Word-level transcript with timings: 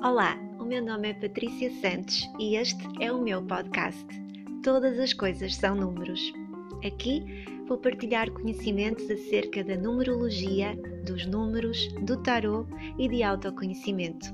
Olá, 0.00 0.38
o 0.60 0.64
meu 0.64 0.80
nome 0.80 1.08
é 1.08 1.14
Patrícia 1.14 1.72
Santos 1.80 2.30
e 2.38 2.54
este 2.54 2.86
é 3.00 3.10
o 3.10 3.20
meu 3.20 3.42
podcast. 3.42 4.06
Todas 4.62 4.96
as 4.96 5.12
coisas 5.12 5.56
são 5.56 5.74
números. 5.74 6.32
Aqui 6.86 7.44
vou 7.66 7.78
partilhar 7.78 8.30
conhecimentos 8.30 9.10
acerca 9.10 9.64
da 9.64 9.76
numerologia, 9.76 10.78
dos 11.04 11.26
números, 11.26 11.88
do 12.02 12.16
tarot 12.22 12.70
e 12.96 13.08
de 13.08 13.24
autoconhecimento. 13.24 14.32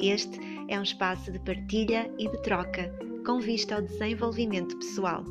Este 0.00 0.38
é 0.68 0.78
um 0.78 0.84
espaço 0.84 1.32
de 1.32 1.40
partilha 1.40 2.08
e 2.16 2.30
de 2.30 2.40
troca, 2.42 2.88
com 3.26 3.40
vista 3.40 3.74
ao 3.74 3.82
desenvolvimento 3.82 4.78
pessoal. 4.78 5.24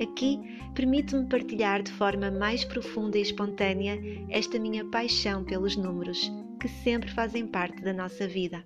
Aqui 0.00 0.38
permito-me 0.76 1.26
partilhar 1.26 1.82
de 1.82 1.90
forma 1.90 2.30
mais 2.30 2.64
profunda 2.64 3.18
e 3.18 3.22
espontânea 3.22 3.98
esta 4.30 4.60
minha 4.60 4.84
paixão 4.84 5.42
pelos 5.42 5.76
números, 5.76 6.30
que 6.60 6.68
sempre 6.68 7.10
fazem 7.10 7.48
parte 7.48 7.82
da 7.82 7.92
nossa 7.92 8.28
vida 8.28 8.62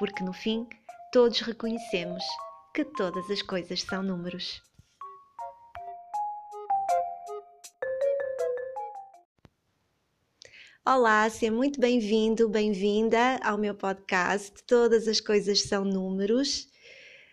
porque 0.00 0.24
no 0.24 0.32
fim 0.32 0.66
todos 1.12 1.40
reconhecemos 1.40 2.24
que 2.74 2.86
todas 2.86 3.30
as 3.30 3.42
coisas 3.42 3.82
são 3.82 4.02
números. 4.02 4.62
Olá, 10.82 11.28
seja 11.28 11.52
muito 11.52 11.78
bem-vindo, 11.78 12.48
bem-vinda 12.48 13.38
ao 13.44 13.58
meu 13.58 13.74
podcast. 13.74 14.54
Todas 14.66 15.06
as 15.06 15.20
coisas 15.20 15.64
são 15.64 15.84
números. 15.84 16.70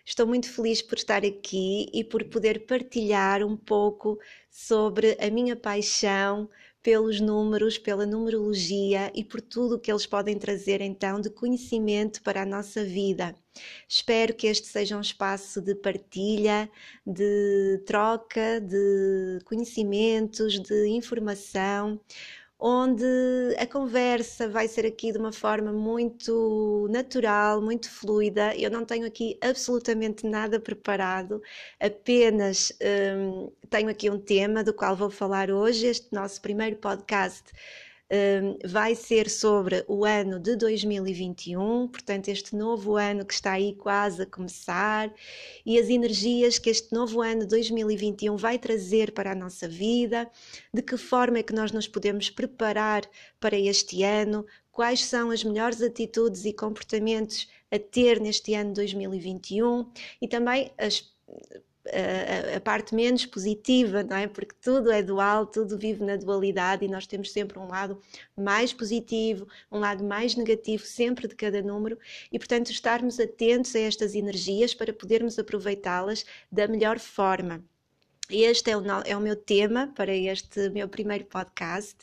Estou 0.06 0.28
muito 0.28 0.52
feliz 0.52 0.82
por 0.82 0.98
estar 0.98 1.24
aqui 1.24 1.90
e 1.94 2.04
por 2.04 2.26
poder 2.26 2.66
partilhar 2.66 3.44
um 3.44 3.56
pouco 3.56 4.20
sobre 4.52 5.18
a 5.22 5.30
minha 5.30 5.56
paixão 5.56 6.50
pelos 6.88 7.20
números, 7.20 7.78
pela 7.78 8.06
numerologia 8.06 9.12
e 9.14 9.22
por 9.22 9.42
tudo 9.42 9.76
o 9.76 9.78
que 9.78 9.92
eles 9.92 10.06
podem 10.06 10.40
trazer 10.40 10.80
então 10.80 11.20
de 11.20 11.30
conhecimento 11.30 12.24
para 12.24 12.44
a 12.44 12.46
nossa 12.46 12.82
vida. 12.82 13.36
Espero 13.90 14.34
que 14.34 14.48
este 14.48 14.68
seja 14.68 14.96
um 14.96 15.02
espaço 15.02 15.60
de 15.60 15.76
partilha, 15.76 16.72
de 17.06 17.84
troca, 17.86 18.62
de 18.62 19.40
conhecimentos, 19.44 20.62
de 20.62 20.88
informação 20.88 22.00
onde 22.60 23.06
a 23.60 23.68
conversa 23.68 24.50
vai 24.50 24.68
ser 24.68 24.86
aqui 24.86 25.12
de 25.12 25.18
uma 25.18 25.32
forma 25.32 25.72
muito 25.72 26.88
natural, 26.90 27.62
muito 27.62 27.90
fluida. 27.90 28.56
Eu 28.56 28.72
não 28.72 28.84
tenho 28.86 29.06
aqui 29.06 29.38
absolutamente 29.42 30.26
nada 30.26 30.60
preparado, 30.60 31.42
apenas 31.80 32.72
hum, 33.18 33.52
tenho 33.70 33.90
aqui 33.90 34.10
um 34.10 34.20
tema 34.20 34.64
do 34.64 34.74
qual 34.74 34.96
vou 34.96 35.10
falar 35.10 35.52
hoje. 35.52 35.86
Este 35.86 36.12
nosso 36.12 36.42
primeiro 36.42 36.78
podcast 36.78 37.52
vai 38.66 38.96
ser 38.96 39.30
sobre 39.30 39.84
o 39.88 40.06
ano 40.06 40.40
de 40.40 40.56
2021, 40.56 41.88
portanto, 41.90 42.30
este 42.30 42.56
novo 42.56 42.96
ano 42.96 43.26
que 43.26 43.34
está 43.34 43.54
aí 43.54 43.74
quase 43.76 44.24
a 44.24 44.26
começar 44.26 45.14
e 45.66 45.78
as 45.78 45.90
energias 45.90 46.58
que 46.58 46.70
este 46.70 46.94
novo 46.94 47.22
ano 47.22 47.42
de 47.42 47.48
2021 47.48 48.38
vai 48.38 48.58
trazer 48.58 49.12
para 49.12 49.32
a 49.34 49.36
nossa 49.36 49.68
vida, 49.68 50.30
de 50.74 50.82
que 50.82 50.96
forma 50.96 51.40
é 51.40 51.44
que 51.44 51.54
nós 51.54 51.72
nos 51.72 51.88
podemos 51.88 52.30
preparar 52.30 53.04
para 53.40 53.58
este 53.58 54.04
ano, 54.04 54.46
quais 54.72 55.04
são 55.04 55.32
as 55.32 55.44
melhores 55.44 55.82
atitudes 55.82 56.46
e 56.46 56.54
comportamentos 56.54 57.48
a 57.70 57.78
ter 57.78 58.22
neste 58.22 58.54
ano 58.54 58.70
de 58.70 58.76
2021 58.76 59.92
e 60.22 60.28
também 60.28 60.72
as 60.78 61.04
a, 61.92 62.58
a, 62.58 62.62
parte 62.62 62.94
menos 62.94 63.26
positiva, 63.26 64.04
não 64.04 64.18
é? 64.18 64.28
Porque 64.28 64.56
tudo 64.62 64.92
é 64.92 65.02
dual, 65.02 65.46
tudo 65.46 65.78
vive 65.78 66.04
na 66.04 66.16
dualidade 66.16 66.86
e 66.86 66.88
nós 66.88 67.08
temos 67.08 67.32
sempre 67.32 67.58
um 67.60 67.68
lado 67.68 68.02
mais 68.36 68.74
positivo, 68.74 69.48
um 69.72 69.80
lado 69.80 70.04
mais 70.04 70.36
negativo, 70.36 70.86
sempre 70.86 71.28
de 71.28 71.36
cada 71.36 71.62
número, 71.62 71.98
e 72.32 72.38
portanto 72.38 72.70
estarmos 72.70 73.20
atentos 73.20 73.76
a 73.76 73.80
estas 73.80 74.16
energias 74.16 74.74
para 74.74 74.94
podermos 74.94 75.38
aproveitá-las 75.40 76.26
da 76.52 76.68
melhor 76.68 77.00
forma. 77.00 77.64
Este 78.30 78.72
é 78.72 78.78
o, 78.78 78.84
é 79.06 79.16
o, 79.16 79.22
meu 79.22 79.38
tema 79.38 79.92
para 79.96 80.14
este 80.14 80.70
meu 80.70 80.90
primeiro 80.90 81.24
podcast. 81.26 81.96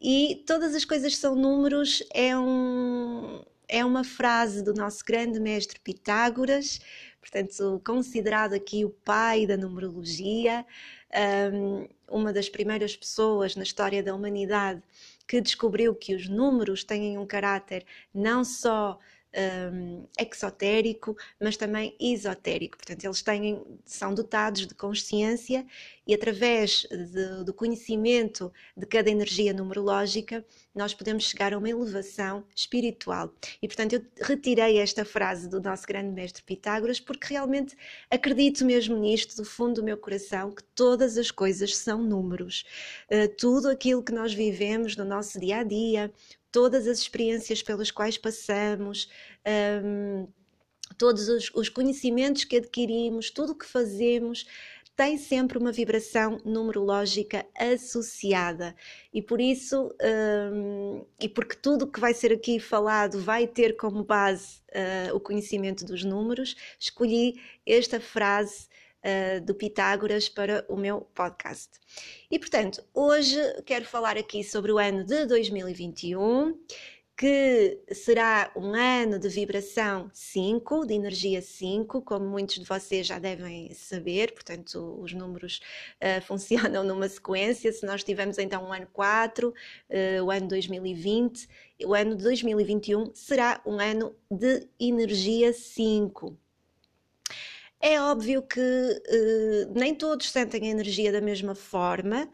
E 0.00 0.42
todas 0.44 0.74
as 0.74 0.84
coisas 0.84 1.16
são 1.16 1.36
números 1.36 2.02
é, 2.12 2.36
um, 2.36 3.40
é 3.68 3.84
uma 3.84 4.02
frase 4.02 4.62
do 4.62 4.74
nosso 4.74 5.04
grande 5.04 5.38
mestre 5.38 5.78
Pitágoras, 5.78 6.80
portanto, 7.22 7.80
considerado 7.86 8.52
aqui 8.52 8.84
o 8.84 8.90
pai 8.90 9.46
da 9.46 9.56
numerologia, 9.56 10.66
uma 12.10 12.32
das 12.32 12.48
primeiras 12.48 12.96
pessoas 12.96 13.54
na 13.54 13.62
história 13.62 14.02
da 14.02 14.12
humanidade 14.12 14.82
que 15.26 15.40
descobriu 15.40 15.94
que 15.94 16.14
os 16.16 16.28
números 16.28 16.82
têm 16.82 17.16
um 17.16 17.24
caráter 17.24 17.86
não 18.12 18.44
só 18.44 18.98
um, 19.72 20.06
exotérico, 20.18 21.16
mas 21.40 21.56
também 21.56 21.96
esotérico. 21.98 22.76
Portanto, 22.76 23.04
eles 23.04 23.22
têm, 23.22 23.62
são 23.84 24.14
dotados 24.14 24.66
de 24.66 24.74
consciência 24.74 25.66
e, 26.06 26.14
através 26.14 26.86
de, 26.90 27.44
do 27.44 27.54
conhecimento 27.54 28.52
de 28.76 28.86
cada 28.86 29.10
energia 29.10 29.52
numerológica, 29.52 30.44
nós 30.74 30.94
podemos 30.94 31.24
chegar 31.24 31.52
a 31.52 31.58
uma 31.58 31.68
elevação 31.68 32.44
espiritual. 32.54 33.32
E, 33.60 33.68
portanto, 33.68 33.94
eu 33.94 34.04
retirei 34.20 34.78
esta 34.78 35.04
frase 35.04 35.48
do 35.48 35.60
nosso 35.60 35.86
grande 35.86 36.12
mestre 36.12 36.42
Pitágoras 36.42 36.98
porque 36.98 37.32
realmente 37.32 37.76
acredito 38.10 38.64
mesmo 38.64 38.96
nisto, 38.96 39.36
do 39.36 39.44
fundo 39.44 39.74
do 39.74 39.84
meu 39.84 39.96
coração, 39.96 40.50
que 40.50 40.62
todas 40.74 41.16
as 41.16 41.30
coisas 41.30 41.76
são 41.76 42.02
números. 42.02 42.64
Uh, 43.10 43.28
tudo 43.36 43.68
aquilo 43.68 44.02
que 44.02 44.12
nós 44.12 44.34
vivemos 44.34 44.96
no 44.96 45.04
nosso 45.04 45.38
dia 45.38 45.58
a 45.58 45.62
dia, 45.62 46.12
todas 46.52 46.86
as 46.86 46.98
experiências 46.98 47.62
pelas 47.62 47.90
quais 47.90 48.18
passamos, 48.18 49.10
um, 49.82 50.28
todos 50.98 51.28
os, 51.28 51.50
os, 51.54 51.68
conhecimentos 51.70 52.44
que 52.44 52.56
adquirimos, 52.56 53.30
tudo 53.30 53.52
o 53.52 53.58
que 53.58 53.66
fazemos 53.66 54.46
tem 54.94 55.16
sempre 55.16 55.56
uma 55.56 55.72
vibração 55.72 56.38
numerológica 56.44 57.46
associada. 57.58 58.76
E 59.12 59.22
por 59.22 59.40
isso 59.40 59.90
um, 60.52 61.04
e 61.18 61.28
porque 61.30 61.56
tudo 61.56 61.86
o 61.86 61.90
que 61.90 61.98
vai 61.98 62.12
ser 62.12 62.30
aqui 62.30 62.60
falado 62.60 63.18
vai 63.18 63.46
ter 63.46 63.74
como 63.76 64.04
base 64.04 64.60
uh, 64.68 65.16
o 65.16 65.20
conhecimento 65.20 65.84
dos 65.84 66.04
números, 66.04 66.54
escolhi 66.78 67.40
esta 67.66 67.98
frase 67.98 68.68
uh, 69.04 69.40
do 69.40 69.54
Pitágoras 69.54 70.28
para 70.28 70.64
o 70.68 70.76
meu 70.76 71.02
podcast. 71.14 71.70
E 72.30 72.38
portanto, 72.38 72.82
hoje 72.94 73.36
quero 73.64 73.84
falar 73.84 74.16
aqui 74.16 74.42
sobre 74.42 74.72
o 74.72 74.78
ano 74.78 75.04
de 75.04 75.26
2021 75.26 76.58
que 77.16 77.78
será 77.92 78.50
um 78.56 78.74
ano 78.74 79.18
de 79.18 79.28
vibração 79.28 80.10
5, 80.12 80.86
de 80.86 80.94
energia 80.94 81.40
5, 81.40 82.02
como 82.02 82.24
muitos 82.26 82.56
de 82.56 82.64
vocês 82.64 83.06
já 83.06 83.18
devem 83.18 83.72
saber, 83.74 84.32
portanto, 84.32 84.98
os 85.00 85.12
números 85.12 85.60
uh, 86.00 86.20
funcionam 86.26 86.82
numa 86.82 87.08
sequência. 87.08 87.72
Se 87.72 87.86
nós 87.86 88.02
tivermos 88.02 88.38
então 88.38 88.64
um 88.64 88.72
ano 88.72 88.88
4, 88.92 89.48
uh, 89.50 89.54
o 90.24 90.30
ano 90.32 90.48
2020, 90.48 91.48
o 91.84 91.94
ano 91.94 92.16
de 92.16 92.24
2021 92.24 93.14
será 93.14 93.60
um 93.64 93.78
ano 93.78 94.16
de 94.30 94.66
energia 94.80 95.52
5. 95.52 96.36
É 97.84 98.00
óbvio 98.00 98.42
que 98.42 98.60
uh, 98.60 99.72
nem 99.78 99.94
todos 99.94 100.30
sentem 100.30 100.68
a 100.68 100.70
energia 100.70 101.10
da 101.12 101.20
mesma 101.20 101.54
forma. 101.54 102.28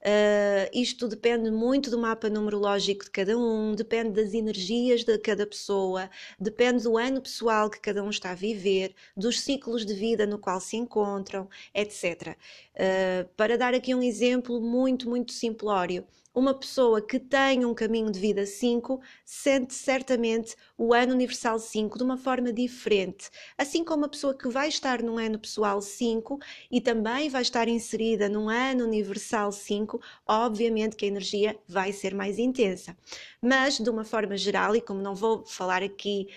Uh, 0.00 0.70
isto 0.72 1.08
depende 1.08 1.50
muito 1.50 1.90
do 1.90 1.98
mapa 1.98 2.30
numerológico 2.30 3.04
de 3.04 3.10
cada 3.10 3.36
um, 3.36 3.74
depende 3.74 4.10
das 4.10 4.32
energias 4.32 5.02
de 5.02 5.18
cada 5.18 5.44
pessoa, 5.44 6.08
depende 6.38 6.84
do 6.84 6.96
ano 6.96 7.20
pessoal 7.20 7.68
que 7.68 7.80
cada 7.80 8.02
um 8.02 8.10
está 8.10 8.30
a 8.30 8.34
viver, 8.34 8.94
dos 9.16 9.40
ciclos 9.40 9.84
de 9.84 9.94
vida 9.94 10.24
no 10.24 10.38
qual 10.38 10.60
se 10.60 10.76
encontram, 10.76 11.48
etc. 11.74 12.28
Uh, 12.28 12.34
eh, 12.76 13.26
para 13.36 13.58
dar 13.58 13.74
aqui 13.74 13.92
um 13.94 14.02
exemplo 14.02 14.60
muito, 14.60 15.08
muito 15.08 15.32
simplório, 15.32 16.06
uma 16.38 16.54
pessoa 16.54 17.02
que 17.02 17.18
tem 17.18 17.64
um 17.64 17.74
caminho 17.74 18.12
de 18.12 18.20
vida 18.20 18.46
5 18.46 19.00
sente 19.24 19.74
certamente 19.74 20.54
o 20.76 20.94
ano 20.94 21.12
universal 21.12 21.58
5 21.58 21.98
de 21.98 22.04
uma 22.04 22.16
forma 22.16 22.52
diferente. 22.52 23.28
Assim 23.56 23.82
como 23.82 24.04
a 24.04 24.08
pessoa 24.08 24.36
que 24.36 24.48
vai 24.48 24.68
estar 24.68 25.02
num 25.02 25.18
ano 25.18 25.38
pessoal 25.38 25.82
5 25.82 26.38
e 26.70 26.80
também 26.80 27.28
vai 27.28 27.42
estar 27.42 27.66
inserida 27.66 28.28
num 28.28 28.48
ano 28.48 28.84
universal 28.84 29.50
5, 29.50 29.87
obviamente 30.26 30.96
que 30.96 31.04
a 31.04 31.08
energia 31.08 31.58
vai 31.66 31.92
ser 31.92 32.14
mais 32.14 32.38
intensa. 32.38 32.96
Mas, 33.40 33.78
de 33.78 33.88
uma 33.88 34.04
forma 34.04 34.36
geral, 34.36 34.74
e 34.76 34.80
como 34.80 35.00
não 35.00 35.14
vou 35.14 35.44
falar 35.46 35.82
aqui. 35.82 36.28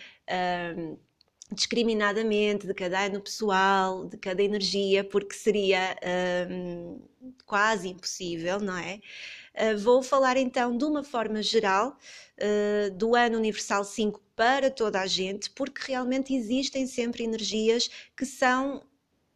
Um, 0.77 0.98
discriminadamente 1.53 2.65
de 2.65 2.74
cada 2.74 3.06
ano 3.06 3.19
pessoal, 3.19 4.06
de 4.06 4.18
cada 4.18 4.42
energia, 4.42 5.03
porque 5.03 5.36
seria 5.36 5.98
um, 6.50 7.01
quase 7.45 7.89
impossível, 7.89 8.59
não 8.59 8.77
é? 8.77 9.01
Uh, 9.53 9.77
vou 9.77 10.01
falar 10.01 10.38
então 10.38 10.77
de 10.77 10.86
uma 10.86 11.03
forma 11.03 11.44
geral 11.44 11.98
uh, 12.39 12.92
do 12.95 13.15
ano 13.15 13.38
universal 13.38 13.83
5 13.83 14.21
para 14.33 14.71
toda 14.71 15.01
a 15.01 15.06
gente, 15.06 15.50
porque 15.50 15.92
realmente 15.92 16.33
existem 16.33 16.88
sempre 16.88 17.24
energias 17.24 17.89
que 18.15 18.25
são 18.25 18.81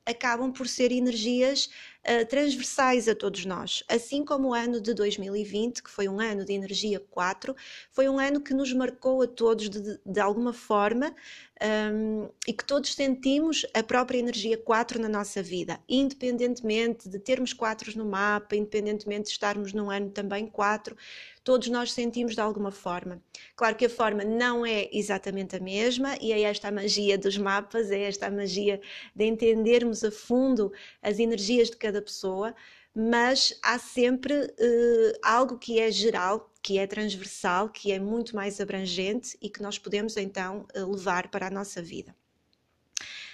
acabam 0.05 0.53
por 0.53 0.67
ser 0.67 0.91
energias 0.91 1.69
uh, 2.07 2.25
transversais 2.27 3.07
a 3.07 3.15
todos 3.15 3.45
nós. 3.45 3.83
Assim 3.89 4.23
como 4.23 4.49
o 4.49 4.53
ano 4.53 4.79
de 4.79 4.93
2020, 4.93 5.83
que 5.83 5.89
foi 5.89 6.07
um 6.07 6.19
ano 6.19 6.45
de 6.45 6.53
energia 6.53 6.99
4, 6.99 7.55
foi 7.91 8.07
um 8.07 8.19
ano 8.19 8.41
que 8.41 8.53
nos 8.53 8.71
marcou 8.73 9.21
a 9.21 9.27
todos 9.27 9.69
de, 9.69 9.99
de 10.05 10.19
alguma 10.19 10.53
forma 10.53 11.13
um, 11.61 12.29
e 12.47 12.51
que 12.51 12.65
todos 12.65 12.93
sentimos 12.93 13.65
a 13.73 13.81
própria 13.81 14.19
energia 14.19 14.57
4 14.57 14.99
na 14.99 15.07
nossa 15.07 15.41
vida, 15.41 15.79
independentemente 15.87 17.07
de 17.07 17.17
termos 17.17 17.53
4 17.53 17.97
no 17.97 18.05
mapa, 18.05 18.55
independentemente 18.55 19.25
de 19.25 19.31
estarmos 19.31 19.71
num 19.71 19.89
ano 19.89 20.09
também 20.09 20.47
4, 20.47 20.95
todos 21.43 21.69
nós 21.69 21.93
sentimos 21.93 22.35
de 22.35 22.41
alguma 22.41 22.71
forma. 22.71 23.21
Claro 23.55 23.75
que 23.75 23.85
a 23.85 23.89
forma 23.89 24.23
não 24.23 24.65
é 24.65 24.89
exatamente 24.91 25.55
a 25.55 25.59
mesma, 25.59 26.17
e 26.19 26.33
é 26.33 26.41
esta 26.41 26.67
a 26.67 26.71
magia 26.71 27.17
dos 27.17 27.37
mapas, 27.37 27.89
é 27.89 28.01
esta 28.01 28.27
a 28.27 28.31
magia 28.31 28.81
de 29.15 29.25
entendermos 29.25 30.03
a 30.03 30.11
fundo 30.11 30.73
as 31.01 31.19
energias 31.19 31.69
de 31.69 31.77
cada 31.77 32.01
pessoa, 32.01 32.53
mas 32.93 33.57
há 33.61 33.77
sempre 33.77 34.33
uh, 34.33 35.19
algo 35.21 35.57
que 35.57 35.79
é 35.79 35.91
geral 35.91 36.49
que 36.65 36.79
é 36.79 36.87
transversal, 36.87 37.69
que 37.69 37.91
é 37.91 37.99
muito 37.99 38.35
mais 38.35 38.59
abrangente 38.59 39.37
e 39.39 39.51
que 39.51 39.61
nós 39.61 39.77
podemos 39.77 40.17
então 40.17 40.65
eh, 40.73 40.83
levar 40.83 41.29
para 41.29 41.45
a 41.45 41.49
nossa 41.51 41.79
vida. 41.79 42.15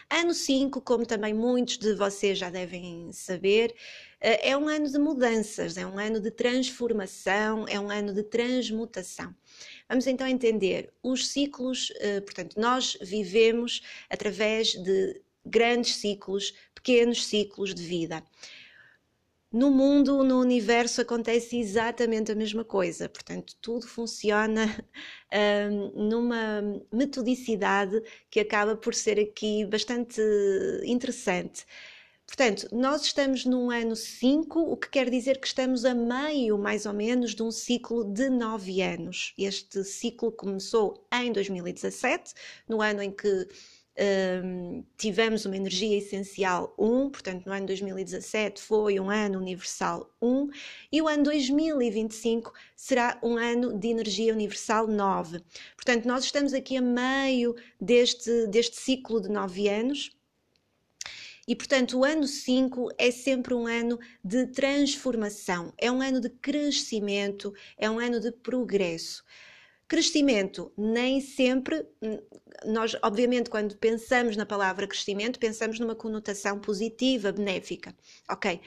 Ano 0.10 0.34
5, 0.34 0.82
como 0.82 1.06
também 1.06 1.34
muitos 1.34 1.78
de 1.78 1.96
vocês 1.96 2.38
já 2.38 2.50
devem 2.50 3.10
saber, 3.14 3.74
eh, 4.20 4.50
é 4.50 4.58
um 4.58 4.68
ano 4.68 4.92
de 4.92 5.00
mudanças, 5.00 5.78
é 5.78 5.88
um 5.88 5.98
ano 5.98 6.20
de 6.20 6.30
transformação, 6.30 7.66
é 7.70 7.80
um 7.80 7.90
ano 7.90 8.14
de 8.14 8.22
transmutação. 8.22 9.34
Vamos 9.88 10.08
então 10.08 10.28
entender 10.28 10.92
os 11.02 11.30
ciclos, 11.30 11.94
eh, 12.02 12.20
portanto, 12.20 12.60
nós 12.60 12.98
vivemos 13.02 13.82
através 14.10 14.74
de 14.74 15.22
grandes 15.46 15.96
ciclos, 15.96 16.54
pequenos 16.76 17.26
ciclos 17.26 17.74
de 17.74 17.82
vida. 17.82 18.22
No 19.54 19.70
mundo, 19.70 20.24
no 20.24 20.40
universo, 20.40 21.02
acontece 21.02 21.58
exatamente 21.60 22.32
a 22.32 22.36
mesma 22.36 22.64
coisa. 22.64 23.10
Portanto, 23.10 23.54
tudo 23.62 23.86
funciona 23.86 24.66
um, 25.70 26.08
numa 26.08 26.62
metodicidade 26.92 28.02
que 28.30 28.40
acaba 28.40 28.78
por 28.78 28.96
ser 28.96 29.20
aqui 29.20 29.66
bastante 29.66 30.22
interessante. 30.86 31.66
Portanto, 32.26 32.70
nós 32.72 33.02
estamos 33.04 33.44
num 33.46 33.70
ano 33.70 33.94
5, 33.94 34.58
o 34.58 34.78
que 34.78 34.90
quer 34.90 35.10
dizer 35.10 35.38
que 35.38 35.48
estamos 35.48 35.84
a 35.84 35.94
meio, 35.94 36.58
mais 36.58 36.86
ou 36.86 36.94
menos, 36.94 37.36
de 37.36 37.44
um 37.44 37.52
ciclo 37.52 38.06
de 38.06 38.30
9 38.30 38.82
anos. 38.82 39.34
Este 39.38 39.84
ciclo 39.84 40.32
começou 40.32 41.06
em 41.14 41.30
2017, 41.34 42.34
no 42.70 42.82
ano 42.82 43.02
em 43.02 43.12
que 43.12 43.48
tivemos 44.98 45.46
uma 45.46 45.56
energia 45.56 45.98
essencial 45.98 46.74
1, 46.78 47.10
portanto, 47.10 47.46
no 47.46 47.52
ano 47.52 47.66
2017 47.68 48.62
foi 48.62 49.00
um 49.00 49.10
ano 49.10 49.38
universal 49.38 50.10
1, 50.22 50.50
e 50.92 51.02
o 51.02 51.08
ano 51.08 51.24
2025 51.24 52.54
será 52.76 53.20
um 53.22 53.38
ano 53.38 53.78
de 53.78 53.90
energia 53.90 54.34
universal 54.34 54.88
9. 54.88 55.44
Portanto, 55.76 56.06
nós 56.06 56.24
estamos 56.24 56.54
aqui 56.54 56.78
a 56.78 56.82
meio 56.82 57.56
deste, 57.80 58.48
deste 58.48 58.78
ciclo 58.78 59.22
de 59.22 59.30
9 59.30 59.68
anos. 59.68 60.12
E, 61.48 61.56
portanto, 61.56 61.98
o 61.98 62.06
ano 62.06 62.28
5 62.28 62.92
é 62.98 63.12
sempre 63.12 63.54
um 63.54 63.66
ano 63.68 64.00
de 64.24 64.48
transformação, 64.48 65.74
é 65.78 65.92
um 65.92 66.02
ano 66.02 66.22
de 66.22 66.30
crescimento, 66.30 67.54
é 67.78 67.90
um 67.90 68.00
ano 68.00 68.20
de 68.20 68.32
progresso. 68.32 69.24
Crescimento, 69.92 70.72
nem 70.78 71.20
sempre, 71.20 71.86
hum, 72.02 72.18
nós, 72.66 72.96
obviamente, 73.04 73.50
quando 73.50 73.76
pensamos 73.76 74.38
na 74.38 74.46
palavra 74.46 74.88
crescimento, 74.88 75.38
pensamos 75.38 75.82
numa 75.82 75.94
conotação 75.94 76.58
positiva, 76.62 77.34
benéfica, 77.34 77.94
ok? 78.30 78.62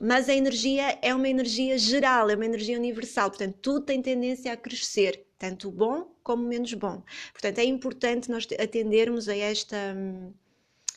Mas 0.00 0.30
a 0.30 0.34
energia 0.34 0.98
é 1.02 1.14
uma 1.14 1.28
energia 1.28 1.76
geral, 1.76 2.30
é 2.30 2.36
uma 2.36 2.46
energia 2.46 2.78
universal, 2.78 3.28
portanto, 3.28 3.58
tudo 3.60 3.84
tem 3.84 4.00
tendência 4.00 4.50
a 4.50 4.56
crescer, 4.56 5.26
tanto 5.38 5.70
bom 5.70 6.10
como 6.22 6.42
menos 6.42 6.72
bom. 6.72 7.02
Portanto, 7.32 7.58
é 7.58 7.64
importante 7.64 8.30
nós 8.30 8.48
atendermos 8.58 9.28
a 9.28 9.36
esta 9.36 9.94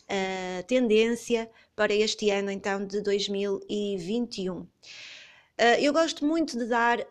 uh, 0.04 0.64
tendência 0.68 1.52
para 1.76 1.94
este 1.94 2.30
ano, 2.30 2.50
então, 2.50 2.88
de 2.88 3.02
2021. 3.02 4.66
Uh, 5.60 5.78
eu 5.80 5.94
gosto 5.94 6.26
muito 6.26 6.58
de 6.58 6.66
dar 6.66 7.00
uh, 7.00 7.04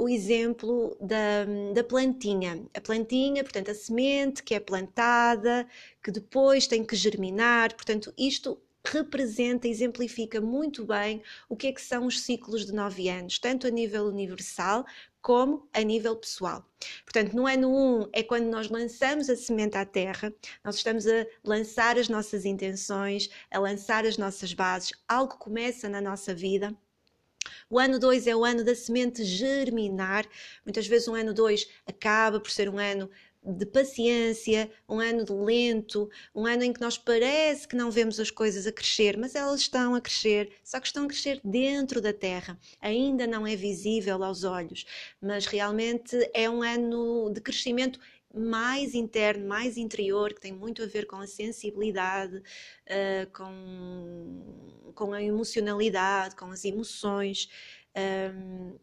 o 0.00 0.08
exemplo 0.08 0.96
da, 1.00 1.44
da 1.74 1.82
plantinha. 1.82 2.64
A 2.72 2.80
plantinha, 2.80 3.42
portanto, 3.42 3.70
a 3.70 3.74
semente 3.74 4.44
que 4.44 4.54
é 4.54 4.60
plantada, 4.60 5.66
que 6.02 6.12
depois 6.12 6.68
tem 6.68 6.84
que 6.84 6.94
germinar, 6.94 7.74
portanto, 7.74 8.14
isto 8.16 8.60
representa, 8.84 9.66
exemplifica 9.66 10.40
muito 10.40 10.84
bem 10.86 11.22
o 11.48 11.56
que 11.56 11.66
é 11.66 11.72
que 11.72 11.82
são 11.82 12.06
os 12.06 12.20
ciclos 12.20 12.64
de 12.64 12.72
nove 12.72 13.08
anos, 13.08 13.38
tanto 13.40 13.66
a 13.66 13.70
nível 13.70 14.06
universal 14.06 14.86
como 15.20 15.68
a 15.72 15.80
nível 15.82 16.16
pessoal. 16.16 16.64
Portanto, 17.04 17.34
no 17.34 17.46
ano 17.46 17.68
1 18.04 18.08
é 18.12 18.22
quando 18.22 18.46
nós 18.46 18.70
lançamos 18.70 19.28
a 19.28 19.36
semente 19.36 19.76
à 19.76 19.84
terra, 19.84 20.32
nós 20.64 20.76
estamos 20.76 21.06
a 21.06 21.26
lançar 21.44 21.98
as 21.98 22.08
nossas 22.08 22.44
intenções, 22.44 23.28
a 23.50 23.58
lançar 23.58 24.06
as 24.06 24.16
nossas 24.16 24.54
bases, 24.54 24.92
algo 25.08 25.36
começa 25.38 25.88
na 25.88 26.00
nossa 26.00 26.32
vida 26.32 26.74
o 27.68 27.78
ano 27.78 27.98
2 27.98 28.26
é 28.26 28.34
o 28.34 28.44
ano 28.44 28.64
da 28.64 28.74
semente 28.74 29.24
germinar. 29.24 30.26
Muitas 30.64 30.86
vezes 30.86 31.08
um 31.08 31.14
ano 31.14 31.32
2 31.32 31.68
acaba 31.86 32.40
por 32.40 32.50
ser 32.50 32.68
um 32.68 32.78
ano 32.78 33.10
de 33.42 33.64
paciência, 33.64 34.70
um 34.88 35.00
ano 35.00 35.24
de 35.24 35.32
lento, 35.32 36.10
um 36.34 36.44
ano 36.44 36.62
em 36.62 36.72
que 36.72 36.80
nós 36.80 36.98
parece 36.98 37.66
que 37.66 37.74
não 37.74 37.90
vemos 37.90 38.20
as 38.20 38.30
coisas 38.30 38.66
a 38.66 38.72
crescer, 38.72 39.16
mas 39.16 39.34
elas 39.34 39.60
estão 39.60 39.94
a 39.94 40.00
crescer, 40.00 40.52
só 40.62 40.78
que 40.78 40.86
estão 40.86 41.04
a 41.04 41.08
crescer 41.08 41.40
dentro 41.42 42.00
da 42.00 42.12
terra. 42.12 42.58
Ainda 42.80 43.26
não 43.26 43.46
é 43.46 43.56
visível 43.56 44.22
aos 44.22 44.44
olhos, 44.44 44.84
mas 45.20 45.46
realmente 45.46 46.16
é 46.34 46.50
um 46.50 46.62
ano 46.62 47.30
de 47.32 47.40
crescimento 47.40 47.98
mais 48.34 48.94
interno, 48.94 49.46
mais 49.46 49.76
interior, 49.76 50.32
que 50.32 50.40
tem 50.40 50.52
muito 50.52 50.82
a 50.82 50.86
ver 50.86 51.06
com 51.06 51.16
a 51.16 51.26
sensibilidade, 51.26 52.36
uh, 52.36 53.30
com, 53.32 54.92
com 54.94 55.12
a 55.12 55.22
emocionalidade, 55.22 56.36
com 56.36 56.50
as 56.50 56.64
emoções. 56.64 57.48
Um, 57.96 58.78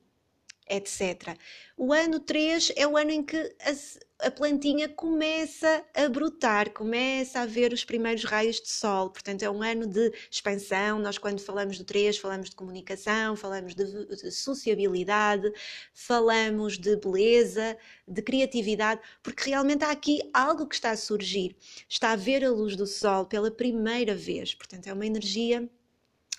etc. 0.70 1.38
O 1.78 1.94
ano 1.94 2.20
3 2.20 2.74
é 2.76 2.86
o 2.86 2.98
ano 2.98 3.12
em 3.12 3.24
que 3.24 3.38
a, 3.38 3.74
a, 4.20 4.32
plantinha 4.32 4.90
começa 4.90 5.84
a 5.94 6.10
brotar, 6.10 6.72
começa 6.72 7.40
a 7.40 7.46
ver 7.46 7.74
os 7.74 7.84
primeiros 7.84 8.24
raios 8.24 8.60
de 8.60 8.70
sol. 8.70 9.10
Portanto, 9.10 9.44
é 9.44 9.50
um 9.50 9.62
ano 9.62 9.86
de 9.86 10.12
expansão. 10.30 11.00
Nós, 11.00 11.18
quando 11.18 11.40
falamos 11.40 11.78
do 11.78 11.84
3, 11.84 12.18
falamos 12.18 12.50
de 12.50 12.56
comunicação, 12.56 13.36
falamos 13.36 13.76
de, 13.76 13.84
de 13.84 14.32
sociabilidade, 14.32 15.52
falamos 15.94 16.78
de 16.78 16.96
beleza, 16.96 17.78
de 18.08 18.22
criatividade, 18.22 19.02
porque 19.22 19.50
realmente 19.50 19.84
há 19.84 19.92
aqui 19.92 20.22
algo 20.34 20.68
que 20.68 20.76
está 20.76 20.92
a 20.92 20.98
surgir. 20.98 21.56
Está 21.88 22.12
a 22.12 22.16
ver 22.16 22.44
a 22.44 22.50
luz 22.50 22.76
do 22.76 22.88
sol 22.88 23.26
pela 23.26 23.52
primeira 23.52 24.16
vez. 24.16 24.54
Portanto, 24.54 24.88
é 24.88 24.94
uma 24.94 25.06
energia 25.06 25.70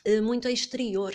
eh, 0.04 0.20
muito 0.20 0.48
exterior. 0.48 1.14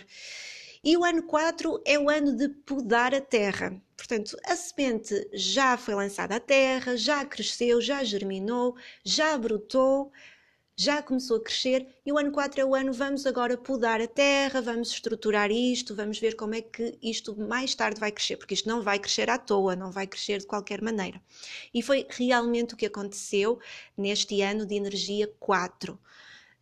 E 0.83 0.97
o 0.97 1.03
ano 1.05 1.23
4 1.23 1.81
é 1.85 1.97
o 1.97 2.09
ano 2.09 2.35
de 2.35 2.49
podar 2.49 3.15
a 3.15 3.21
terra. 3.21 3.81
Portanto, 3.95 4.37
a 4.45 4.53
semente 4.53 5.29
já 5.31 5.77
foi 5.77 5.95
lançada 5.95 6.35
à 6.35 6.39
terra, 6.41 6.97
já 6.97 7.23
cresceu, 7.23 7.79
já 7.79 8.03
germinou, 8.03 8.75
já 9.01 9.37
brotou, 9.37 10.11
já 10.75 11.01
começou 11.01 11.37
a 11.37 11.41
crescer. 11.41 11.87
E 12.05 12.11
o 12.11 12.17
ano 12.17 12.33
4 12.33 12.59
é 12.59 12.65
o 12.65 12.75
ano, 12.75 12.91
vamos 12.91 13.25
agora 13.25 13.57
podar 13.57 14.01
a 14.01 14.07
terra, 14.07 14.61
vamos 14.61 14.89
estruturar 14.89 15.49
isto, 15.51 15.95
vamos 15.95 16.19
ver 16.19 16.35
como 16.35 16.53
é 16.53 16.61
que 16.61 16.97
isto 17.01 17.33
mais 17.39 17.73
tarde 17.73 17.97
vai 17.97 18.11
crescer, 18.11 18.35
porque 18.35 18.53
isto 18.53 18.67
não 18.67 18.81
vai 18.81 18.99
crescer 18.99 19.29
à 19.29 19.37
toa, 19.37 19.77
não 19.77 19.89
vai 19.89 20.05
crescer 20.05 20.39
de 20.39 20.47
qualquer 20.47 20.81
maneira. 20.81 21.21
E 21.73 21.81
foi 21.81 22.05
realmente 22.09 22.73
o 22.73 22.77
que 22.77 22.87
aconteceu 22.87 23.57
neste 23.97 24.41
ano 24.41 24.65
de 24.65 24.75
energia 24.75 25.31
4. 25.39 25.97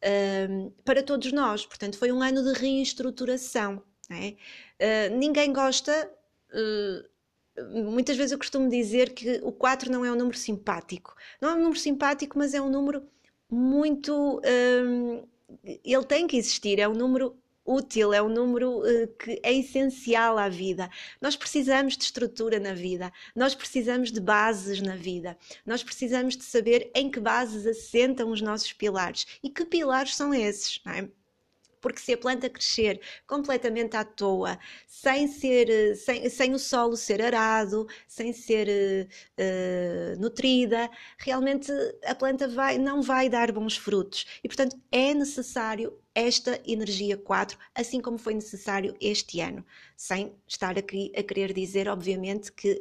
Um, 0.04 0.72
para 0.86 1.02
todos 1.02 1.32
nós, 1.32 1.66
portanto, 1.66 1.98
foi 1.98 2.12
um 2.12 2.22
ano 2.22 2.44
de 2.44 2.60
reestruturação. 2.60 3.82
É? 4.14 5.10
Uh, 5.10 5.18
ninguém 5.18 5.54
gosta. 5.54 6.12
Uh, 6.54 7.92
muitas 7.92 8.18
vezes 8.18 8.32
eu 8.32 8.38
costumo 8.38 8.70
dizer 8.70 9.14
que 9.14 9.40
o 9.44 9.52
4 9.52 9.92
não 9.92 10.06
é 10.06 10.12
um 10.12 10.16
número 10.16 10.38
simpático. 10.38 11.16
Não 11.40 11.50
é 11.50 11.54
um 11.54 11.60
número 11.60 11.80
simpático, 11.80 12.38
mas 12.38 12.54
é 12.54 12.62
um 12.62 12.70
número 12.70 13.04
muito. 13.50 14.40
Uh, 14.40 15.28
ele 15.84 16.06
tem 16.06 16.28
que 16.28 16.38
existir, 16.38 16.80
é 16.80 16.88
um 16.88 16.94
número 16.94 17.38
útil, 17.66 18.14
é 18.14 18.22
um 18.22 18.30
número 18.30 18.82
que 19.20 19.40
é 19.44 19.54
essencial 19.54 20.38
à 20.38 20.48
vida. 20.50 20.90
Nós 21.22 21.36
precisamos 21.36 21.98
de 21.98 22.06
estrutura 22.06 22.58
na 22.60 22.74
vida, 22.74 23.12
nós 23.36 23.54
precisamos 23.54 24.12
de 24.12 24.22
bases 24.22 24.82
na 24.82 24.96
vida, 24.96 25.38
nós 25.66 25.84
precisamos 25.84 26.38
de 26.38 26.44
saber 26.46 26.90
em 26.96 27.12
que 27.12 27.20
bases 27.20 27.68
assentam 27.68 28.32
os 28.32 28.42
nossos 28.42 28.72
pilares 28.74 29.28
e 29.44 29.50
que 29.50 29.66
pilares 29.66 30.16
são 30.16 30.34
esses, 30.34 30.82
não 30.86 30.94
é? 30.94 31.10
Porque 31.82 32.00
se 32.00 32.14
a 32.14 32.18
planta 32.18 32.50
crescer 32.50 33.02
completamente 33.28 33.98
à 33.98 34.06
toa, 34.06 34.58
sem 34.88 35.28
ser, 35.28 35.96
sem, 35.98 36.30
sem 36.30 36.54
o 36.54 36.60
solo 36.60 36.96
ser 36.96 37.22
arado, 37.22 37.88
sem 38.08 38.32
ser 38.32 39.10
uh, 39.38 40.20
nutrida, 40.20 40.90
realmente 41.18 41.72
a 42.06 42.16
planta 42.16 42.48
vai, 42.48 42.78
não 42.78 43.02
vai 43.02 43.28
dar 43.28 43.52
bons 43.52 43.76
frutos. 43.76 44.26
E 44.44 44.48
portanto 44.48 44.80
é 44.92 45.14
necessário 45.14 45.98
esta 46.14 46.62
energia 46.66 47.18
4, 47.18 47.58
assim 47.74 48.02
como 48.02 48.18
foi 48.18 48.34
necessário 48.34 48.96
este 49.00 49.40
ano, 49.40 49.66
sem 49.96 50.36
estar 50.48 50.78
aqui 50.78 51.12
a 51.16 51.24
querer 51.24 51.54
dizer, 51.54 51.88
obviamente, 51.88 52.52
que 52.52 52.74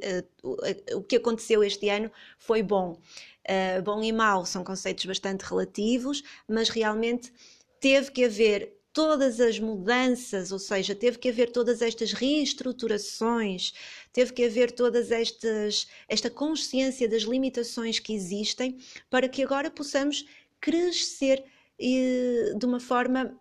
uh, 0.42 0.48
o, 0.94 0.98
o 0.98 1.02
que 1.02 1.16
aconteceu 1.16 1.62
este 1.62 1.88
ano 1.88 2.10
foi 2.38 2.62
bom. 2.62 3.00
Uh, 3.48 3.82
bom 3.82 4.02
e 4.02 4.12
mau 4.12 4.44
são 4.44 4.62
conceitos 4.62 5.04
bastante 5.04 5.42
relativos, 5.42 6.22
mas 6.46 6.68
realmente 6.68 7.32
teve 7.80 8.10
que 8.10 8.24
haver 8.24 8.79
todas 8.92 9.40
as 9.40 9.58
mudanças, 9.58 10.52
ou 10.52 10.58
seja, 10.58 10.94
teve 10.94 11.18
que 11.18 11.28
haver 11.28 11.50
todas 11.50 11.80
estas 11.82 12.12
reestruturações, 12.12 13.72
teve 14.12 14.32
que 14.32 14.44
haver 14.44 14.72
todas 14.72 15.10
estas 15.10 15.86
esta 16.08 16.30
consciência 16.30 17.08
das 17.08 17.22
limitações 17.22 17.98
que 17.98 18.12
existem 18.14 18.78
para 19.08 19.28
que 19.28 19.42
agora 19.42 19.70
possamos 19.70 20.24
crescer 20.60 21.44
e, 21.78 22.52
de 22.56 22.66
uma 22.66 22.80
forma 22.80 23.38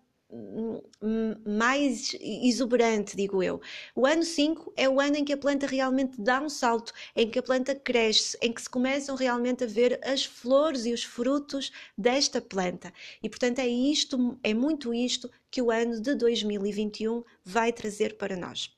mais 1.46 2.16
exuberante, 2.20 3.16
digo 3.16 3.42
eu. 3.42 3.60
O 3.96 4.06
ano 4.06 4.24
5 4.24 4.74
é 4.76 4.88
o 4.88 5.00
ano 5.00 5.18
em 5.18 5.26
que 5.26 5.34
a 5.34 5.38
planta 5.38 5.66
realmente 5.66 6.22
dá 6.22 6.40
um 6.42 6.50
salto, 6.50 6.94
em 7.16 7.30
que 7.30 7.40
a 7.40 7.44
planta 7.44 7.74
cresce, 7.74 8.38
em 8.42 8.54
que 8.54 8.62
se 8.62 8.70
começam 8.70 9.16
realmente 9.16 9.64
a 9.64 9.68
ver 9.68 10.00
as 10.04 10.24
flores 10.24 10.86
e 10.86 10.94
os 10.94 11.04
frutos 11.04 11.72
desta 11.98 12.40
planta. 12.40 12.94
E 13.24 13.30
portanto 13.30 13.60
é 13.60 13.68
isto, 13.68 14.38
é 14.44 14.54
muito 14.54 14.94
isto 14.94 15.30
que 15.50 15.62
o 15.62 15.72
ano 15.72 16.00
de 16.00 16.14
2021 16.14 17.24
vai 17.44 17.74
trazer 17.74 18.18
para 18.18 18.36
nós. 18.36 18.72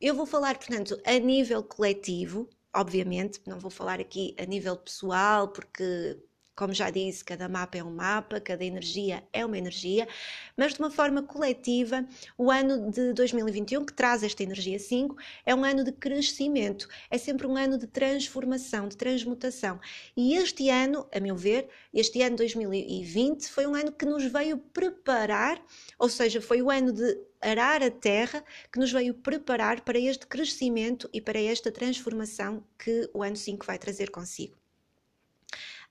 Eu 0.00 0.14
vou 0.14 0.24
falar, 0.24 0.56
portanto, 0.56 0.98
a 1.04 1.18
nível 1.18 1.62
coletivo, 1.62 2.48
obviamente, 2.74 3.40
não 3.46 3.58
vou 3.58 3.70
falar 3.70 4.00
aqui 4.00 4.34
a 4.38 4.46
nível 4.46 4.76
pessoal, 4.76 5.48
porque 5.48 6.18
como 6.60 6.74
já 6.74 6.90
disse, 6.90 7.24
cada 7.24 7.48
mapa 7.48 7.78
é 7.78 7.82
um 7.82 7.90
mapa, 7.90 8.38
cada 8.38 8.62
energia 8.62 9.24
é 9.32 9.46
uma 9.46 9.56
energia, 9.56 10.06
mas 10.54 10.74
de 10.74 10.78
uma 10.78 10.90
forma 10.90 11.22
coletiva, 11.22 12.06
o 12.36 12.50
ano 12.50 12.90
de 12.90 13.14
2021, 13.14 13.82
que 13.86 13.94
traz 13.94 14.22
esta 14.22 14.42
energia 14.42 14.78
5, 14.78 15.16
é 15.46 15.54
um 15.54 15.64
ano 15.64 15.82
de 15.82 15.90
crescimento, 15.90 16.86
é 17.10 17.16
sempre 17.16 17.46
um 17.46 17.56
ano 17.56 17.78
de 17.78 17.86
transformação, 17.86 18.88
de 18.88 18.96
transmutação. 18.98 19.80
E 20.14 20.34
este 20.34 20.68
ano, 20.68 21.08
a 21.10 21.18
meu 21.18 21.34
ver, 21.34 21.66
este 21.94 22.20
ano 22.20 22.36
2020 22.36 23.48
foi 23.48 23.66
um 23.66 23.74
ano 23.74 23.90
que 23.90 24.04
nos 24.04 24.30
veio 24.30 24.58
preparar, 24.58 25.64
ou 25.98 26.10
seja, 26.10 26.42
foi 26.42 26.60
o 26.60 26.70
ano 26.70 26.92
de 26.92 27.18
arar 27.40 27.82
a 27.82 27.90
terra 27.90 28.44
que 28.70 28.78
nos 28.78 28.92
veio 28.92 29.14
preparar 29.14 29.80
para 29.80 29.98
este 29.98 30.26
crescimento 30.26 31.08
e 31.10 31.22
para 31.22 31.40
esta 31.40 31.72
transformação 31.72 32.62
que 32.78 33.08
o 33.14 33.22
ano 33.22 33.36
5 33.36 33.64
vai 33.64 33.78
trazer 33.78 34.10
consigo. 34.10 34.59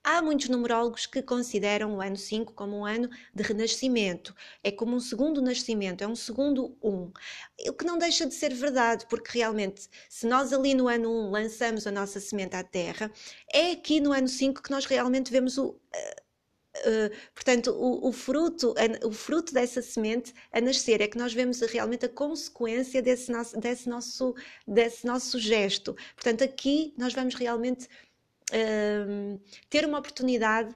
Há 0.03 0.21
muitos 0.21 0.47
numerólogos 0.47 1.05
que 1.05 1.21
consideram 1.21 1.97
o 1.97 2.01
ano 2.01 2.15
5 2.15 2.53
como 2.53 2.77
um 2.77 2.85
ano 2.85 3.09
de 3.35 3.43
renascimento, 3.43 4.33
é 4.63 4.71
como 4.71 4.95
um 4.95 4.99
segundo 4.99 5.41
nascimento, 5.41 6.01
é 6.03 6.07
um 6.07 6.15
segundo 6.15 6.77
1. 6.81 6.89
Um. 6.89 7.11
O 7.67 7.73
que 7.73 7.85
não 7.85 7.97
deixa 7.97 8.25
de 8.25 8.33
ser 8.33 8.53
verdade, 8.53 9.05
porque 9.09 9.37
realmente, 9.37 9.89
se 10.09 10.25
nós 10.25 10.53
ali 10.53 10.73
no 10.73 10.87
ano 10.87 11.11
1 11.11 11.27
um 11.27 11.31
lançamos 11.31 11.85
a 11.85 11.91
nossa 11.91 12.19
semente 12.19 12.55
à 12.55 12.63
terra, 12.63 13.11
é 13.53 13.71
aqui 13.71 13.99
no 13.99 14.13
ano 14.13 14.27
5 14.27 14.63
que 14.63 14.71
nós 14.71 14.85
realmente 14.85 15.31
vemos 15.31 15.57
o. 15.57 15.75
Uh, 16.77 17.09
portanto, 17.33 17.71
o, 17.71 18.07
o, 18.07 18.11
fruto, 18.13 18.73
o 19.03 19.11
fruto 19.11 19.53
dessa 19.53 19.81
semente 19.81 20.33
a 20.51 20.61
nascer 20.61 21.01
é 21.01 21.07
que 21.07 21.17
nós 21.17 21.33
vemos 21.33 21.59
realmente 21.61 22.05
a 22.05 22.09
consequência 22.09 23.01
desse 23.01 23.31
nosso, 23.31 23.59
desse 23.59 23.89
nosso, 23.89 24.35
desse 24.65 25.05
nosso 25.05 25.39
gesto. 25.39 25.95
Portanto, 26.15 26.43
aqui 26.43 26.93
nós 26.97 27.11
vamos 27.11 27.35
realmente 27.35 27.87
ter 29.69 29.85
uma 29.85 29.99
oportunidade 29.99 30.75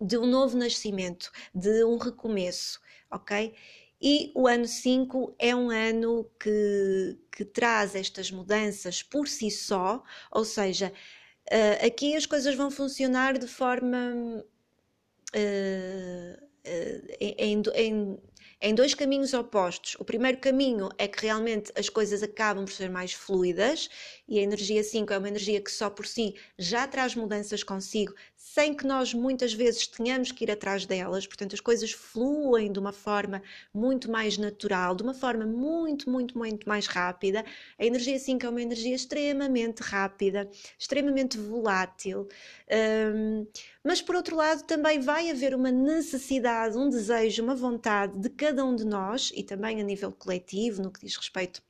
de 0.00 0.16
um 0.16 0.26
novo 0.26 0.56
nascimento, 0.56 1.30
de 1.54 1.84
um 1.84 1.96
recomeço, 1.96 2.80
ok? 3.10 3.54
E 4.00 4.30
o 4.34 4.46
ano 4.46 4.66
5 4.66 5.34
é 5.38 5.54
um 5.54 5.70
ano 5.70 6.30
que, 6.38 7.18
que 7.32 7.44
traz 7.44 7.96
estas 7.96 8.30
mudanças 8.30 9.02
por 9.02 9.26
si 9.26 9.50
só, 9.50 10.02
ou 10.30 10.44
seja, 10.44 10.92
uh, 11.50 11.86
aqui 11.86 12.14
as 12.14 12.24
coisas 12.24 12.54
vão 12.54 12.70
funcionar 12.70 13.36
de 13.38 13.48
forma. 13.48 14.44
Uh, 15.34 16.44
uh, 16.44 17.16
em, 17.20 17.62
em, 17.74 18.18
em 18.60 18.74
dois 18.74 18.92
caminhos 18.92 19.34
opostos. 19.34 19.96
O 20.00 20.04
primeiro 20.04 20.38
caminho 20.38 20.88
é 20.98 21.06
que 21.06 21.24
realmente 21.24 21.70
as 21.76 21.88
coisas 21.88 22.22
acabam 22.22 22.64
por 22.64 22.72
ser 22.72 22.90
mais 22.90 23.12
fluidas 23.12 23.88
e 24.26 24.38
a 24.38 24.42
energia 24.42 24.82
5 24.82 25.12
é 25.12 25.18
uma 25.18 25.28
energia 25.28 25.60
que 25.60 25.70
só 25.70 25.88
por 25.88 26.06
si 26.06 26.34
já 26.58 26.86
traz 26.86 27.14
mudanças 27.14 27.62
consigo, 27.62 28.14
sem 28.38 28.72
que 28.72 28.86
nós 28.86 29.12
muitas 29.12 29.52
vezes 29.52 29.88
tenhamos 29.88 30.30
que 30.30 30.44
ir 30.44 30.50
atrás 30.50 30.86
delas. 30.86 31.26
Portanto, 31.26 31.54
as 31.54 31.60
coisas 31.60 31.90
fluem 31.90 32.70
de 32.70 32.78
uma 32.78 32.92
forma 32.92 33.42
muito 33.74 34.08
mais 34.08 34.38
natural, 34.38 34.94
de 34.94 35.02
uma 35.02 35.12
forma 35.12 35.44
muito, 35.44 36.08
muito, 36.08 36.38
muito 36.38 36.68
mais 36.68 36.86
rápida. 36.86 37.44
A 37.76 37.84
energia 37.84 38.16
5 38.16 38.46
é 38.46 38.48
uma 38.48 38.62
energia 38.62 38.94
extremamente 38.94 39.80
rápida, 39.80 40.48
extremamente 40.78 41.36
volátil. 41.36 42.28
Um, 43.12 43.44
mas 43.82 44.00
por 44.00 44.14
outro 44.14 44.36
lado, 44.36 44.62
também 44.62 45.00
vai 45.00 45.30
haver 45.30 45.52
uma 45.52 45.72
necessidade, 45.72 46.78
um 46.78 46.88
desejo, 46.88 47.42
uma 47.42 47.56
vontade 47.56 48.16
de 48.20 48.30
cada 48.30 48.64
um 48.64 48.76
de 48.76 48.86
nós 48.86 49.32
e 49.34 49.42
também 49.42 49.80
a 49.80 49.84
nível 49.84 50.12
coletivo, 50.12 50.80
no 50.80 50.92
que 50.92 51.00
diz 51.00 51.16
respeito 51.16 51.60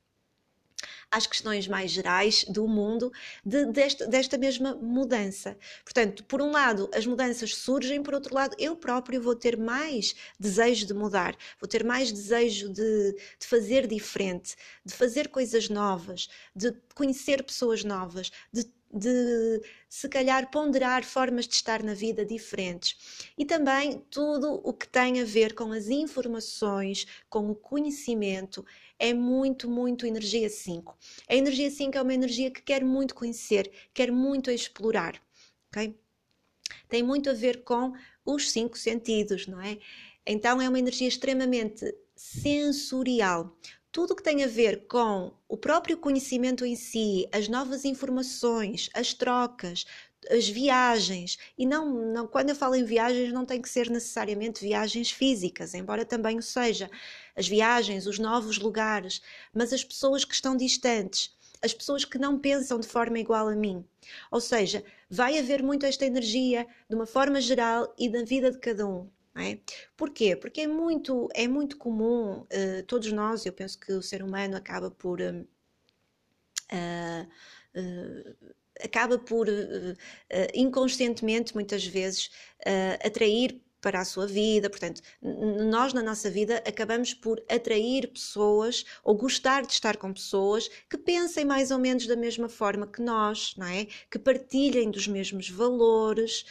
às 1.11 1.25
questões 1.25 1.67
mais 1.67 1.91
gerais 1.91 2.43
do 2.45 2.67
mundo 2.67 3.11
de, 3.43 3.65
desta, 3.65 4.07
desta 4.07 4.37
mesma 4.37 4.75
mudança. 4.75 5.57
Portanto, 5.83 6.23
por 6.23 6.41
um 6.41 6.51
lado, 6.51 6.89
as 6.93 7.05
mudanças 7.05 7.55
surgem, 7.55 8.03
por 8.03 8.13
outro 8.13 8.33
lado, 8.35 8.55
eu 8.59 8.75
próprio 8.75 9.21
vou 9.21 9.35
ter 9.35 9.57
mais 9.57 10.15
desejo 10.39 10.85
de 10.85 10.93
mudar, 10.93 11.35
vou 11.59 11.67
ter 11.67 11.83
mais 11.83 12.11
desejo 12.11 12.69
de, 12.69 13.13
de 13.13 13.47
fazer 13.47 13.87
diferente, 13.87 14.55
de 14.85 14.93
fazer 14.93 15.29
coisas 15.29 15.69
novas, 15.69 16.29
de 16.55 16.73
conhecer 16.93 17.43
pessoas 17.43 17.83
novas, 17.83 18.31
de 18.51 18.63
de 18.91 19.61
se 19.87 20.09
calhar 20.09 20.49
ponderar 20.49 21.03
formas 21.03 21.47
de 21.47 21.55
estar 21.55 21.83
na 21.83 21.93
vida 21.93 22.25
diferentes 22.25 23.31
e 23.37 23.45
também 23.45 24.03
tudo 24.09 24.59
o 24.63 24.73
que 24.73 24.87
tem 24.87 25.21
a 25.21 25.25
ver 25.25 25.53
com 25.53 25.71
as 25.71 25.87
informações, 25.89 27.05
com 27.29 27.49
o 27.49 27.55
conhecimento, 27.55 28.65
é 28.97 29.13
muito, 29.13 29.69
muito 29.69 30.05
energia 30.05 30.49
5. 30.49 30.97
A 31.27 31.35
energia 31.35 31.69
5 31.69 31.97
é 31.97 32.01
uma 32.01 32.13
energia 32.13 32.51
que 32.51 32.61
quer 32.61 32.83
muito 32.83 33.15
conhecer, 33.15 33.71
quer 33.93 34.11
muito 34.11 34.49
explorar, 34.51 35.21
ok? 35.67 35.95
Tem 36.87 37.03
muito 37.03 37.29
a 37.29 37.33
ver 37.33 37.63
com 37.63 37.93
os 38.25 38.51
cinco 38.51 38.77
sentidos, 38.77 39.47
não 39.47 39.61
é? 39.61 39.77
Então 40.25 40.61
é 40.61 40.67
uma 40.67 40.79
energia 40.79 41.07
extremamente 41.07 41.85
sensorial 42.15 43.57
tudo 43.99 44.15
que 44.15 44.23
tem 44.23 44.45
a 44.45 44.47
ver 44.47 44.87
com 44.87 45.33
o 45.45 45.57
próprio 45.57 45.97
conhecimento 45.97 46.65
em 46.65 46.73
si, 46.73 47.27
as 47.33 47.49
novas 47.49 47.83
informações, 47.83 48.89
as 48.93 49.13
trocas, 49.13 49.85
as 50.29 50.47
viagens, 50.47 51.37
e 51.57 51.65
não, 51.65 52.13
não 52.13 52.25
quando 52.25 52.47
eu 52.47 52.55
falo 52.55 52.75
em 52.75 52.85
viagens 52.85 53.33
não 53.33 53.45
tem 53.45 53.61
que 53.61 53.67
ser 53.67 53.89
necessariamente 53.89 54.63
viagens 54.63 55.11
físicas, 55.11 55.73
embora 55.73 56.05
também 56.05 56.37
o 56.37 56.41
seja, 56.41 56.89
as 57.35 57.45
viagens, 57.45 58.07
os 58.07 58.17
novos 58.17 58.57
lugares, 58.57 59.21
mas 59.53 59.73
as 59.73 59.83
pessoas 59.83 60.23
que 60.23 60.33
estão 60.33 60.55
distantes, 60.55 61.35
as 61.61 61.73
pessoas 61.73 62.05
que 62.05 62.17
não 62.17 62.39
pensam 62.39 62.79
de 62.79 62.87
forma 62.87 63.19
igual 63.19 63.49
a 63.49 63.55
mim. 63.55 63.83
Ou 64.31 64.39
seja, 64.39 64.81
vai 65.09 65.37
haver 65.37 65.61
muito 65.61 65.85
esta 65.85 66.05
energia 66.05 66.65
de 66.87 66.95
uma 66.95 67.05
forma 67.05 67.41
geral 67.41 67.93
e 67.99 68.07
da 68.07 68.23
vida 68.23 68.49
de 68.49 68.59
cada 68.59 68.87
um. 68.87 69.09
Não 69.39 69.45
é? 69.45 69.57
Porquê? 69.95 70.35
Porque 70.35 70.61
é 70.61 70.67
muito, 70.67 71.29
é 71.33 71.47
muito 71.47 71.77
comum, 71.77 72.41
uh, 72.41 72.83
todos 72.85 73.09
nós, 73.13 73.45
eu 73.45 73.53
penso 73.53 73.79
que 73.79 73.93
o 73.93 74.01
ser 74.01 74.21
humano 74.21 74.57
acaba 74.57 74.91
por. 74.91 75.21
Uh, 75.21 75.47
uh, 77.73 78.55
acaba 78.81 79.17
por 79.19 79.47
inconscientemente 80.53 81.53
muitas 81.53 81.85
vezes 81.85 82.29
atrair 83.03 83.61
para 83.81 83.99
a 84.01 84.05
sua 84.05 84.27
vida. 84.27 84.69
Portanto, 84.69 85.01
nós 85.21 85.93
na 85.93 86.01
nossa 86.01 86.29
vida 86.29 86.63
acabamos 86.67 87.13
por 87.13 87.41
atrair 87.49 88.07
pessoas 88.07 88.85
ou 89.03 89.15
gostar 89.15 89.65
de 89.65 89.73
estar 89.73 89.97
com 89.97 90.13
pessoas 90.13 90.69
que 90.89 90.97
pensem 90.97 91.45
mais 91.45 91.71
ou 91.71 91.79
menos 91.79 92.07
da 92.07 92.15
mesma 92.15 92.49
forma 92.49 92.87
que 92.87 93.01
nós, 93.01 93.53
não 93.57 93.67
é? 93.67 93.87
Que 94.09 94.19
partilhem 94.19 94.91
dos 94.91 95.07
mesmos 95.07 95.49
valores. 95.49 96.45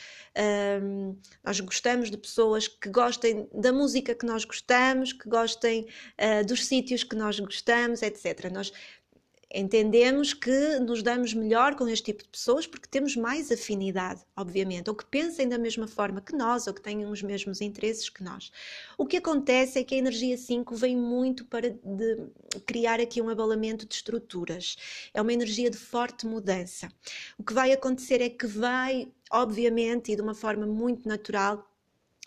Um, 0.82 1.16
nós 1.42 1.58
gostamos 1.60 2.10
de 2.10 2.16
pessoas 2.16 2.68
que 2.68 2.88
gostem 2.88 3.48
da 3.52 3.72
música 3.72 4.14
que 4.14 4.24
nós 4.24 4.44
gostamos, 4.44 5.12
que 5.12 5.28
gostem 5.28 5.86
uh, 6.18 6.46
dos 6.46 6.66
sítios 6.66 7.02
que 7.02 7.16
nós 7.16 7.40
gostamos, 7.40 8.02
etc. 8.02 8.50
Nós 8.52 8.72
entendemos 9.52 10.34
que 10.34 10.78
nos 10.78 11.02
damos 11.02 11.32
melhor 11.32 11.74
com 11.74 11.88
este 11.88 12.06
tipo 12.06 12.22
de 12.22 12.28
pessoas 12.28 12.66
porque 12.66 12.86
temos 12.88 13.16
mais 13.16 13.50
afinidade, 13.50 14.20
obviamente, 14.36 14.90
ou 14.90 14.96
que 14.96 15.06
pensem 15.06 15.48
da 15.48 15.58
mesma 15.58 15.86
forma 15.86 16.20
que 16.20 16.34
nós, 16.34 16.66
ou 16.66 16.74
que 16.74 16.82
tenham 16.82 17.10
os 17.10 17.22
mesmos 17.22 17.60
interesses 17.60 18.08
que 18.10 18.22
nós. 18.22 18.52
O 18.98 19.06
que 19.06 19.16
acontece 19.16 19.78
é 19.78 19.84
que 19.84 19.94
a 19.94 19.98
energia 19.98 20.36
5 20.36 20.74
vem 20.74 20.96
muito 20.96 21.46
para 21.46 21.74
criar 22.66 23.00
aqui 23.00 23.22
um 23.22 23.30
abalamento 23.30 23.86
de 23.86 23.94
estruturas. 23.94 24.76
É 25.14 25.22
uma 25.22 25.32
energia 25.32 25.70
de 25.70 25.78
forte 25.78 26.26
mudança. 26.26 26.88
O 27.38 27.42
que 27.42 27.54
vai 27.54 27.72
acontecer 27.72 28.20
é 28.20 28.28
que 28.28 28.46
vai, 28.46 29.08
obviamente, 29.30 30.12
e 30.12 30.16
de 30.16 30.22
uma 30.22 30.34
forma 30.34 30.66
muito 30.66 31.08
natural, 31.08 31.68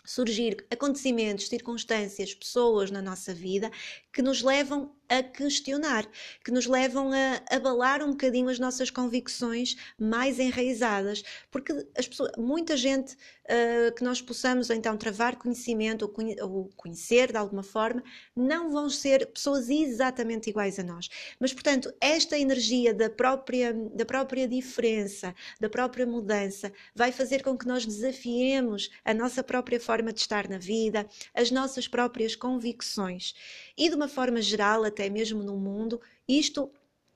surgir 0.04 0.66
acontecimentos, 0.70 1.48
circunstâncias, 1.48 2.34
pessoas 2.34 2.90
na 2.90 3.00
nossa 3.00 3.32
vida 3.32 3.70
que 4.12 4.20
nos 4.20 4.42
levam 4.42 4.92
a 5.12 5.22
questionar, 5.22 6.08
que 6.42 6.50
nos 6.50 6.66
levam 6.66 7.10
a 7.12 7.54
abalar 7.54 8.02
um 8.02 8.12
bocadinho 8.12 8.48
as 8.48 8.58
nossas 8.58 8.90
convicções 8.90 9.76
mais 9.98 10.38
enraizadas, 10.38 11.22
porque 11.50 11.86
as 11.96 12.08
pessoas, 12.08 12.32
muita 12.38 12.76
gente 12.78 13.14
uh, 13.44 13.94
que 13.94 14.02
nós 14.02 14.22
possamos 14.22 14.70
então 14.70 14.96
travar 14.96 15.36
conhecimento 15.36 16.02
ou, 16.02 16.08
conhe 16.08 16.40
ou, 16.40 16.70
conhecer 16.76 17.30
de 17.30 17.36
alguma 17.36 17.62
forma, 17.62 18.02
não 18.34 18.70
vão 18.70 18.88
ser 18.88 19.26
pessoas 19.26 19.68
exatamente 19.68 20.48
iguais 20.48 20.78
a 20.78 20.82
nós. 20.82 21.08
Mas, 21.38 21.52
portanto, 21.52 21.92
esta 22.00 22.38
energia 22.38 22.94
da 22.94 23.10
própria, 23.10 23.72
da 23.72 24.06
própria 24.06 24.48
diferença, 24.48 25.34
da 25.60 25.68
própria 25.68 26.06
mudança, 26.06 26.72
vai 26.94 27.12
fazer 27.12 27.42
com 27.42 27.56
que 27.56 27.66
nós 27.66 27.84
desafiemos 27.84 28.90
a 29.04 29.12
nossa 29.12 29.42
própria 29.42 29.78
forma 29.78 30.12
de 30.12 30.20
estar 30.20 30.48
na 30.48 30.58
vida, 30.58 31.06
as 31.34 31.50
nossas 31.50 31.86
próprias 31.86 32.34
convicções. 32.34 33.34
E 33.76 33.88
de 33.88 33.94
uma 33.94 34.08
forma 34.08 34.40
geral, 34.40 34.84
até 34.84 35.08
mesmo 35.08 35.42
no 35.42 35.56
mundo, 35.56 36.00
isto 36.28 36.70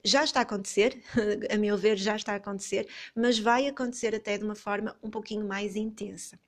já 0.04 0.24
está 0.24 0.40
a 0.40 0.42
acontecer, 0.42 1.02
a 1.50 1.56
meu 1.56 1.76
ver, 1.76 1.96
já 1.96 2.16
está 2.16 2.32
a 2.32 2.36
acontecer, 2.36 2.88
mas 3.14 3.38
vai 3.38 3.66
acontecer 3.66 4.14
até 4.14 4.38
de 4.38 4.44
uma 4.44 4.54
forma 4.54 4.96
um 5.02 5.10
pouquinho 5.10 5.46
mais 5.46 5.74
intensa. 5.76 6.38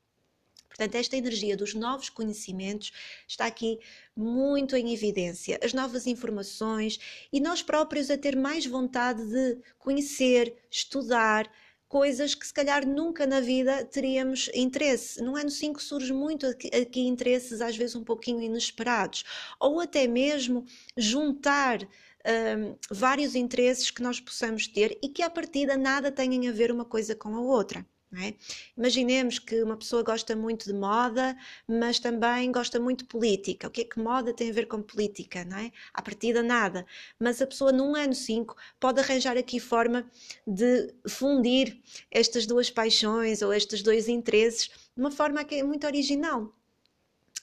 Portanto, 0.69 0.95
esta 0.95 1.17
energia 1.17 1.57
dos 1.57 1.75
novos 1.75 2.09
conhecimentos 2.09 2.93
está 3.27 3.47
aqui 3.47 3.81
muito 4.15 4.77
em 4.77 4.93
evidência. 4.95 5.59
As 5.61 5.73
novas 5.73 6.07
informações 6.07 7.01
e 7.33 7.41
nós 7.41 7.63
próprios 7.63 8.11
a 8.11 8.17
ter 8.17 8.37
mais 8.37 8.65
vontade 8.65 9.25
de 9.25 9.59
conhecer, 9.77 10.55
estudar, 10.71 11.51
coisas 11.89 12.35
que 12.35 12.47
se 12.47 12.53
calhar 12.53 12.87
nunca 12.87 13.27
na 13.27 13.41
vida 13.41 13.85
teríamos 13.85 14.51
interesse. 14.55 15.23
No 15.23 15.37
ano 15.37 15.51
5 15.51 15.83
surge 15.83 16.13
muito 16.13 16.47
aqui, 16.47 16.69
aqui 16.75 17.01
interesses 17.07 17.61
às 17.61 17.77
vezes 17.77 17.97
um 17.97 18.05
pouquinho 18.05 18.43
inesperados, 18.43 19.25
ou 19.59 19.81
até 19.81 20.07
mesmo 20.07 20.65
juntar 20.97 21.83
um, 21.83 22.77
vários 22.91 23.35
interesses 23.35 23.91
que 23.91 24.03
nós 24.03 24.21
possamos 24.21 24.67
ter 24.69 24.99
e 25.03 25.09
que 25.09 25.23
à 25.23 25.31
partida 25.31 25.77
nada 25.77 26.13
tenham 26.13 26.49
a 26.49 26.55
ver 26.55 26.71
uma 26.71 26.85
coisa 26.85 27.15
com 27.15 27.35
a 27.35 27.41
outra. 27.41 27.85
É? 28.17 28.33
Imaginemos 28.75 29.39
que 29.39 29.63
uma 29.63 29.77
pessoa 29.77 30.03
gosta 30.03 30.35
muito 30.35 30.65
de 30.65 30.73
moda, 30.73 31.37
mas 31.69 31.99
também 31.99 32.51
gosta 32.51 32.81
muito 32.81 33.01
de 33.01 33.05
política. 33.05 33.69
O 33.69 33.71
que 33.71 33.83
é 33.83 33.85
que 33.85 33.99
moda 33.99 34.33
tem 34.33 34.49
a 34.49 34.53
ver 34.53 34.67
com 34.67 34.81
política? 34.81 35.45
Não 35.45 35.59
é? 35.59 35.71
À 35.93 36.01
partida, 36.01 36.43
nada. 36.43 36.87
Mas 37.21 37.43
a 37.43 37.47
pessoa, 37.47 37.71
num 37.71 37.95
ano 37.95 38.15
5, 38.15 38.57
pode 38.81 38.99
arranjar 39.01 39.37
aqui 39.37 39.61
forma 39.61 40.11
de 40.47 40.95
fundir 41.07 41.79
estas 42.11 42.47
duas 42.47 42.71
paixões 42.71 43.43
ou 43.43 43.53
estes 43.53 43.83
dois 43.83 44.09
interesses 44.09 44.69
de 44.69 45.01
uma 45.03 45.11
forma 45.11 45.45
que 45.45 45.57
é 45.57 45.63
muito 45.63 45.87
original. 45.87 46.51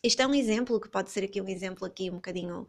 Isto 0.03 0.21
é 0.21 0.27
um 0.27 0.35
exemplo, 0.35 0.79
que 0.79 0.89
pode 0.89 1.11
ser 1.11 1.23
aqui 1.23 1.41
um 1.41 1.47
exemplo 1.47 1.85
aqui 1.85 2.09
um 2.09 2.15
bocadinho 2.15 2.61
uh, 2.61 2.67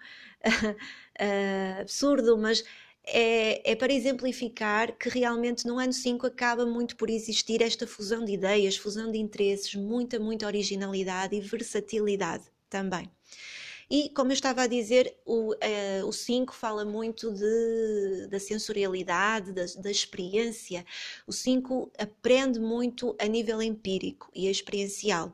absurdo, 1.81 2.37
mas 2.39 2.65
é, 3.07 3.73
é, 3.73 3.77
para 3.77 3.93
exemplificar 3.93 4.97
que 4.99 5.09
realmente 5.09 5.67
no 5.67 5.79
ano 5.79 5.93
5 5.93 6.27
acaba 6.27 6.67
muito 6.67 6.97
por 6.97 7.09
existir 7.09 7.63
esta 7.63 7.87
fusão 7.87 8.25
de 8.25 8.33
ideias, 8.33 8.77
fusão 8.77 9.11
de 9.11 9.19
interesses, 9.19 9.75
muita, 9.75 10.19
muita 10.19 10.47
originalidade 10.47 11.37
e 11.37 11.41
versatilidade 11.41 12.45
também. 12.69 13.09
E, 13.89 14.09
como 14.11 14.33
eu 14.33 14.35
estava 14.35 14.63
a 14.63 14.67
dizer, 14.67 15.17
o 15.25 15.55
5 16.13 16.53
uh, 16.53 16.57
fala 16.57 16.85
muito 16.85 17.33
de, 17.33 18.27
da 18.29 18.41
sensorialidade, 18.41 19.53
da, 19.53 19.65
da 19.79 19.91
experiência. 19.91 20.85
O 21.25 21.33
5 21.33 21.93
aprende 21.97 22.59
muito 22.59 23.15
a 23.21 23.27
nível 23.27 23.63
empírico 23.63 24.29
e 24.35 24.49
experiencial. 24.49 25.33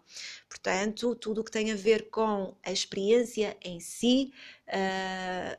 Portanto, 0.51 1.15
tudo 1.15 1.41
o 1.41 1.45
que 1.45 1.51
tem 1.51 1.73
a 1.73 1.77
ver 1.77 2.11
com 2.11 2.55
a 2.63 2.71
experiência 2.71 3.57
em 3.63 3.81
si, 3.81 4.31
uh, 4.69 5.59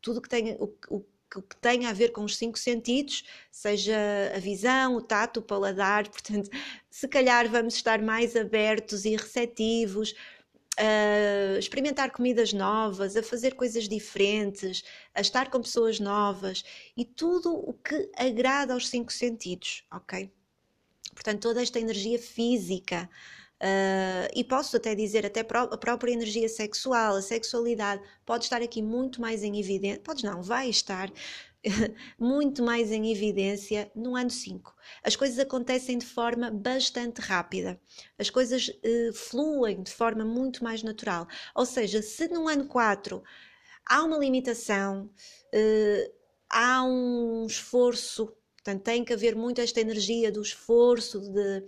tudo 0.00 0.22
que 0.22 0.30
tem 0.30 0.54
o, 0.54 0.74
o 0.88 1.04
que 1.30 1.56
tem 1.60 1.86
a 1.86 1.92
ver 1.92 2.10
com 2.10 2.24
os 2.24 2.36
cinco 2.36 2.58
sentidos, 2.58 3.24
seja 3.50 3.96
a 4.34 4.38
visão, 4.38 4.96
o 4.96 5.02
tato, 5.02 5.40
o 5.40 5.42
paladar, 5.42 6.08
portanto, 6.10 6.50
se 6.90 7.06
calhar 7.06 7.48
vamos 7.48 7.74
estar 7.74 8.00
mais 8.00 8.34
abertos 8.34 9.04
e 9.04 9.16
receptivos 9.16 10.14
a 10.78 11.58
experimentar 11.58 12.12
comidas 12.12 12.52
novas, 12.52 13.16
a 13.16 13.22
fazer 13.22 13.54
coisas 13.54 13.88
diferentes, 13.88 14.84
a 15.12 15.20
estar 15.20 15.50
com 15.50 15.60
pessoas 15.60 15.98
novas 15.98 16.64
e 16.96 17.04
tudo 17.04 17.52
o 17.52 17.72
que 17.72 18.10
agrada 18.16 18.72
aos 18.74 18.88
cinco 18.88 19.12
sentidos, 19.12 19.84
ok? 19.90 20.30
Portanto, 21.12 21.42
toda 21.42 21.60
esta 21.60 21.80
energia 21.80 22.18
física, 22.18 23.10
Uh, 23.60 24.30
e 24.36 24.44
posso 24.44 24.76
até 24.76 24.94
dizer, 24.94 25.26
até 25.26 25.40
a 25.40 25.76
própria 25.76 26.12
energia 26.12 26.48
sexual, 26.48 27.16
a 27.16 27.22
sexualidade 27.22 28.00
pode 28.24 28.44
estar 28.44 28.62
aqui 28.62 28.80
muito 28.80 29.20
mais 29.20 29.42
em 29.42 29.58
evidência, 29.58 30.00
pode 30.00 30.24
não, 30.24 30.40
vai 30.40 30.70
estar 30.70 31.10
muito 32.16 32.62
mais 32.62 32.92
em 32.92 33.10
evidência 33.10 33.90
no 33.96 34.14
ano 34.14 34.30
5. 34.30 34.72
As 35.02 35.16
coisas 35.16 35.40
acontecem 35.40 35.98
de 35.98 36.06
forma 36.06 36.52
bastante 36.52 37.20
rápida, 37.20 37.80
as 38.16 38.30
coisas 38.30 38.68
uh, 38.68 39.12
fluem 39.12 39.82
de 39.82 39.90
forma 39.90 40.24
muito 40.24 40.62
mais 40.62 40.84
natural. 40.84 41.26
Ou 41.52 41.66
seja, 41.66 42.00
se 42.00 42.28
no 42.28 42.46
ano 42.46 42.66
4 42.66 43.20
há 43.84 44.04
uma 44.04 44.18
limitação, 44.18 45.10
uh, 45.52 46.12
há 46.48 46.84
um 46.84 47.44
esforço, 47.44 48.26
portanto, 48.54 48.82
tem 48.84 49.04
que 49.04 49.12
haver 49.12 49.34
muito 49.34 49.60
esta 49.60 49.80
energia 49.80 50.30
do 50.30 50.42
esforço, 50.42 51.20
de 51.20 51.64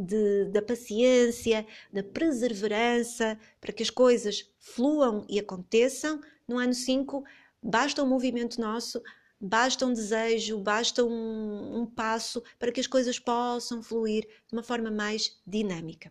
de, 0.00 0.46
da 0.46 0.62
paciência, 0.62 1.66
da 1.92 2.02
perseverança, 2.02 3.38
para 3.60 3.72
que 3.72 3.82
as 3.82 3.90
coisas 3.90 4.50
fluam 4.58 5.26
e 5.28 5.38
aconteçam. 5.38 6.20
No 6.48 6.58
ano 6.58 6.72
5, 6.72 7.22
basta 7.62 8.02
um 8.02 8.08
movimento 8.08 8.58
nosso, 8.58 9.02
basta 9.38 9.84
um 9.84 9.92
desejo, 9.92 10.58
basta 10.58 11.04
um, 11.04 11.80
um 11.80 11.86
passo 11.86 12.42
para 12.58 12.72
que 12.72 12.80
as 12.80 12.86
coisas 12.86 13.18
possam 13.18 13.82
fluir 13.82 14.22
de 14.24 14.54
uma 14.54 14.62
forma 14.62 14.90
mais 14.90 15.38
dinâmica. 15.46 16.10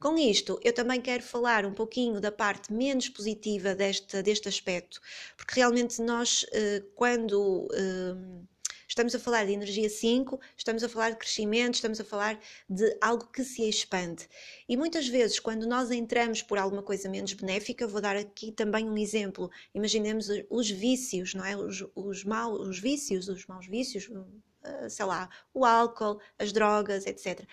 Com 0.00 0.18
isto, 0.18 0.58
eu 0.62 0.72
também 0.72 1.00
quero 1.00 1.22
falar 1.22 1.64
um 1.64 1.72
pouquinho 1.72 2.20
da 2.20 2.32
parte 2.32 2.72
menos 2.72 3.08
positiva 3.08 3.74
deste, 3.74 4.22
deste 4.22 4.48
aspecto, 4.48 5.00
porque 5.36 5.54
realmente 5.54 6.02
nós, 6.02 6.44
eh, 6.52 6.82
quando 6.94 7.68
eh, 7.72 8.14
Estamos 8.94 9.12
a 9.12 9.18
falar 9.18 9.44
de 9.44 9.50
energia 9.50 9.90
5, 9.90 10.40
estamos 10.56 10.84
a 10.84 10.88
falar 10.88 11.10
de 11.10 11.16
crescimento, 11.16 11.74
estamos 11.74 12.00
a 12.00 12.04
falar 12.04 12.38
de 12.70 12.96
algo 13.00 13.26
que 13.26 13.42
se 13.42 13.68
expande. 13.68 14.28
E 14.68 14.76
muitas 14.76 15.08
vezes, 15.08 15.40
quando 15.40 15.66
nós 15.66 15.90
entramos 15.90 16.42
por 16.42 16.58
alguma 16.58 16.80
coisa 16.80 17.08
menos 17.08 17.32
benéfica, 17.32 17.88
vou 17.88 18.00
dar 18.00 18.14
aqui 18.14 18.52
também 18.52 18.88
um 18.88 18.96
exemplo. 18.96 19.50
Imaginemos 19.74 20.28
os 20.48 20.70
vícios, 20.70 21.34
não 21.34 21.44
é? 21.44 21.56
Os, 21.56 21.84
os, 21.92 22.22
maus, 22.22 22.60
os 22.60 22.78
vícios, 22.78 23.26
os 23.26 23.44
maus 23.46 23.66
vícios, 23.66 24.08
eh, 24.62 24.88
sei 24.88 25.06
lá, 25.06 25.28
o 25.52 25.64
álcool, 25.64 26.20
as 26.38 26.52
drogas, 26.52 27.04
etc. 27.04 27.44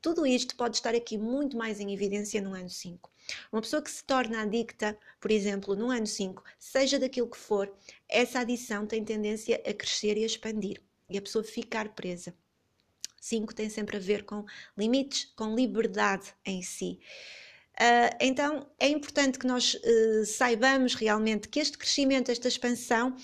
Tudo 0.00 0.26
isto 0.26 0.56
pode 0.56 0.76
estar 0.76 0.94
aqui 0.94 1.18
muito 1.18 1.58
mais 1.58 1.78
em 1.78 1.92
evidência 1.92 2.40
no 2.40 2.54
ano 2.54 2.70
5. 2.70 3.10
Uma 3.52 3.60
pessoa 3.60 3.82
que 3.82 3.90
se 3.90 4.04
torna 4.04 4.42
adicta, 4.42 4.98
por 5.20 5.30
exemplo, 5.30 5.74
no 5.74 5.90
ano 5.90 6.06
5, 6.06 6.42
seja 6.58 6.98
daquilo 6.98 7.30
que 7.30 7.36
for, 7.36 7.72
essa 8.08 8.40
adição 8.40 8.86
tem 8.86 9.04
tendência 9.04 9.62
a 9.66 9.72
crescer 9.72 10.16
e 10.16 10.22
a 10.22 10.26
expandir 10.26 10.82
e 11.08 11.18
a 11.18 11.22
pessoa 11.22 11.44
ficar 11.44 11.90
presa. 11.90 12.34
5 13.20 13.54
tem 13.54 13.68
sempre 13.68 13.96
a 13.96 14.00
ver 14.00 14.24
com 14.24 14.44
limites, 14.76 15.32
com 15.36 15.54
liberdade 15.54 16.32
em 16.44 16.62
si. 16.62 17.00
Uh, 17.74 18.16
então 18.20 18.70
é 18.78 18.88
importante 18.88 19.38
que 19.38 19.46
nós 19.46 19.74
uh, 19.74 20.24
saibamos 20.24 20.94
realmente 20.94 21.48
que 21.48 21.60
este 21.60 21.76
crescimento, 21.76 22.30
esta 22.30 22.48
expansão 22.48 23.14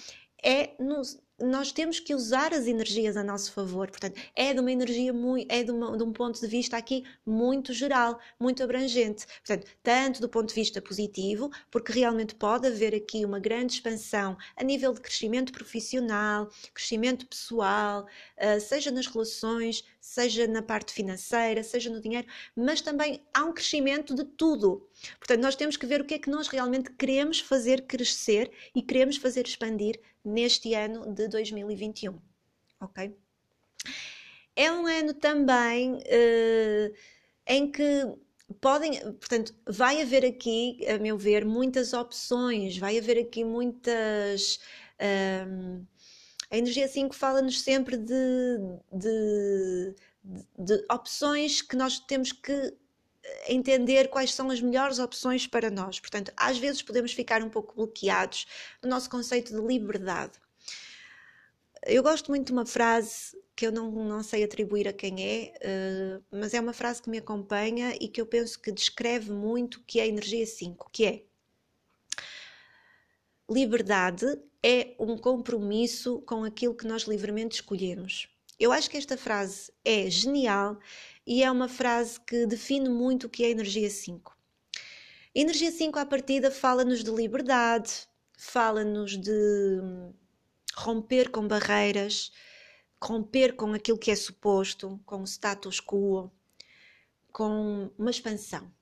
é 0.42 0.74
no, 0.78 1.00
nós 1.42 1.72
temos 1.72 1.98
que 1.98 2.14
usar 2.14 2.54
as 2.54 2.66
energias 2.66 3.16
a 3.16 3.24
nosso 3.24 3.52
favor. 3.52 3.90
Portanto, 3.90 4.20
é 4.34 4.54
de 4.54 4.60
uma 4.60 4.70
energia 4.70 5.12
muito, 5.12 5.50
é 5.50 5.62
de, 5.64 5.70
uma, 5.70 5.96
de, 5.96 6.02
um 6.02 6.12
ponto 6.12 6.40
de 6.40 6.46
vista 6.46 6.76
aqui 6.76 7.04
muito 7.26 7.72
geral, 7.72 8.18
muito 8.38 8.62
abrangente. 8.62 9.26
Portanto, 9.44 9.70
tanto 9.82 10.20
do 10.20 10.28
ponto 10.28 10.48
de 10.48 10.54
vista 10.54 10.80
positivo, 10.80 11.50
porque 11.70 11.92
realmente 11.92 12.34
pode 12.34 12.66
haver 12.66 12.94
aqui 12.94 13.24
uma 13.24 13.40
grande 13.40 13.74
expansão 13.74 14.36
a 14.56 14.62
nível 14.62 14.92
de 14.94 15.00
crescimento 15.00 15.52
profissional, 15.52 16.48
crescimento 16.72 17.26
pessoal, 17.26 18.06
uh, 18.38 18.60
seja 18.60 18.90
nas 18.90 19.06
relações, 19.06 19.84
seja 20.00 20.46
na 20.46 20.62
parte 20.62 20.92
financeira, 20.92 21.62
seja 21.62 21.90
no 21.90 22.00
dinheiro, 22.00 22.26
mas 22.54 22.80
também 22.80 23.20
há 23.34 23.44
um 23.44 23.52
crescimento 23.52 24.14
de 24.14 24.24
tudo. 24.24 24.86
Portanto, 25.18 25.40
nós 25.40 25.56
temos 25.56 25.76
que 25.76 25.86
ver 25.86 26.00
o 26.00 26.04
que 26.04 26.14
é 26.14 26.18
que 26.18 26.30
nós 26.30 26.48
realmente 26.48 26.90
queremos 26.92 27.40
fazer 27.40 27.82
crescer 27.82 28.50
e 28.74 28.82
queremos 28.82 29.16
fazer 29.16 29.46
expandir 29.46 29.98
neste 30.24 30.74
ano 30.74 31.12
de 31.12 31.28
2021. 31.28 32.18
Ok? 32.80 33.14
É 34.54 34.70
um 34.70 34.86
ano 34.86 35.14
também 35.14 35.94
uh, 35.94 36.94
em 37.46 37.70
que 37.70 38.06
podem, 38.60 39.00
portanto, 39.14 39.54
vai 39.66 40.02
haver 40.02 40.24
aqui, 40.24 40.86
a 40.86 40.98
meu 40.98 41.16
ver, 41.16 41.44
muitas 41.44 41.92
opções, 41.92 42.76
vai 42.76 42.98
haver 42.98 43.18
aqui 43.18 43.44
muitas. 43.44 44.60
Um, 45.48 45.84
a 46.50 46.58
energia 46.58 46.86
5 46.86 47.14
fala-nos 47.14 47.62
sempre 47.62 47.96
de, 47.96 48.58
de, 48.92 49.94
de, 50.58 50.84
opções 50.92 51.62
que 51.62 51.74
nós 51.74 51.98
temos 51.98 52.30
que 52.30 52.74
entender 53.48 54.08
quais 54.08 54.34
são 54.34 54.50
as 54.50 54.60
melhores 54.60 54.98
opções 54.98 55.46
para 55.46 55.70
nós. 55.70 56.00
Portanto, 56.00 56.32
às 56.36 56.58
vezes 56.58 56.82
podemos 56.82 57.12
ficar 57.12 57.42
um 57.42 57.50
pouco 57.50 57.74
bloqueados 57.74 58.46
no 58.82 58.88
nosso 58.88 59.08
conceito 59.08 59.54
de 59.54 59.60
liberdade. 59.60 60.32
Eu 61.84 62.02
gosto 62.02 62.30
muito 62.30 62.46
de 62.46 62.52
uma 62.52 62.66
frase 62.66 63.36
que 63.56 63.66
eu 63.66 63.72
não, 63.72 63.90
não 63.90 64.22
sei 64.22 64.44
atribuir 64.44 64.88
a 64.88 64.92
quem 64.92 65.16
é, 65.24 65.52
uh, 65.58 66.24
mas 66.30 66.54
é 66.54 66.60
uma 66.60 66.72
frase 66.72 67.02
que 67.02 67.10
me 67.10 67.18
acompanha 67.18 67.94
e 68.00 68.08
que 68.08 68.20
eu 68.20 68.26
penso 68.26 68.60
que 68.60 68.72
descreve 68.72 69.30
muito 69.30 69.76
o 69.76 69.84
que 69.84 70.00
é 70.00 70.04
a 70.04 70.06
energia 70.06 70.46
5, 70.46 70.88
que 70.92 71.04
é 71.04 71.22
liberdade 73.50 74.26
é 74.62 74.94
um 74.98 75.18
compromisso 75.18 76.20
com 76.22 76.44
aquilo 76.44 76.74
que 76.74 76.86
nós 76.86 77.02
livremente 77.02 77.56
escolhemos. 77.56 78.28
Eu 78.62 78.70
acho 78.70 78.88
que 78.88 78.96
esta 78.96 79.16
frase 79.16 79.72
é 79.84 80.08
genial 80.08 80.78
e 81.26 81.42
é 81.42 81.50
uma 81.50 81.66
frase 81.66 82.20
que 82.20 82.46
define 82.46 82.88
muito 82.88 83.26
o 83.26 83.28
que 83.28 83.42
é 83.42 83.50
energia 83.50 83.90
5. 83.90 84.38
A 84.72 84.78
energia 85.34 85.72
5 85.72 85.98
à 85.98 86.06
partida 86.06 86.48
fala-nos 86.48 87.02
de 87.02 87.10
liberdade, 87.10 88.06
fala-nos 88.38 89.16
de 89.16 89.80
romper 90.76 91.32
com 91.32 91.48
barreiras, 91.48 92.30
romper 93.02 93.56
com 93.56 93.72
aquilo 93.72 93.98
que 93.98 94.12
é 94.12 94.14
suposto, 94.14 95.00
com 95.04 95.22
o 95.22 95.26
status 95.26 95.80
quo, 95.80 96.30
com 97.32 97.90
uma 97.98 98.12
expansão. 98.12 98.72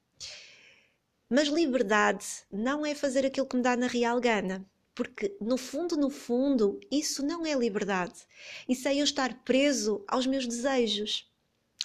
Mas 1.26 1.48
liberdade 1.48 2.26
não 2.52 2.84
é 2.84 2.94
fazer 2.94 3.24
aquilo 3.24 3.46
que 3.46 3.56
me 3.56 3.62
dá 3.62 3.78
na 3.78 3.86
real 3.86 4.20
gana, 4.20 4.62
porque 5.00 5.34
no 5.40 5.56
fundo, 5.56 5.96
no 5.96 6.10
fundo, 6.10 6.78
isso 6.90 7.24
não 7.24 7.46
é 7.46 7.54
liberdade. 7.54 8.26
Isso 8.68 8.86
é 8.86 8.94
eu 8.94 9.04
estar 9.04 9.42
preso 9.44 10.04
aos 10.06 10.26
meus 10.26 10.46
desejos, 10.46 11.26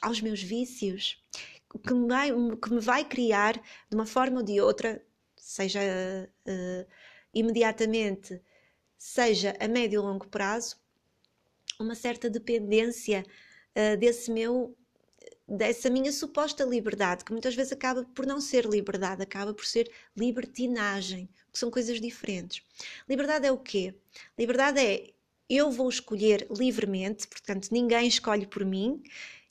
aos 0.01 0.19
meus 0.19 0.43
vícios, 0.43 1.23
que 1.87 1.93
me 1.93 2.09
vai, 2.09 2.29
que 2.61 2.73
me 2.73 2.81
vai 2.81 3.05
criar 3.05 3.53
de 3.53 3.95
uma 3.95 4.05
forma 4.05 4.39
ou 4.39 4.43
de 4.43 4.59
outra, 4.59 5.01
seja 5.37 5.79
uh, 5.79 6.91
imediatamente, 7.33 8.41
seja 8.97 9.55
a 9.61 9.67
médio 9.69 10.01
e 10.01 10.03
longo 10.03 10.27
prazo, 10.27 10.75
uma 11.79 11.95
certa 11.95 12.29
dependência 12.29 13.25
uh, 13.77 13.95
desse 13.95 14.29
meu 14.29 14.77
dessa 15.47 15.89
minha 15.89 16.11
suposta 16.11 16.63
liberdade, 16.63 17.23
que 17.23 17.31
muitas 17.31 17.55
vezes 17.55 17.71
acaba 17.71 18.03
por 18.15 18.25
não 18.25 18.41
ser 18.41 18.65
liberdade, 18.65 19.21
acaba 19.21 19.53
por 19.53 19.65
ser 19.65 19.91
libertinagem, 20.15 21.29
que 21.51 21.59
são 21.59 21.69
coisas 21.69 22.01
diferentes. 22.01 22.63
Liberdade 23.07 23.45
é 23.45 23.51
o 23.51 23.57
quê? 23.57 23.93
Liberdade 24.37 24.79
é 24.79 25.13
eu 25.49 25.69
vou 25.69 25.87
escolher 25.87 26.47
livremente, 26.49 27.27
portanto, 27.27 27.69
ninguém 27.71 28.07
escolhe 28.07 28.47
por 28.47 28.65
mim, 28.65 29.03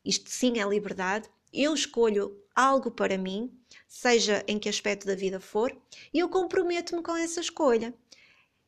isto 0.04 0.28
sim 0.28 0.58
é 0.58 0.68
liberdade. 0.68 1.28
Eu 1.52 1.72
escolho 1.72 2.36
algo 2.54 2.90
para 2.90 3.16
mim, 3.16 3.52
seja 3.86 4.44
em 4.48 4.58
que 4.58 4.68
aspecto 4.68 5.06
da 5.06 5.14
vida 5.14 5.38
for, 5.38 5.76
e 6.12 6.18
eu 6.18 6.28
comprometo-me 6.28 7.00
com 7.02 7.14
essa 7.16 7.40
escolha. 7.40 7.94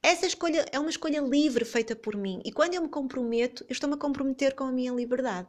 Essa 0.01 0.25
escolha 0.25 0.65
é 0.71 0.79
uma 0.79 0.91
escolha 0.91 1.21
livre 1.21 1.65
feita 1.65 1.97
por 1.97 2.17
mim 2.17 2.41
e 2.45 2.53
quando 2.53 2.75
eu 2.75 2.83
me 2.83 2.89
comprometo, 2.89 3.65
eu 3.65 3.73
estou-me 3.73 3.97
a 3.97 3.99
comprometer 3.99 4.55
com 4.55 4.63
a 4.63 4.71
minha 4.71 4.93
liberdade. 4.93 5.49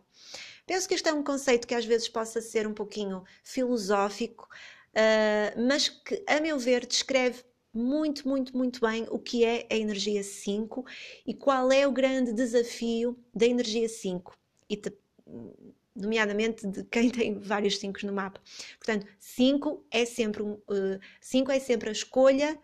Penso 0.67 0.88
que 0.88 0.93
este 0.93 1.08
é 1.08 1.13
um 1.13 1.23
conceito 1.23 1.65
que 1.65 1.73
às 1.73 1.86
vezes 1.86 2.10
possa 2.10 2.41
ser 2.41 2.67
um 2.67 2.73
pouquinho 2.73 3.23
filosófico, 3.41 4.49
uh, 4.91 5.62
mas 5.67 5.88
que, 5.88 6.21
a 6.27 6.41
meu 6.41 6.60
ver, 6.60 6.86
descreve 6.86 7.41
muito, 7.73 8.27
muito, 8.27 8.56
muito 8.56 8.82
bem 8.82 9.08
o 9.10 9.17
que 9.17 9.45
é 9.45 9.65
a 9.71 9.75
energia 9.75 10.21
5 10.21 10.86
e 11.25 11.34
qual 11.34 11.71
é 11.71 11.88
o 11.88 11.91
grande 11.91 12.34
desafio 12.34 13.17
da 13.34 13.45
energia 13.45 13.88
5. 13.88 14.38
E 14.69 14.75
te, 14.75 14.93
nomeadamente 15.95 16.67
de 16.67 16.84
quem 16.84 17.10
tem 17.12 17.39
vários 17.39 17.77
5 17.77 18.06
no 18.06 18.12
mapa. 18.12 18.41
Portanto, 18.77 19.08
5 19.19 19.86
é 19.89 20.06
sempre 20.06 20.43
um, 20.43 20.60
5 21.21 21.49
uh, 21.49 21.53
é 21.53 21.60
sempre 21.60 21.88
a 21.88 21.93
escolha 21.93 22.60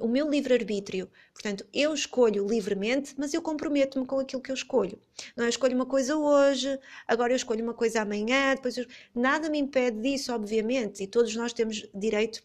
o 0.00 0.08
meu 0.08 0.28
livre-arbítrio. 0.28 1.10
Portanto, 1.32 1.66
eu 1.72 1.94
escolho 1.94 2.46
livremente, 2.46 3.14
mas 3.16 3.32
eu 3.32 3.40
comprometo-me 3.40 4.06
com 4.06 4.18
aquilo 4.18 4.42
que 4.42 4.50
eu 4.50 4.54
escolho. 4.54 4.98
Não 5.36 5.44
é 5.44 5.46
eu 5.46 5.50
escolho 5.50 5.74
uma 5.74 5.86
coisa 5.86 6.16
hoje, 6.16 6.78
agora 7.06 7.32
eu 7.32 7.36
escolho 7.36 7.64
uma 7.64 7.74
coisa 7.74 8.02
amanhã, 8.02 8.54
depois 8.54 8.76
eu... 8.76 8.86
nada 9.14 9.48
me 9.48 9.58
impede 9.58 10.00
disso, 10.00 10.32
obviamente, 10.32 11.02
e 11.02 11.06
todos 11.06 11.34
nós 11.34 11.52
temos 11.52 11.88
direito 11.94 12.42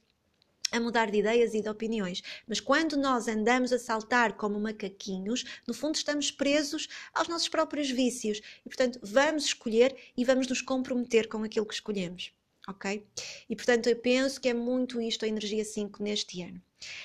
a 0.72 0.80
mudar 0.80 1.10
de 1.12 1.20
ideias 1.20 1.54
e 1.54 1.62
de 1.62 1.70
opiniões. 1.70 2.22
Mas 2.48 2.60
quando 2.60 2.98
nós 2.98 3.28
andamos 3.28 3.72
a 3.72 3.80
saltar 3.80 4.34
como 4.34 4.60
macaquinhos, 4.60 5.44
no 5.68 5.74
fundo 5.74 5.96
estamos 5.96 6.32
presos 6.32 6.88
aos 7.14 7.28
nossos 7.28 7.48
próprios 7.48 7.90
vícios. 7.90 8.42
E, 8.66 8.70
portanto, 8.70 9.00
vamos 9.02 9.46
escolher 9.46 9.96
e 10.18 10.26
vamos 10.26 10.48
nos 10.48 10.62
comprometer 10.62 11.28
com 11.28 11.44
aquilo 11.44 11.66
que 11.66 11.74
escolhemos. 11.74 12.34
Ok? 12.68 13.06
E, 13.48 13.56
portanto, 13.56 13.88
eu 13.88 13.96
penso 13.96 14.42
que 14.42 14.50
é 14.50 14.54
muito 14.54 15.00
isto 15.00 15.24
a 15.24 15.28
energia 15.28 15.64
5 15.64 16.02
neste 16.02 16.42
ano. 16.42 16.62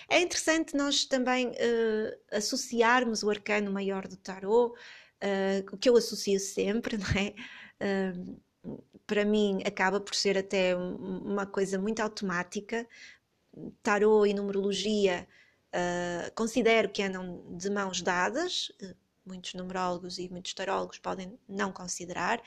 É 0.08 0.20
interessante 0.20 0.76
nós 0.76 1.04
também 1.04 1.48
uh, 1.48 2.18
associarmos 2.32 3.22
o 3.22 3.30
arcano 3.30 3.70
maior 3.70 4.06
do 4.08 4.16
tarot, 4.16 4.72
uh, 4.72 5.74
o 5.74 5.76
que 5.76 5.88
eu 5.88 5.96
associo 5.96 6.38
sempre, 6.40 6.96
não 6.98 7.06
é? 7.06 7.34
Uh, 8.14 8.40
para 9.06 9.24
mim 9.24 9.62
acaba 9.64 10.00
por 10.00 10.14
ser 10.14 10.36
até 10.36 10.76
uma 10.76 11.46
coisa 11.46 11.78
muito 11.78 12.00
automática. 12.00 12.86
Tarot 13.82 14.28
e 14.28 14.34
numerologia 14.34 15.26
considero 16.34 16.88
que 16.90 17.02
andam 17.02 17.42
de 17.56 17.70
mãos 17.70 18.02
dadas, 18.02 18.70
muitos 19.24 19.54
numerólogos 19.54 20.18
e 20.18 20.28
muitos 20.28 20.54
tarólogos 20.54 20.98
podem 20.98 21.38
não 21.48 21.72
considerar. 21.72 22.40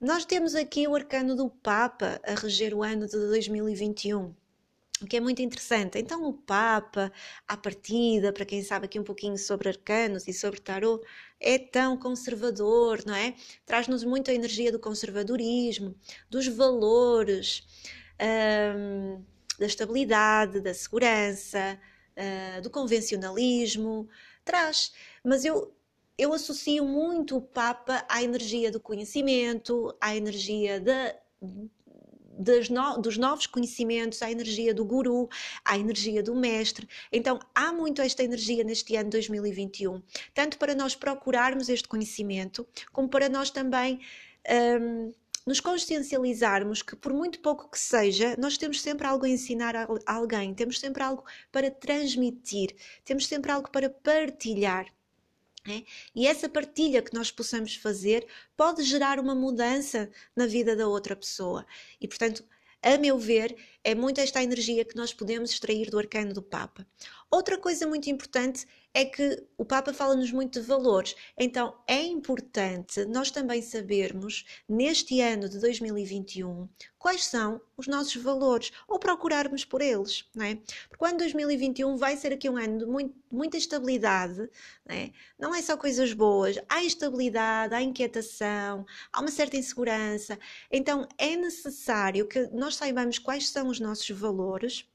Nós 0.00 0.24
temos 0.24 0.54
aqui 0.54 0.86
o 0.86 0.94
arcano 0.94 1.34
do 1.34 1.48
Papa 1.48 2.20
a 2.24 2.34
reger 2.34 2.74
o 2.74 2.82
ano 2.82 3.06
de 3.06 3.12
2021 3.12 4.34
o 5.02 5.06
que 5.06 5.16
é 5.16 5.20
muito 5.20 5.42
interessante. 5.42 5.98
Então, 5.98 6.24
o 6.24 6.32
Papa, 6.32 7.12
à 7.46 7.56
partida, 7.56 8.32
para 8.32 8.46
quem 8.46 8.62
sabe 8.62 8.86
aqui 8.86 8.98
um 8.98 9.04
pouquinho 9.04 9.36
sobre 9.36 9.68
arcanos 9.68 10.26
e 10.26 10.32
sobre 10.32 10.60
tarot, 10.60 11.04
é 11.38 11.58
tão 11.58 11.98
conservador, 11.98 13.02
não 13.06 13.14
é? 13.14 13.34
Traz-nos 13.66 14.04
muito 14.04 14.30
a 14.30 14.34
energia 14.34 14.72
do 14.72 14.78
conservadorismo, 14.78 15.94
dos 16.30 16.46
valores, 16.48 17.66
hum, 18.74 19.22
da 19.58 19.66
estabilidade, 19.66 20.60
da 20.60 20.72
segurança, 20.72 21.78
uh, 22.16 22.62
do 22.62 22.70
convencionalismo. 22.70 24.08
Traz. 24.44 24.92
Mas 25.22 25.44
eu, 25.44 25.74
eu 26.16 26.32
associo 26.32 26.84
muito 26.84 27.36
o 27.36 27.42
Papa 27.42 28.04
à 28.08 28.22
energia 28.22 28.70
do 28.70 28.80
conhecimento, 28.80 29.94
à 30.00 30.16
energia 30.16 30.80
da 30.80 31.14
no, 32.70 32.98
dos 32.98 33.16
novos 33.16 33.46
conhecimentos, 33.46 34.22
à 34.22 34.30
energia 34.30 34.74
do 34.74 34.84
guru, 34.84 35.28
à 35.64 35.78
energia 35.78 36.22
do 36.22 36.34
mestre. 36.34 36.88
Então 37.12 37.38
há 37.54 37.72
muito 37.72 38.02
esta 38.02 38.22
energia 38.22 38.62
neste 38.64 38.96
ano 38.96 39.10
2021, 39.10 40.02
tanto 40.34 40.58
para 40.58 40.74
nós 40.74 40.94
procurarmos 40.94 41.68
este 41.68 41.88
conhecimento, 41.88 42.66
como 42.92 43.08
para 43.08 43.28
nós 43.28 43.50
também. 43.50 44.00
Um, 44.80 45.12
nos 45.46 45.60
consciencializarmos 45.60 46.82
que, 46.82 46.96
por 46.96 47.12
muito 47.12 47.38
pouco 47.38 47.70
que 47.70 47.78
seja, 47.78 48.34
nós 48.36 48.58
temos 48.58 48.82
sempre 48.82 49.06
algo 49.06 49.24
a 49.24 49.28
ensinar 49.28 49.76
a 49.76 49.86
alguém, 50.04 50.52
temos 50.52 50.80
sempre 50.80 51.04
algo 51.04 51.24
para 51.52 51.70
transmitir, 51.70 52.74
temos 53.04 53.28
sempre 53.28 53.52
algo 53.52 53.70
para 53.70 53.88
partilhar. 53.88 54.95
É? 55.68 55.82
E 56.14 56.26
essa 56.26 56.48
partilha 56.48 57.02
que 57.02 57.12
nós 57.12 57.30
possamos 57.30 57.74
fazer 57.74 58.26
pode 58.56 58.82
gerar 58.84 59.18
uma 59.18 59.34
mudança 59.34 60.10
na 60.34 60.46
vida 60.46 60.76
da 60.76 60.86
outra 60.86 61.16
pessoa. 61.16 61.66
E, 62.00 62.06
portanto, 62.06 62.44
a 62.82 62.96
meu 62.98 63.18
ver, 63.18 63.56
é 63.86 63.94
muito 63.94 64.20
esta 64.20 64.42
energia 64.42 64.84
que 64.84 64.96
nós 64.96 65.14
podemos 65.14 65.50
extrair 65.50 65.90
do 65.90 65.96
arcano 65.96 66.34
do 66.34 66.42
Papa. 66.42 66.84
Outra 67.30 67.56
coisa 67.56 67.86
muito 67.86 68.10
importante 68.10 68.66
é 68.92 69.04
que 69.04 69.44
o 69.58 69.64
Papa 69.64 69.92
fala-nos 69.92 70.32
muito 70.32 70.58
de 70.60 70.66
valores. 70.66 71.14
Então 71.38 71.76
é 71.86 72.02
importante 72.02 73.04
nós 73.04 73.30
também 73.30 73.60
sabermos, 73.60 74.44
neste 74.68 75.20
ano 75.20 75.48
de 75.48 75.60
2021, 75.60 76.68
quais 76.98 77.26
são 77.26 77.60
os 77.76 77.86
nossos 77.86 78.16
valores 78.16 78.72
ou 78.88 78.98
procurarmos 78.98 79.64
por 79.64 79.82
eles. 79.82 80.24
Não 80.34 80.44
é? 80.46 80.56
Porque 80.88 81.04
o 81.04 81.06
ano 81.06 81.18
2021 81.18 81.96
vai 81.96 82.16
ser 82.16 82.32
aqui 82.32 82.48
um 82.48 82.56
ano 82.56 82.78
de 82.78 82.86
muito, 82.86 83.14
muita 83.30 83.56
estabilidade, 83.56 84.48
não 84.88 84.96
é? 84.96 85.12
não 85.38 85.54
é 85.54 85.60
só 85.60 85.76
coisas 85.76 86.12
boas, 86.12 86.58
há 86.68 86.82
instabilidade, 86.82 87.74
há 87.74 87.82
inquietação, 87.82 88.86
há 89.12 89.20
uma 89.20 89.30
certa 89.30 89.56
insegurança. 89.56 90.38
Então 90.70 91.06
é 91.18 91.36
necessário 91.36 92.26
que 92.26 92.48
nós 92.52 92.76
saibamos 92.76 93.18
quais 93.18 93.50
são 93.50 93.68
os 93.68 93.75
nossos 93.80 94.10
valores 94.10 94.86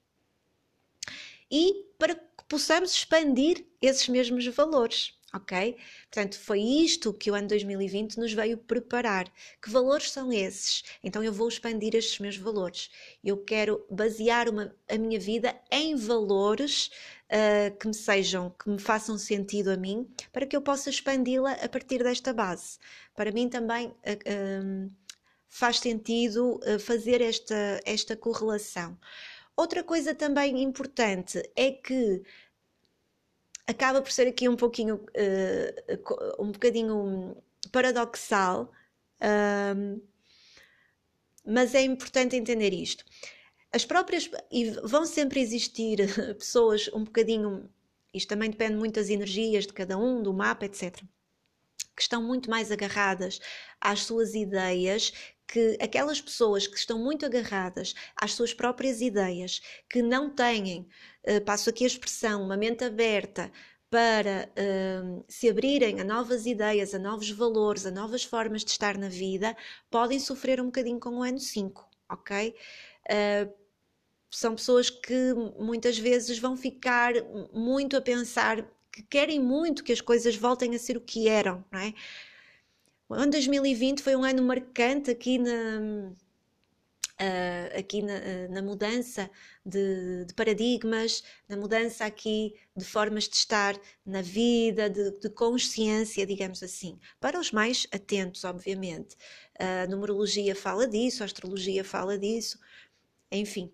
e 1.51 1.85
para 1.99 2.15
que 2.15 2.45
possamos 2.47 2.93
expandir 2.93 3.65
esses 3.81 4.07
mesmos 4.07 4.47
valores, 4.47 5.13
ok? 5.33 5.75
Portanto, 6.09 6.39
foi 6.39 6.61
isto 6.61 7.13
que 7.13 7.29
o 7.29 7.33
ano 7.33 7.47
2020 7.47 8.17
nos 8.17 8.33
veio 8.33 8.57
preparar. 8.57 9.31
Que 9.61 9.69
valores 9.69 10.11
são 10.11 10.31
esses? 10.31 10.83
Então 11.03 11.23
eu 11.23 11.33
vou 11.33 11.47
expandir 11.47 11.93
estes 11.93 12.19
meus 12.19 12.37
valores. 12.37 12.89
Eu 13.23 13.37
quero 13.37 13.85
basear 13.89 14.47
uma, 14.49 14.73
a 14.89 14.97
minha 14.97 15.19
vida 15.19 15.53
em 15.69 15.95
valores 15.95 16.89
uh, 17.27 17.77
que 17.77 17.87
me 17.87 17.93
sejam, 17.93 18.49
que 18.51 18.69
me 18.69 18.79
façam 18.79 19.17
sentido 19.17 19.69
a 19.69 19.77
mim, 19.77 20.07
para 20.31 20.45
que 20.45 20.55
eu 20.55 20.61
possa 20.61 20.89
expandi-la 20.89 21.53
a 21.53 21.69
partir 21.69 22.03
desta 22.03 22.33
base. 22.33 22.77
Para 23.15 23.31
mim 23.31 23.49
também 23.49 23.87
uh, 23.87 24.91
faz 25.51 25.79
sentido 25.79 26.59
fazer 26.79 27.21
esta, 27.21 27.79
esta 27.85 28.15
correlação. 28.15 28.97
Outra 29.55 29.83
coisa 29.83 30.15
também 30.15 30.63
importante 30.63 31.43
é 31.55 31.71
que 31.71 32.23
acaba 33.67 34.01
por 34.01 34.11
ser 34.11 34.27
aqui 34.27 34.47
um 34.47 34.55
pouquinho, 34.55 34.95
uh, 34.95 36.43
um 36.43 36.51
bocadinho 36.51 37.35
paradoxal, 37.71 38.71
mas 41.45 41.75
é 41.75 41.81
importante 41.83 42.35
entender 42.35 42.73
isto. 42.73 43.05
As 43.71 43.85
próprias, 43.85 44.29
e 44.51 44.71
vão 44.83 45.05
sempre 45.05 45.39
existir 45.39 45.99
pessoas 46.39 46.89
um 46.93 47.03
bocadinho, 47.03 47.69
isto 48.13 48.27
também 48.27 48.49
depende 48.49 48.75
muito 48.75 48.95
das 48.95 49.09
energias 49.09 49.67
de 49.67 49.73
cada 49.73 49.97
um, 49.97 50.23
do 50.23 50.33
mapa, 50.33 50.65
etc., 50.65 51.01
que 51.95 52.01
estão 52.01 52.23
muito 52.23 52.49
mais 52.49 52.71
agarradas 52.71 53.39
às 53.79 54.03
suas 54.03 54.33
ideias 54.33 55.13
que 55.51 55.77
aquelas 55.81 56.21
pessoas 56.21 56.65
que 56.65 56.77
estão 56.77 56.97
muito 56.97 57.25
agarradas 57.25 57.93
às 58.15 58.33
suas 58.33 58.53
próprias 58.53 59.01
ideias, 59.01 59.61
que 59.89 60.01
não 60.01 60.29
têm, 60.29 60.87
uh, 61.27 61.41
passo 61.43 61.69
aqui 61.69 61.83
a 61.83 61.87
expressão, 61.87 62.41
uma 62.41 62.55
mente 62.55 62.85
aberta 62.85 63.51
para 63.89 64.49
uh, 64.57 65.25
se 65.27 65.49
abrirem 65.49 65.99
a 65.99 66.05
novas 66.05 66.45
ideias, 66.45 66.93
a 66.93 66.99
novos 66.99 67.29
valores, 67.29 67.85
a 67.85 67.91
novas 67.91 68.23
formas 68.23 68.63
de 68.63 68.71
estar 68.71 68.97
na 68.97 69.09
vida, 69.09 69.55
podem 69.89 70.17
sofrer 70.17 70.61
um 70.61 70.67
bocadinho 70.67 70.99
com 71.01 71.17
o 71.17 71.21
ano 71.23 71.39
5, 71.39 71.85
ok? 72.09 72.55
Uh, 73.07 73.53
são 74.29 74.55
pessoas 74.55 74.89
que 74.89 75.33
muitas 75.59 75.99
vezes 75.99 76.39
vão 76.39 76.55
ficar 76.55 77.13
muito 77.53 77.97
a 77.97 78.01
pensar 78.01 78.65
que 78.89 79.03
querem 79.03 79.41
muito 79.41 79.83
que 79.83 79.91
as 79.91 79.99
coisas 79.99 80.37
voltem 80.37 80.73
a 80.73 80.79
ser 80.79 80.95
o 80.95 81.01
que 81.01 81.27
eram, 81.27 81.65
não 81.69 81.79
é? 81.81 81.93
O 83.11 83.13
ano 83.13 83.29
2020 83.29 84.01
foi 84.01 84.15
um 84.15 84.23
ano 84.23 84.41
marcante 84.41 85.11
aqui 85.11 85.37
na, 85.37 86.13
Uh, 87.19 87.77
aqui 87.77 88.01
na, 88.01 88.13
uh, 88.15 88.51
na, 88.51 88.63
mudança 88.63 89.29
de, 89.63 90.25
de, 90.25 90.33
paradigmas, 90.33 91.23
na 91.47 91.55
mudança 91.55 92.03
aqui 92.03 92.55
de 92.75 92.83
formas 92.83 93.25
de 93.25 93.35
estar 93.35 93.79
na 94.03 94.23
vida, 94.23 94.89
de, 94.89 95.11
de 95.19 95.29
consciência, 95.29 96.25
digamos 96.25 96.63
assim. 96.63 96.97
Para 97.19 97.39
os 97.39 97.51
mais 97.51 97.85
atentos, 97.93 98.43
obviamente. 98.43 99.15
A 99.59 99.85
numerologia 99.85 100.55
fala 100.55 100.87
disso, 100.87 101.21
a 101.21 101.27
astrologia 101.27 101.83
fala 101.83 102.17
disso, 102.17 102.57
enfim. 103.31 103.71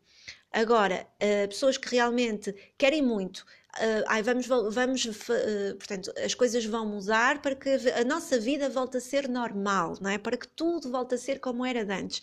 Agora, 0.51 1.07
uh, 1.23 1.47
pessoas 1.47 1.77
que 1.77 1.89
realmente 1.89 2.53
querem 2.77 3.01
muito 3.01 3.45
uh, 3.77 4.03
ai, 4.07 4.21
vamos, 4.21 4.45
vamos 4.47 5.05
uh, 5.05 5.75
portanto, 5.77 6.11
as 6.23 6.33
coisas 6.33 6.65
vão 6.65 6.85
mudar 6.85 7.41
para 7.41 7.55
que 7.55 7.69
a 7.69 8.03
nossa 8.03 8.39
vida 8.39 8.69
volte 8.69 8.97
a 8.97 9.01
ser 9.01 9.27
normal, 9.27 9.97
não 10.01 10.09
é? 10.09 10.17
Para 10.17 10.37
que 10.37 10.47
tudo 10.47 10.91
volte 10.91 11.15
a 11.15 11.17
ser 11.17 11.39
como 11.39 11.65
era 11.65 11.81
antes. 11.93 12.21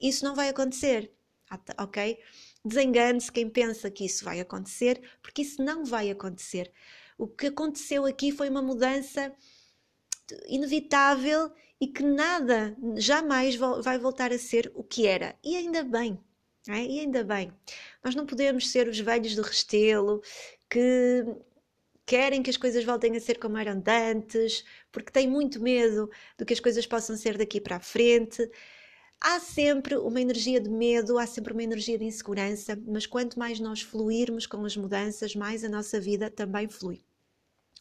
Isso 0.00 0.24
não 0.24 0.34
vai 0.34 0.48
acontecer, 0.48 1.12
ok? 1.78 2.18
Desengane-se 2.64 3.32
quem 3.32 3.48
pensa 3.48 3.90
que 3.90 4.04
isso 4.04 4.24
vai 4.24 4.40
acontecer, 4.40 5.00
porque 5.22 5.42
isso 5.42 5.62
não 5.62 5.84
vai 5.84 6.10
acontecer. 6.10 6.72
O 7.18 7.26
que 7.26 7.46
aconteceu 7.46 8.06
aqui 8.06 8.32
foi 8.32 8.48
uma 8.48 8.62
mudança 8.62 9.32
inevitável 10.48 11.50
e 11.80 11.86
que 11.86 12.02
nada 12.02 12.76
jamais 12.96 13.56
vai 13.56 13.98
voltar 13.98 14.32
a 14.32 14.38
ser 14.38 14.70
o 14.74 14.84
que 14.84 15.06
era. 15.06 15.34
E 15.42 15.56
ainda 15.56 15.82
bem, 15.82 16.18
é? 16.68 16.84
E 16.84 17.00
ainda 17.00 17.24
bem, 17.24 17.52
nós 18.04 18.14
não 18.14 18.26
podemos 18.26 18.70
ser 18.70 18.86
os 18.86 18.98
velhos 18.98 19.34
do 19.34 19.42
restelo 19.42 20.22
que 20.70 21.26
querem 22.06 22.42
que 22.42 22.50
as 22.50 22.56
coisas 22.56 22.84
voltem 22.84 23.16
a 23.16 23.20
ser 23.20 23.38
como 23.38 23.56
eram 23.56 23.82
antes, 23.86 24.64
porque 24.90 25.12
têm 25.12 25.28
muito 25.28 25.60
medo 25.60 26.10
do 26.38 26.44
que 26.44 26.52
as 26.52 26.60
coisas 26.60 26.86
possam 26.86 27.16
ser 27.16 27.36
daqui 27.36 27.60
para 27.60 27.76
a 27.76 27.80
frente. 27.80 28.50
Há 29.20 29.38
sempre 29.38 29.96
uma 29.96 30.20
energia 30.20 30.60
de 30.60 30.70
medo, 30.70 31.18
há 31.18 31.26
sempre 31.26 31.52
uma 31.52 31.62
energia 31.62 31.98
de 31.98 32.04
insegurança, 32.04 32.76
mas 32.86 33.06
quanto 33.06 33.38
mais 33.38 33.60
nós 33.60 33.82
fluirmos 33.82 34.46
com 34.46 34.64
as 34.64 34.76
mudanças, 34.76 35.36
mais 35.36 35.62
a 35.62 35.68
nossa 35.68 36.00
vida 36.00 36.30
também 36.30 36.68
flui. 36.68 37.00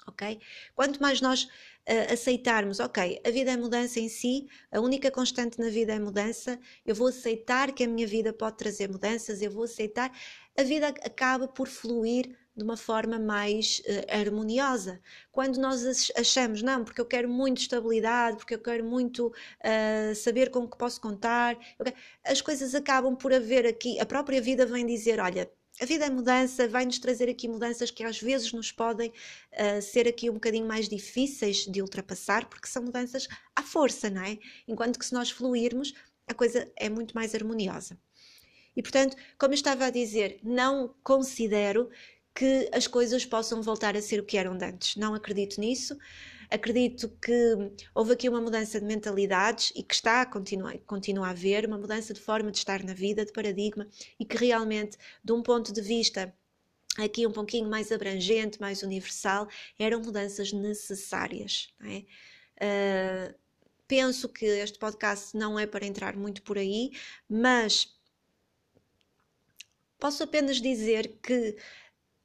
Ok? 0.05 0.39
Quanto 0.75 1.01
mais 1.01 1.21
nós 1.21 1.43
uh, 1.43 2.13
aceitarmos, 2.13 2.79
ok, 2.79 3.21
a 3.25 3.31
vida 3.31 3.51
é 3.51 3.57
mudança 3.57 3.99
em 3.99 4.09
si, 4.09 4.47
a 4.71 4.79
única 4.79 5.09
constante 5.09 5.59
na 5.59 5.69
vida 5.69 5.93
é 5.93 5.99
mudança, 5.99 6.59
eu 6.85 6.93
vou 6.93 7.07
aceitar 7.07 7.71
que 7.71 7.83
a 7.83 7.87
minha 7.87 8.07
vida 8.07 8.33
pode 8.33 8.57
trazer 8.57 8.89
mudanças, 8.89 9.41
eu 9.41 9.51
vou 9.51 9.63
aceitar, 9.63 10.11
a 10.59 10.63
vida 10.63 10.89
acaba 10.89 11.47
por 11.47 11.69
fluir 11.69 12.35
de 12.53 12.63
uma 12.65 12.75
forma 12.75 13.17
mais 13.17 13.81
uh, 13.85 14.19
harmoniosa. 14.19 14.99
Quando 15.31 15.57
nós 15.57 16.11
achamos, 16.17 16.61
não, 16.61 16.83
porque 16.83 16.99
eu 16.99 17.05
quero 17.05 17.29
muito 17.29 17.61
estabilidade, 17.61 18.35
porque 18.35 18.55
eu 18.55 18.59
quero 18.59 18.83
muito 18.83 19.27
uh, 19.27 20.13
saber 20.13 20.49
com 20.51 20.59
o 20.59 20.69
que 20.69 20.77
posso 20.77 20.99
contar, 20.99 21.55
quero... 21.77 21.95
as 22.25 22.41
coisas 22.41 22.75
acabam 22.75 23.15
por 23.15 23.33
haver 23.33 23.65
aqui, 23.65 23.97
a 24.01 24.05
própria 24.05 24.41
vida 24.41 24.65
vem 24.65 24.85
dizer: 24.85 25.21
olha, 25.21 25.49
a 25.79 25.85
vida 25.85 26.05
é 26.05 26.09
mudança, 26.09 26.67
vai-nos 26.67 26.99
trazer 26.99 27.29
aqui 27.29 27.47
mudanças 27.47 27.89
que 27.89 28.03
às 28.03 28.19
vezes 28.19 28.51
nos 28.51 28.69
podem 28.69 29.13
uh, 29.53 29.81
ser 29.81 30.09
aqui 30.09 30.29
um 30.29 30.33
bocadinho 30.33 30.67
mais 30.67 30.89
difíceis 30.89 31.65
de 31.65 31.81
ultrapassar, 31.81 32.49
porque 32.49 32.67
são 32.67 32.83
mudanças 32.83 33.29
à 33.55 33.63
força, 33.63 34.09
não 34.09 34.23
é? 34.23 34.37
Enquanto 34.67 34.99
que 34.99 35.05
se 35.05 35.13
nós 35.13 35.31
fluirmos, 35.31 35.93
a 36.27 36.33
coisa 36.33 36.69
é 36.75 36.89
muito 36.89 37.15
mais 37.15 37.33
harmoniosa. 37.33 37.97
E 38.79 38.81
portanto, 38.81 39.17
como 39.37 39.51
eu 39.51 39.55
estava 39.55 39.87
a 39.87 39.89
dizer, 39.89 40.39
não 40.41 40.95
considero 41.03 41.89
que 42.33 42.69
as 42.71 42.87
coisas 42.87 43.25
possam 43.25 43.61
voltar 43.61 43.97
a 43.97 44.01
ser 44.01 44.21
o 44.21 44.23
que 44.23 44.37
eram 44.37 44.53
antes. 44.53 44.95
Não 44.95 45.13
acredito 45.13 45.59
nisso. 45.59 45.97
Acredito 46.49 47.09
que 47.21 47.73
houve 47.93 48.13
aqui 48.13 48.29
uma 48.29 48.39
mudança 48.39 48.79
de 48.79 48.85
mentalidades 48.85 49.73
e 49.75 49.83
que 49.83 49.93
está 49.93 50.21
a 50.21 50.25
continuar, 50.25 50.77
continua 50.87 51.27
a 51.27 51.31
haver 51.31 51.65
uma 51.65 51.77
mudança 51.77 52.13
de 52.13 52.21
forma 52.21 52.51
de 52.51 52.59
estar 52.59 52.81
na 52.81 52.93
vida, 52.93 53.25
de 53.25 53.33
paradigma 53.33 53.85
e 54.17 54.23
que 54.23 54.37
realmente, 54.37 54.97
de 55.21 55.33
um 55.33 55.43
ponto 55.43 55.73
de 55.73 55.81
vista 55.81 56.33
aqui 56.97 57.27
um 57.27 57.33
pouquinho 57.33 57.69
mais 57.69 57.91
abrangente, 57.91 58.61
mais 58.61 58.81
universal, 58.81 59.49
eram 59.77 59.99
mudanças 59.99 60.53
necessárias. 60.53 61.67
É? 61.83 63.33
Uh, 63.33 63.35
penso 63.89 64.29
que 64.29 64.45
este 64.45 64.79
podcast 64.79 65.35
não 65.35 65.59
é 65.59 65.67
para 65.67 65.85
entrar 65.85 66.15
muito 66.15 66.41
por 66.43 66.57
aí, 66.57 66.91
mas 67.27 67.98
posso 69.99 70.23
apenas 70.23 70.61
dizer 70.61 71.19
que 71.21 71.57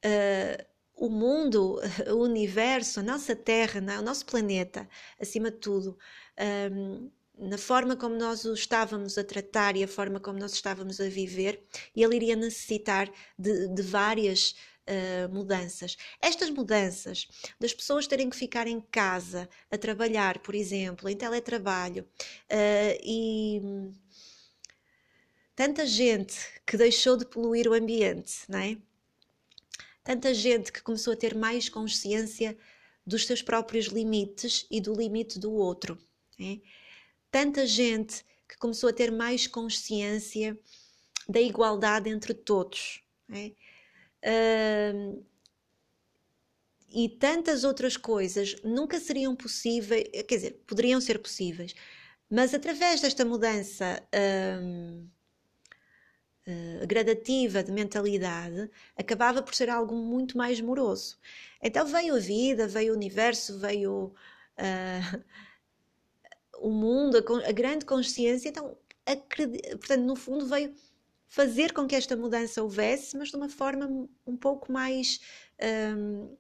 uh, 0.04 0.64
o 0.96 1.08
mundo, 1.08 1.80
o 2.12 2.22
universo, 2.22 3.00
a 3.00 3.02
nossa 3.02 3.34
Terra, 3.34 3.80
é? 3.92 3.98
o 3.98 4.02
nosso 4.02 4.24
planeta, 4.26 4.88
acima 5.20 5.50
de 5.50 5.58
tudo, 5.58 5.98
um, 6.72 7.10
na 7.36 7.58
forma 7.58 7.96
como 7.96 8.14
nós 8.14 8.44
o 8.44 8.54
estávamos 8.54 9.18
a 9.18 9.24
tratar 9.24 9.76
e 9.76 9.82
a 9.82 9.88
forma 9.88 10.20
como 10.20 10.38
nós 10.38 10.52
estávamos 10.52 11.00
a 11.00 11.08
viver, 11.08 11.64
ele 11.94 12.16
iria 12.16 12.36
necessitar 12.36 13.10
de, 13.36 13.68
de 13.68 13.82
várias 13.82 14.54
uh, 14.88 15.32
mudanças. 15.32 15.96
Estas 16.20 16.50
mudanças, 16.50 17.26
das 17.58 17.74
pessoas 17.74 18.06
terem 18.06 18.30
que 18.30 18.36
ficar 18.36 18.68
em 18.68 18.80
casa 18.80 19.48
a 19.68 19.76
trabalhar, 19.76 20.38
por 20.38 20.54
exemplo, 20.54 21.08
em 21.08 21.16
teletrabalho, 21.16 22.04
uh, 22.04 22.98
e 23.02 23.60
tanta 25.54 25.86
gente 25.86 26.34
que 26.66 26.76
deixou 26.76 27.16
de 27.16 27.24
poluir 27.24 27.68
o 27.68 27.74
ambiente, 27.74 28.42
não 28.48 28.58
é? 28.58 28.76
tanta 30.04 30.34
gente 30.34 30.70
que 30.70 30.82
começou 30.82 31.14
a 31.14 31.16
ter 31.16 31.34
mais 31.34 31.70
consciência 31.70 32.56
dos 33.06 33.26
seus 33.26 33.40
próprios 33.40 33.86
limites 33.86 34.66
e 34.70 34.80
do 34.80 34.94
limite 34.94 35.38
do 35.38 35.50
outro. 35.52 35.98
É? 36.38 36.58
Tanta 37.30 37.66
gente 37.66 38.24
que 38.46 38.56
começou 38.58 38.90
a 38.90 38.92
ter 38.92 39.10
mais 39.10 39.46
consciência 39.46 40.58
da 41.26 41.40
igualdade 41.40 42.10
entre 42.10 42.34
todos. 42.34 43.02
É? 43.30 43.52
Uh, 44.92 45.24
e 46.90 47.08
tantas 47.08 47.64
outras 47.64 47.96
coisas 47.96 48.56
nunca 48.62 49.00
seriam 49.00 49.34
possíveis, 49.34 50.04
quer 50.28 50.36
dizer, 50.36 50.62
poderiam 50.66 51.00
ser 51.00 51.18
possíveis, 51.18 51.74
mas 52.30 52.54
através 52.54 53.00
desta 53.00 53.24
mudança 53.24 54.02
uh, 54.14 55.10
gradativa 56.86 57.62
de 57.62 57.72
mentalidade, 57.72 58.70
acabava 58.96 59.42
por 59.42 59.54
ser 59.54 59.70
algo 59.70 59.94
muito 59.94 60.36
mais 60.36 60.60
moroso. 60.60 61.18
Então 61.62 61.86
veio 61.86 62.14
a 62.14 62.18
vida, 62.18 62.68
veio 62.68 62.92
o 62.92 62.96
universo, 62.96 63.58
veio 63.58 64.12
uh, 64.58 65.24
o 66.60 66.70
mundo, 66.70 67.16
a, 67.16 67.48
a, 67.48 67.52
grande 67.52 67.84
consciência. 67.84 68.48
Então, 68.48 68.76
portanto, 69.78 70.02
no 70.02 70.16
fundo, 70.16 70.46
veio 70.46 70.74
fazer 71.28 71.72
com 71.72 71.86
que 71.86 71.96
esta 71.96 72.16
mudança 72.16 72.62
houvesse, 72.62 73.16
mas 73.16 73.30
de 73.30 73.36
uma 73.36 73.48
forma 73.48 74.08
um 74.26 74.36
pouco 74.36 74.70
mais 74.70 75.20
um, 75.96 76.36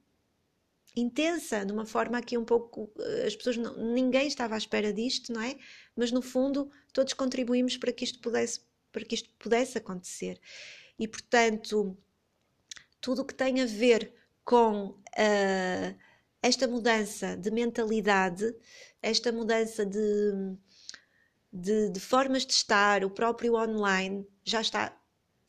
intensa, 0.94 1.64
de 1.64 1.72
uma 1.72 1.84
forma 1.84 2.22
que 2.22 2.38
um 2.38 2.44
pouco 2.44 2.92
eh, 2.98 3.26
as 3.26 3.34
pessoas 3.34 3.56
não, 3.56 3.76
ninguém 3.92 4.28
estava 4.28 4.54
à 4.54 4.58
espera 4.58 4.92
disto, 4.92 5.32
não 5.32 5.40
é? 5.40 5.56
Mas 5.96 6.12
no 6.12 6.22
fundo 6.22 6.70
todos 6.92 7.12
contribuímos 7.12 7.76
para 7.76 7.92
que 7.92 8.04
isto 8.04 8.20
pudesse 8.20 8.60
para 8.94 9.04
que 9.04 9.16
isto 9.16 9.28
pudesse 9.40 9.76
acontecer. 9.76 10.40
E 10.96 11.08
portanto, 11.08 11.98
tudo 13.00 13.22
o 13.22 13.24
que 13.24 13.34
tem 13.34 13.60
a 13.60 13.66
ver 13.66 14.14
com 14.44 14.90
uh, 14.90 15.98
esta 16.40 16.68
mudança 16.68 17.36
de 17.36 17.50
mentalidade, 17.50 18.54
esta 19.02 19.32
mudança 19.32 19.84
de, 19.84 20.56
de, 21.52 21.90
de, 21.90 22.00
formas 22.00 22.46
de 22.46 22.52
estar, 22.52 23.04
o 23.04 23.10
próprio 23.10 23.56
online 23.56 24.24
já 24.44 24.60
está 24.60 24.96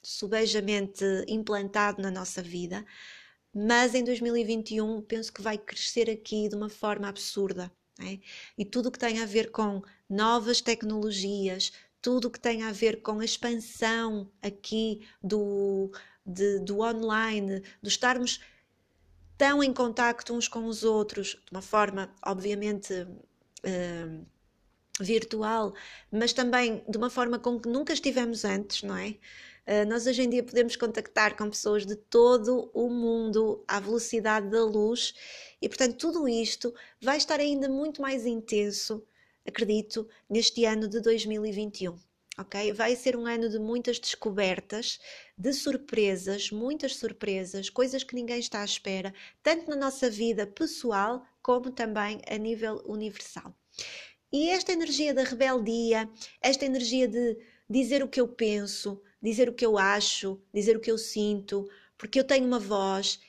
subejamente 0.01 1.05
implantado 1.27 2.01
na 2.01 2.09
nossa 2.09 2.41
vida, 2.41 2.83
mas 3.53 3.93
em 3.93 4.03
2021 4.03 5.03
penso 5.03 5.31
que 5.31 5.41
vai 5.41 5.57
crescer 5.57 6.09
aqui 6.09 6.49
de 6.49 6.55
uma 6.55 6.69
forma 6.69 7.07
absurda. 7.07 7.71
É? 7.99 8.19
E 8.57 8.65
tudo 8.65 8.89
o 8.89 8.91
que 8.91 8.99
tem 8.99 9.21
a 9.21 9.25
ver 9.25 9.51
com 9.51 9.81
novas 10.09 10.59
tecnologias, 10.59 11.71
tudo 12.05 12.27
o 12.27 12.29
que 12.29 12.39
tem 12.39 12.61
a 12.61 12.71
ver 12.71 13.01
com 13.01 13.19
a 13.19 13.25
expansão 13.25 14.29
aqui 14.39 15.01
do, 15.23 15.91
de, 16.23 16.59
do 16.59 16.81
online, 16.81 17.63
de 17.81 17.89
estarmos 17.89 18.41
tão 19.35 19.63
em 19.63 19.73
contacto 19.73 20.31
uns 20.31 20.47
com 20.47 20.65
os 20.65 20.83
outros, 20.83 21.29
de 21.29 21.51
uma 21.51 21.63
forma, 21.63 22.13
obviamente, 22.23 22.93
uh, 22.93 24.25
virtual, 25.01 25.73
mas 26.11 26.31
também 26.31 26.83
de 26.87 26.95
uma 26.95 27.09
forma 27.09 27.39
com 27.39 27.59
que 27.59 27.67
nunca 27.67 27.91
estivemos 27.91 28.45
antes, 28.45 28.83
não 28.83 28.95
é? 28.95 29.17
Uh, 29.65 29.89
nós 29.89 30.05
hoje 30.05 30.21
em 30.21 30.29
dia 30.29 30.43
podemos 30.43 30.75
contactar 30.75 31.35
com 31.35 31.49
pessoas 31.49 31.87
de 31.87 31.95
todo 31.95 32.69
o 32.71 32.87
mundo 32.87 33.65
à 33.67 33.79
velocidade 33.79 34.47
da 34.51 34.63
luz 34.63 35.15
e, 35.59 35.67
portanto, 35.67 35.97
tudo 35.97 36.27
isto 36.27 36.71
vai 37.01 37.17
estar 37.17 37.39
ainda 37.39 37.67
muito 37.67 37.99
mais 37.99 38.27
intenso, 38.27 39.03
acredito, 39.45 40.07
neste 40.29 40.65
ano 40.65 40.87
de 40.87 40.99
2021 40.99 41.97
ok? 42.37 42.73
Vai 42.73 42.95
ser 42.95 43.15
um 43.15 43.25
ano 43.25 43.49
de 43.49 43.57
muitas 43.57 43.99
descobertas, 43.99 44.99
de 45.37 45.53
surpresas, 45.53 46.51
muitas 46.51 46.95
surpresas, 46.95 47.69
coisas 47.69 48.03
que 48.03 48.15
ninguém 48.15 48.39
está 48.39 48.61
à 48.61 48.65
espera, 48.65 49.13
tanto 49.41 49.69
na 49.69 49.75
nossa 49.75 50.09
vida 50.09 50.45
pessoal 50.45 51.25
como 51.41 51.71
também 51.71 52.19
a 52.27 52.37
nível 52.37 52.81
universal. 52.85 53.55
E 54.31 54.49
esta 54.49 54.73
energia 54.73 55.13
da 55.13 55.23
rebeldia, 55.23 56.09
esta 56.41 56.65
energia 56.65 57.07
de 57.07 57.37
dizer 57.69 58.03
o 58.03 58.07
que 58.07 58.19
eu 58.19 58.27
penso, 58.27 59.01
dizer 59.21 59.47
o 59.49 59.53
que 59.53 59.65
eu 59.65 59.77
acho, 59.77 60.41
dizer 60.53 60.75
o 60.75 60.79
que 60.79 60.91
eu 60.91 60.97
sinto, 60.97 61.69
porque 61.97 62.19
eu 62.19 62.23
tenho 62.23 62.45
uma 62.45 62.59
voz, 62.59 63.19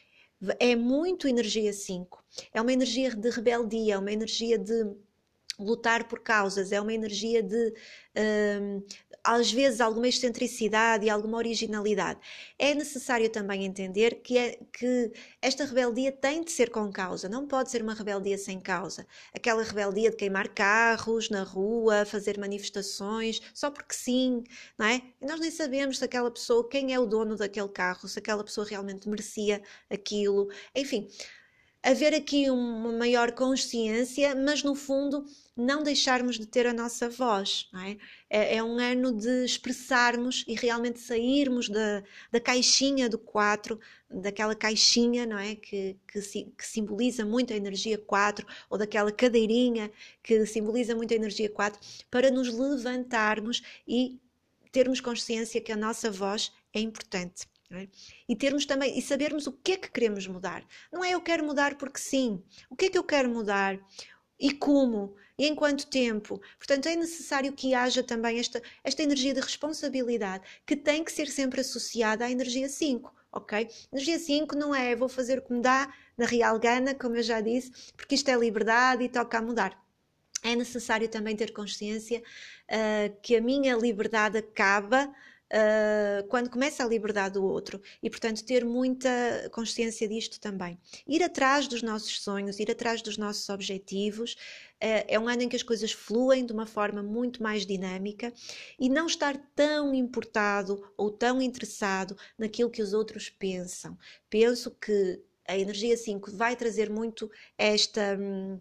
é 0.59 0.74
muito 0.74 1.29
energia 1.29 1.72
5. 1.72 2.24
É 2.52 2.61
uma 2.61 2.72
energia 2.72 3.14
de 3.14 3.31
rebeldia, 3.31 3.94
é 3.94 3.98
uma 3.98 4.12
energia 4.12 4.59
de 4.59 4.94
lutar 5.59 6.09
por 6.09 6.21
causas, 6.21 6.73
é 6.73 6.81
uma 6.81 6.92
energia 6.92 7.42
de, 7.42 7.73
um, 8.61 8.83
às 9.25 9.51
vezes, 9.51 9.81
alguma 9.81 10.07
excentricidade 10.07 11.07
e 11.07 11.11
alguma 11.11 11.38
originalidade. 11.38 12.21
É 12.59 12.75
necessário 12.75 13.29
também 13.29 13.64
entender 13.64 14.23
que, 14.23 14.38
é, 14.38 14.59
que 14.73 15.12
esta 15.42 15.64
rebeldia 15.64 16.12
tem 16.12 16.45
de 16.45 16.53
ser 16.53 16.71
com 16.71 16.90
causa, 16.92 17.29
não 17.29 17.47
pode 17.47 17.71
ser 17.71 17.83
uma 17.83 17.95
rebeldia 17.95 18.38
sem 18.38 18.61
causa. 18.61 19.07
Aquela 19.35 19.62
rebeldia 19.62 20.11
de 20.11 20.16
queimar 20.16 20.49
carros 20.49 21.29
na 21.29 21.42
rua, 21.42 22.05
fazer 22.05 22.38
manifestações, 22.38 23.40
só 23.53 23.71
porque 23.71 23.95
sim, 23.95 24.45
não 24.79 24.87
é? 24.87 25.03
E 25.21 25.27
nós 25.27 25.40
nem 25.40 25.51
sabemos 25.51 25.99
se 25.99 26.05
aquela 26.05 26.31
pessoa, 26.31 26.69
quem 26.69 26.95
é 26.95 26.99
o 27.01 27.07
dono 27.07 27.37
daquele 27.37 27.69
carro, 27.69 28.09
se 28.09 28.19
aquela 28.19 28.45
pessoa 28.45 28.66
realmente 28.66 29.09
merecia 29.09 29.61
aquilo, 29.90 30.49
enfim 30.75 31.09
haver 31.83 32.12
aqui 32.14 32.51
uma 32.51 32.90
maior 32.90 33.31
consciência, 33.31 34.35
mas 34.35 34.61
no 34.64 34.75
fundo 34.75 35.25
não 35.57 35.83
deixarmos 35.83 36.38
de 36.38 36.47
ter 36.47 36.66
a 36.66 36.73
nossa 36.73 37.09
voz. 37.09 37.69
É? 37.75 37.97
É, 38.29 38.57
é? 38.57 38.62
um 38.62 38.79
ano 38.79 39.12
de 39.12 39.45
expressarmos 39.45 40.45
e 40.47 40.55
realmente 40.55 41.01
sairmos 41.01 41.69
da, 41.69 42.03
da 42.31 42.38
caixinha 42.38 43.09
do 43.09 43.19
4, 43.19 43.81
daquela 44.11 44.55
caixinha 44.55 45.25
não 45.25 45.38
é? 45.38 45.55
que, 45.55 45.97
que, 46.07 46.21
que 46.21 46.66
simboliza 46.66 47.25
muito 47.25 47.55
a 47.55 47.57
energia 47.57 47.97
4, 47.97 48.47
ou 48.69 48.77
daquela 48.77 49.11
cadeirinha 49.11 49.90
que 50.23 50.45
simboliza 50.45 50.95
muito 50.95 51.14
a 51.14 51.16
energia 51.16 51.49
4, 51.49 51.81
para 52.11 52.31
nos 52.31 52.53
levantarmos 52.53 53.62
e 53.88 54.21
termos 54.71 55.01
consciência 55.01 55.61
que 55.61 55.73
a 55.73 55.77
nossa 55.77 56.11
voz 56.11 56.53
é 56.75 56.81
importante. 56.81 57.47
É? 57.71 57.88
E 58.29 58.37
termos 58.37 58.64
também 58.64 58.97
e 58.97 59.03
sabermos 59.03 59.49
o 59.49 59.53
que 59.53 59.73
é 59.73 59.77
que 59.77 59.90
queremos 59.90 60.27
mudar. 60.29 60.64
Não 60.92 61.03
é 61.03 61.11
eu 61.11 61.21
quero 61.21 61.45
mudar 61.45 61.77
porque 61.77 61.99
sim. 61.99 62.40
O 62.71 62.77
que 62.77 62.85
é 62.85 62.90
que 62.90 62.99
eu 62.99 63.03
quero 63.03 63.29
mudar? 63.29 63.77
E 64.38 64.53
como? 64.53 65.16
E 65.38 65.46
em 65.46 65.55
quanto 65.55 65.87
tempo? 65.87 66.40
Portanto, 66.59 66.88
é 66.88 66.96
necessário 66.96 67.53
que 67.53 67.75
haja 67.75 68.03
também 68.03 68.38
esta, 68.38 68.62
esta 68.83 69.03
energia 69.03 69.35
de 69.35 69.40
responsabilidade 69.40 70.44
que 70.64 70.75
tem 70.75 71.05
que 71.05 71.12
ser 71.12 71.27
sempre 71.27 71.61
associada 71.61 72.25
à 72.25 72.31
energia 72.31 72.68
5, 72.68 73.14
ok? 73.33 73.68
Energia 73.92 74.18
5 74.18 74.57
não 74.57 74.75
é 74.75 74.96
vou 74.96 75.09
fazer 75.09 75.38
o 75.38 75.42
que 75.42 75.53
me 75.53 75.61
dá 75.61 75.92
na 76.16 76.25
real 76.25 76.59
gana, 76.59 76.94
como 76.94 77.16
eu 77.16 77.22
já 77.22 77.42
disse, 77.42 77.70
porque 77.94 78.14
isto 78.14 78.31
é 78.31 78.37
liberdade 78.37 79.05
e 79.05 79.09
toca 79.11 79.37
a 79.38 79.42
mudar. 79.42 79.79
É 80.42 80.55
necessário 80.55 81.09
também 81.09 81.37
ter 81.37 81.53
consciência 81.53 82.20
uh, 82.20 83.20
que 83.20 83.37
a 83.37 83.40
minha 83.40 83.77
liberdade 83.77 84.38
acaba 84.38 85.12
uh, 85.52 86.26
quando 86.28 86.50
começa 86.50 86.85
a 86.85 86.88
liberdade 86.88 87.35
do 87.35 87.44
outro 87.44 87.80
e, 88.02 88.11
portanto, 88.11 88.44
ter 88.44 88.64
muita 88.64 89.09
consciência 89.52 90.09
disto 90.09 90.40
também. 90.40 90.78
Ir 91.06 91.22
atrás 91.22 91.68
dos 91.68 91.82
nossos 91.82 92.20
sonhos, 92.20 92.59
ir 92.59 92.70
atrás 92.70 93.02
dos 93.02 93.16
nossos 93.16 93.48
objetivos. 93.48 94.35
Uh, 94.82 95.04
é 95.09 95.18
um 95.18 95.28
ano 95.28 95.42
em 95.42 95.48
que 95.48 95.56
as 95.56 95.62
coisas 95.62 95.92
fluem 95.92 96.44
de 96.44 96.52
uma 96.52 96.66
forma 96.66 97.02
muito 97.02 97.42
mais 97.42 97.64
dinâmica 97.64 98.32
e 98.78 98.88
não 98.88 99.06
estar 99.06 99.37
tão 99.54 99.94
importado 99.94 100.82
ou 100.96 101.11
tão 101.11 101.40
interessado 101.40 102.16
naquilo 102.38 102.70
que 102.70 102.82
os 102.82 102.92
outros 102.92 103.30
pensam. 103.30 103.96
Penso 104.28 104.70
que 104.70 105.22
a 105.48 105.56
energia 105.56 105.96
5 105.96 106.32
vai 106.32 106.56
trazer 106.56 106.90
muito 106.90 107.30
esta. 107.56 108.18
Hum, 108.18 108.61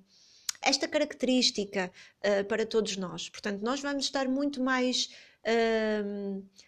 esta 0.62 0.88
característica 0.88 1.91
uh, 2.26 2.43
para 2.45 2.65
todos 2.65 2.98
nós. 2.98 3.30
Portanto, 3.30 3.62
nós 3.62 3.82
vamos 3.82 4.06
estar 4.06 4.28
muito 4.28 4.63
mais 4.63 5.12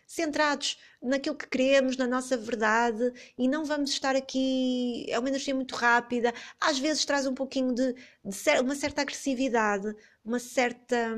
centrados 0.06 0.78
naquilo 1.02 1.36
que 1.36 1.48
queremos, 1.48 1.98
na 1.98 2.08
nossa 2.08 2.38
verdade 2.38 3.12
e 3.38 3.48
não 3.48 3.66
vamos 3.66 3.90
estar 3.90 4.16
aqui. 4.16 5.06
É 5.10 5.18
uma 5.20 5.30
energia 5.30 5.56
muito 5.56 5.76
rápida, 5.76 6.34
às 6.60 6.80
vezes 6.80 7.06
traz 7.06 7.26
um 7.26 7.34
pouquinho 7.34 7.74
de, 7.74 7.94
de 7.94 8.62
uma 8.62 8.76
certa 8.76 9.02
agressividade, 9.02 9.96
uma 10.24 10.40
certa. 10.40 11.16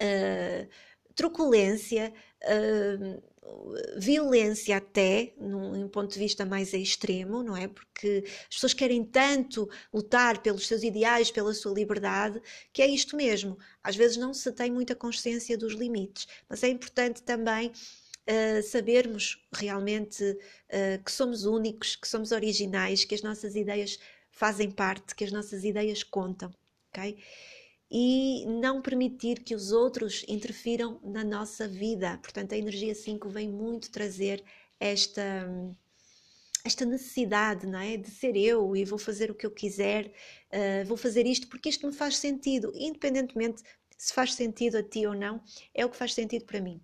Uh, 0.00 0.68
truculência, 1.14 2.12
uh, 2.44 3.22
violência 3.96 4.76
até, 4.76 5.32
num, 5.36 5.88
ponto 5.88 6.12
de 6.12 6.18
vista 6.18 6.44
mais 6.44 6.72
extremo, 6.72 7.42
não 7.42 7.56
é? 7.56 7.66
Porque 7.66 8.24
as 8.26 8.54
pessoas 8.54 8.72
querem 8.74 9.04
tanto 9.04 9.68
lutar 9.92 10.40
pelos 10.42 10.66
seus 10.66 10.82
ideais, 10.82 11.30
pela 11.30 11.52
sua 11.52 11.72
liberdade, 11.72 12.40
que 12.72 12.82
é 12.82 12.86
isto 12.86 13.16
mesmo. 13.16 13.58
Às 13.82 13.96
vezes 13.96 14.16
não 14.16 14.32
se 14.32 14.52
tem 14.52 14.70
muita 14.70 14.94
consciência 14.94 15.58
dos 15.58 15.74
limites, 15.74 16.28
mas 16.48 16.62
é 16.62 16.68
importante 16.68 17.22
também 17.22 17.68
uh, 17.68 18.62
sabermos 18.62 19.44
realmente 19.52 20.22
uh, 20.24 21.02
que 21.04 21.10
somos 21.10 21.44
únicos, 21.44 21.96
que 21.96 22.06
somos 22.06 22.30
originais, 22.30 23.04
que 23.04 23.14
as 23.14 23.22
nossas 23.22 23.56
ideias 23.56 23.98
fazem 24.30 24.70
parte, 24.70 25.14
que 25.14 25.24
as 25.24 25.32
nossas 25.32 25.64
ideias 25.64 26.02
contam, 26.02 26.54
ok? 26.90 27.18
E 27.94 28.46
não 28.46 28.80
permitir 28.80 29.40
que 29.40 29.54
os 29.54 29.70
outros 29.70 30.24
interfiram 30.26 30.98
na 31.04 31.22
nossa 31.22 31.68
vida. 31.68 32.16
Portanto, 32.22 32.54
a 32.54 32.56
energia 32.56 32.94
5 32.94 33.28
vem 33.28 33.50
muito 33.50 33.90
trazer 33.90 34.42
esta 34.80 35.46
esta 36.64 36.84
necessidade, 36.84 37.66
não 37.66 37.80
é, 37.80 37.96
de 37.96 38.08
ser 38.08 38.36
eu 38.36 38.76
e 38.76 38.84
vou 38.84 38.98
fazer 38.98 39.32
o 39.32 39.34
que 39.34 39.44
eu 39.44 39.50
quiser, 39.50 40.06
uh, 40.06 40.86
vou 40.86 40.96
fazer 40.96 41.26
isto 41.26 41.48
porque 41.48 41.68
isto 41.68 41.84
me 41.84 41.92
faz 41.92 42.16
sentido, 42.18 42.72
independentemente 42.76 43.64
se 43.98 44.14
faz 44.14 44.34
sentido 44.34 44.78
a 44.78 44.82
ti 44.82 45.04
ou 45.04 45.12
não, 45.12 45.42
é 45.74 45.84
o 45.84 45.90
que 45.90 45.96
faz 45.96 46.14
sentido 46.14 46.44
para 46.44 46.60
mim. 46.60 46.80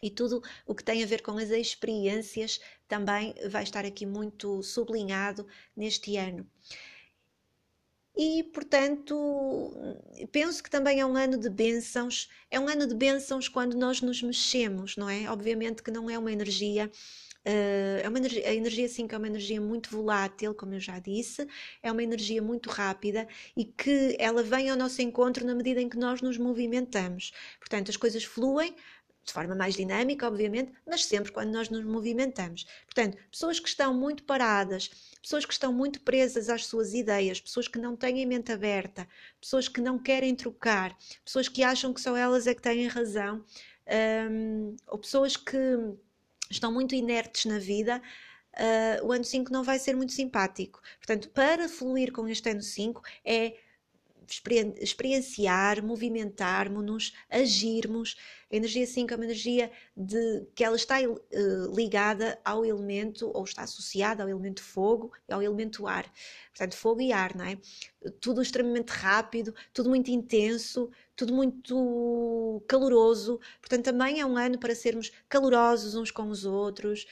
E 0.00 0.10
tudo 0.10 0.40
o 0.64 0.74
que 0.76 0.84
tem 0.84 1.02
a 1.02 1.06
ver 1.06 1.22
com 1.22 1.32
as 1.32 1.50
experiências 1.50 2.60
também 2.88 3.34
vai 3.50 3.64
estar 3.64 3.84
aqui 3.84 4.06
muito 4.06 4.62
sublinhado 4.62 5.44
neste 5.76 6.16
ano. 6.16 6.48
E, 8.16 8.42
portanto, 8.52 9.72
penso 10.32 10.62
que 10.62 10.70
também 10.70 11.00
é 11.00 11.06
um 11.06 11.16
ano 11.16 11.38
de 11.38 11.48
bênçãos. 11.48 12.28
É 12.50 12.58
um 12.58 12.68
ano 12.68 12.86
de 12.86 12.94
bênçãos 12.94 13.48
quando 13.48 13.76
nós 13.76 14.02
nos 14.02 14.22
mexemos, 14.22 14.96
não 14.96 15.08
é? 15.08 15.30
Obviamente 15.30 15.82
que 15.82 15.90
não 15.90 16.10
é 16.10 16.18
uma 16.18 16.32
energia 16.32 16.90
Uh, 17.40 18.04
é 18.04 18.06
uma 18.06 18.18
energia, 18.18 18.46
a 18.46 18.54
energia 18.54 18.86
5 18.86 19.14
é 19.14 19.18
uma 19.18 19.26
energia 19.26 19.58
muito 19.62 19.88
volátil, 19.90 20.54
como 20.54 20.74
eu 20.74 20.80
já 20.80 20.98
disse, 20.98 21.46
é 21.82 21.90
uma 21.90 22.02
energia 22.02 22.42
muito 22.42 22.68
rápida 22.68 23.26
e 23.56 23.64
que 23.64 24.14
ela 24.18 24.42
vem 24.42 24.68
ao 24.68 24.76
nosso 24.76 25.00
encontro 25.00 25.46
na 25.46 25.54
medida 25.54 25.80
em 25.80 25.88
que 25.88 25.96
nós 25.96 26.20
nos 26.20 26.36
movimentamos. 26.36 27.32
Portanto, 27.58 27.88
as 27.88 27.96
coisas 27.96 28.24
fluem 28.24 28.74
de 29.30 29.34
forma 29.34 29.54
mais 29.54 29.74
dinâmica, 29.74 30.26
obviamente, 30.26 30.72
mas 30.86 31.04
sempre 31.04 31.32
quando 31.32 31.52
nós 31.52 31.68
nos 31.68 31.84
movimentamos. 31.84 32.66
Portanto, 32.84 33.16
pessoas 33.30 33.60
que 33.60 33.68
estão 33.68 33.94
muito 33.94 34.24
paradas, 34.24 34.90
pessoas 35.22 35.44
que 35.44 35.52
estão 35.52 35.72
muito 35.72 36.00
presas 36.00 36.48
às 36.50 36.66
suas 36.66 36.92
ideias, 36.92 37.40
pessoas 37.40 37.68
que 37.68 37.78
não 37.78 37.96
têm 37.96 38.22
a 38.22 38.26
mente 38.26 38.50
aberta, 38.50 39.08
pessoas 39.40 39.68
que 39.68 39.80
não 39.80 39.98
querem 39.98 40.34
trocar, 40.34 40.96
pessoas 41.24 41.48
que 41.48 41.62
acham 41.62 41.94
que 41.94 42.00
só 42.00 42.16
elas 42.16 42.46
é 42.46 42.54
que 42.54 42.62
têm 42.62 42.86
razão, 42.88 43.44
um, 44.30 44.76
ou 44.88 44.98
pessoas 44.98 45.36
que 45.36 45.56
estão 46.50 46.72
muito 46.72 46.94
inertes 46.94 47.44
na 47.44 47.58
vida, 47.58 48.02
uh, 48.54 49.06
o 49.06 49.12
ano 49.12 49.24
5 49.24 49.52
não 49.52 49.62
vai 49.62 49.78
ser 49.78 49.94
muito 49.94 50.12
simpático. 50.12 50.80
Portanto, 50.98 51.28
para 51.30 51.68
fluir 51.68 52.12
com 52.12 52.26
este 52.26 52.50
ano 52.50 52.62
5 52.62 53.00
é 53.24 53.56
experienciar, 54.30 55.84
movimentarmos-nos, 55.84 57.12
agirmos. 57.28 58.16
A 58.50 58.56
energia 58.56 58.86
5 58.86 59.12
é 59.12 59.16
uma 59.16 59.24
energia 59.24 59.70
de, 59.96 60.46
que 60.54 60.64
ela 60.64 60.76
está 60.76 60.96
uh, 61.00 61.74
ligada 61.74 62.38
ao 62.44 62.64
elemento, 62.64 63.30
ou 63.34 63.44
está 63.44 63.62
associada 63.62 64.22
ao 64.22 64.28
elemento 64.28 64.62
fogo 64.62 65.12
e 65.28 65.32
ao 65.32 65.42
elemento 65.42 65.86
ar. 65.86 66.10
Portanto, 66.48 66.76
fogo 66.76 67.00
e 67.00 67.12
ar, 67.12 67.34
não 67.36 67.44
é? 67.44 67.58
Tudo 68.20 68.40
extremamente 68.42 68.90
rápido, 68.90 69.54
tudo 69.72 69.88
muito 69.88 70.10
intenso, 70.10 70.90
tudo 71.20 71.34
muito 71.34 72.62
caloroso. 72.66 73.38
Portanto, 73.60 73.84
também 73.84 74.20
é 74.20 74.26
um 74.26 74.38
ano 74.38 74.58
para 74.58 74.74
sermos 74.74 75.12
calorosos 75.28 75.94
uns 75.94 76.10
com 76.10 76.28
os 76.30 76.46
outros. 76.46 77.06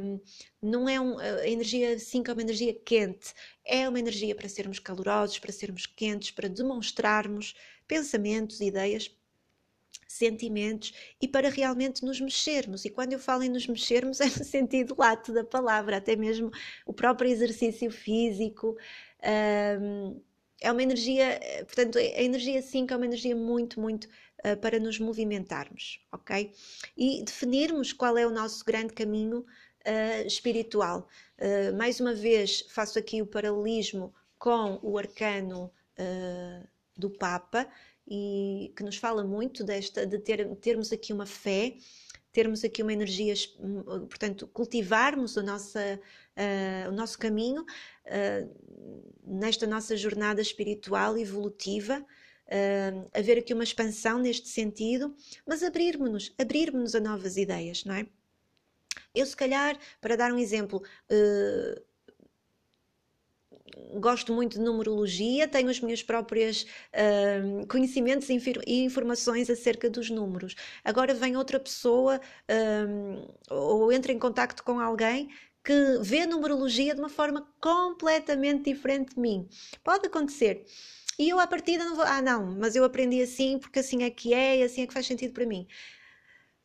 Um, 0.00 0.18
não 0.62 0.88
é 0.88 0.98
um, 0.98 1.18
a 1.18 1.46
energia 1.46 1.98
5 1.98 2.30
é 2.30 2.32
uma 2.32 2.42
energia 2.42 2.72
quente, 2.72 3.34
é 3.66 3.86
uma 3.86 3.98
energia 3.98 4.34
para 4.34 4.48
sermos 4.48 4.78
calorosos, 4.78 5.38
para 5.38 5.52
sermos 5.52 5.84
quentes, 5.84 6.30
para 6.30 6.48
demonstrarmos 6.48 7.54
pensamentos, 7.86 8.62
ideias, 8.62 9.14
sentimentos 10.06 10.94
e 11.20 11.28
para 11.28 11.50
realmente 11.50 12.02
nos 12.06 12.18
mexermos. 12.18 12.86
E 12.86 12.90
quando 12.90 13.12
eu 13.12 13.18
falo 13.18 13.42
em 13.42 13.50
nos 13.50 13.66
mexermos, 13.66 14.20
é 14.22 14.26
no 14.26 14.44
sentido 14.44 14.94
lato 14.96 15.34
da 15.34 15.44
palavra, 15.44 15.98
até 15.98 16.16
mesmo 16.16 16.50
o 16.86 16.94
próprio 16.94 17.30
exercício 17.30 17.90
físico. 17.90 18.74
Um, 19.78 20.18
é 20.60 20.70
uma 20.72 20.82
energia, 20.82 21.38
eh, 21.42 21.64
portanto, 21.64 21.98
a 21.98 22.02
energia 22.02 22.60
5 22.60 22.92
é 22.92 22.96
uma 22.96 23.06
energia 23.06 23.34
muito, 23.36 23.80
muito 23.80 24.08
uh, 24.44 24.56
para 24.60 24.78
nos 24.78 24.98
movimentarmos, 24.98 26.00
ok? 26.12 26.52
E 26.96 27.22
definirmos 27.22 27.92
qual 27.92 28.16
é 28.18 28.26
o 28.26 28.30
nosso 28.30 28.64
grande 28.64 28.92
caminho 28.92 29.40
uh, 29.40 30.26
espiritual. 30.26 31.08
Uh, 31.38 31.76
mais 31.76 32.00
uma 32.00 32.14
vez, 32.14 32.64
faço 32.70 32.98
aqui 32.98 33.22
o 33.22 33.26
paralelismo 33.26 34.14
com 34.38 34.78
o 34.82 34.96
arcano 34.96 35.72
do 36.96 37.10
Papa, 37.10 37.68
e 38.08 38.72
que 38.76 38.82
nos 38.82 38.96
fala 38.96 39.24
muito 39.24 39.64
desta, 39.64 40.06
de 40.06 40.18
ter, 40.18 40.48
termos 40.56 40.92
aqui 40.92 41.12
uma 41.12 41.26
fé, 41.26 41.74
termos 42.38 42.62
aqui 42.62 42.84
uma 42.84 42.92
energia, 42.92 43.34
portanto, 44.08 44.46
cultivarmos 44.46 45.36
a 45.36 45.42
nossa, 45.42 46.00
uh, 46.36 46.88
o 46.88 46.92
nosso 46.92 47.18
caminho 47.18 47.62
uh, 47.62 49.08
nesta 49.26 49.66
nossa 49.66 49.96
jornada 49.96 50.40
espiritual 50.40 51.18
evolutiva, 51.18 51.98
uh, 51.98 53.10
haver 53.12 53.38
aqui 53.38 53.52
uma 53.52 53.64
expansão 53.64 54.20
neste 54.20 54.46
sentido, 54.46 55.16
mas 55.44 55.64
abrirmos-nos, 55.64 56.32
abrirmos-nos 56.38 56.94
a 56.94 57.00
novas 57.00 57.36
ideias, 57.36 57.84
não 57.84 57.96
é? 57.96 58.06
Eu, 59.12 59.26
se 59.26 59.36
calhar, 59.36 59.76
para 60.00 60.14
dar 60.14 60.32
um 60.32 60.38
exemplo, 60.38 60.80
uh, 61.10 61.82
gosto 63.94 64.32
muito 64.32 64.58
de 64.58 64.64
numerologia, 64.64 65.48
tenho 65.48 65.68
os 65.68 65.80
meus 65.80 66.02
próprios 66.02 66.62
uh, 66.92 67.66
conhecimentos 67.66 68.28
e 68.28 68.84
informações 68.84 69.50
acerca 69.50 69.88
dos 69.90 70.10
números. 70.10 70.54
Agora 70.84 71.14
vem 71.14 71.36
outra 71.36 71.58
pessoa 71.58 72.20
uh, 72.20 73.34
ou 73.50 73.92
entra 73.92 74.12
em 74.12 74.18
contato 74.18 74.62
com 74.62 74.80
alguém 74.80 75.28
que 75.64 75.98
vê 76.00 76.24
numerologia 76.24 76.94
de 76.94 77.00
uma 77.00 77.08
forma 77.08 77.46
completamente 77.60 78.72
diferente 78.72 79.14
de 79.14 79.20
mim. 79.20 79.48
Pode 79.84 80.06
acontecer. 80.06 80.64
E 81.18 81.28
eu 81.28 81.40
à 81.40 81.46
partida 81.46 81.84
não 81.84 81.96
vou, 81.96 82.04
ah 82.04 82.22
não, 82.22 82.46
mas 82.58 82.76
eu 82.76 82.84
aprendi 82.84 83.20
assim 83.20 83.58
porque 83.58 83.80
assim 83.80 84.04
é 84.04 84.10
que 84.10 84.32
é 84.32 84.58
e 84.58 84.62
assim 84.62 84.82
é 84.82 84.86
que 84.86 84.94
faz 84.94 85.06
sentido 85.06 85.32
para 85.32 85.44
mim. 85.44 85.66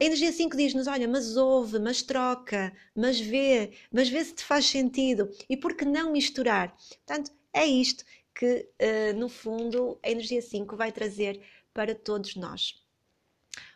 A 0.03 0.05
energia 0.05 0.33
5 0.33 0.57
diz-nos: 0.57 0.85
olha, 0.85 1.07
mas 1.07 1.37
ouve, 1.37 1.79
mas 1.79 2.01
troca, 2.01 2.73
mas 2.93 3.21
vê, 3.21 3.71
mas 3.89 4.09
vê 4.09 4.21
se 4.21 4.33
te 4.33 4.43
faz 4.43 4.65
sentido. 4.65 5.29
E 5.49 5.55
por 5.55 5.77
que 5.77 5.85
não 5.85 6.11
misturar? 6.11 6.75
Portanto, 7.05 7.31
é 7.53 7.65
isto 7.65 8.03
que, 8.35 8.69
uh, 8.81 9.17
no 9.17 9.29
fundo, 9.29 9.97
a 10.03 10.09
energia 10.09 10.41
5 10.41 10.75
vai 10.75 10.91
trazer 10.91 11.41
para 11.73 11.95
todos 11.95 12.35
nós. 12.35 12.83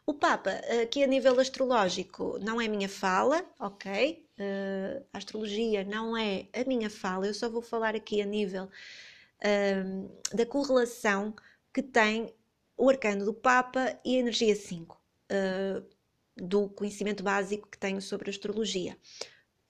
O 0.05 0.13
Papa, 0.13 0.51
aqui 0.83 1.01
a 1.01 1.07
nível 1.07 1.39
astrológico, 1.39 2.37
não 2.41 2.59
é 2.59 2.67
minha 2.67 2.89
fala, 2.89 3.45
ok? 3.57 4.27
Uh, 4.37 5.05
a 5.13 5.19
astrologia 5.19 5.85
não 5.85 6.17
é 6.17 6.47
a 6.53 6.67
minha 6.67 6.89
fala, 6.89 7.25
eu 7.25 7.33
só 7.33 7.49
vou 7.49 7.61
falar 7.61 7.95
aqui 7.95 8.21
a 8.21 8.25
nível 8.25 8.65
uh, 8.65 10.35
da 10.35 10.45
correlação 10.45 11.33
que 11.73 11.81
tem 11.81 12.33
o 12.75 12.89
arcano 12.89 13.23
do 13.23 13.33
Papa 13.33 13.97
e 14.03 14.17
a 14.17 14.19
energia 14.19 14.55
5. 14.57 15.01
Uh, 15.31 15.96
do 16.37 16.69
conhecimento 16.69 17.23
básico 17.23 17.67
que 17.69 17.77
tenho 17.77 18.01
sobre 18.01 18.29
astrologia. 18.29 18.97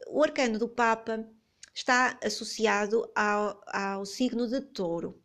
O 0.07 0.24
arcano 0.24 0.59
do 0.59 0.68
Papa 0.68 1.28
está 1.74 2.20
associado 2.24 3.09
ao, 3.15 3.61
ao 3.68 4.05
signo 4.05 4.47
de 4.47 4.61
Touro. 4.61 5.22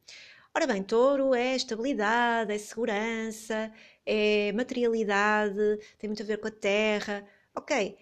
Ora 0.55 0.67
bem, 0.67 0.83
Touro 0.83 1.35
é 1.35 1.57
estabilidade, 1.57 2.53
é 2.53 2.59
segurança, 2.59 3.73
é 4.05 4.53
materialidade, 4.53 5.79
tem 5.99 6.09
muito 6.09 6.23
a 6.23 6.27
ver 6.27 6.39
com 6.39 6.49
a 6.49 6.51
terra, 6.51 7.27
ok. 7.55 7.97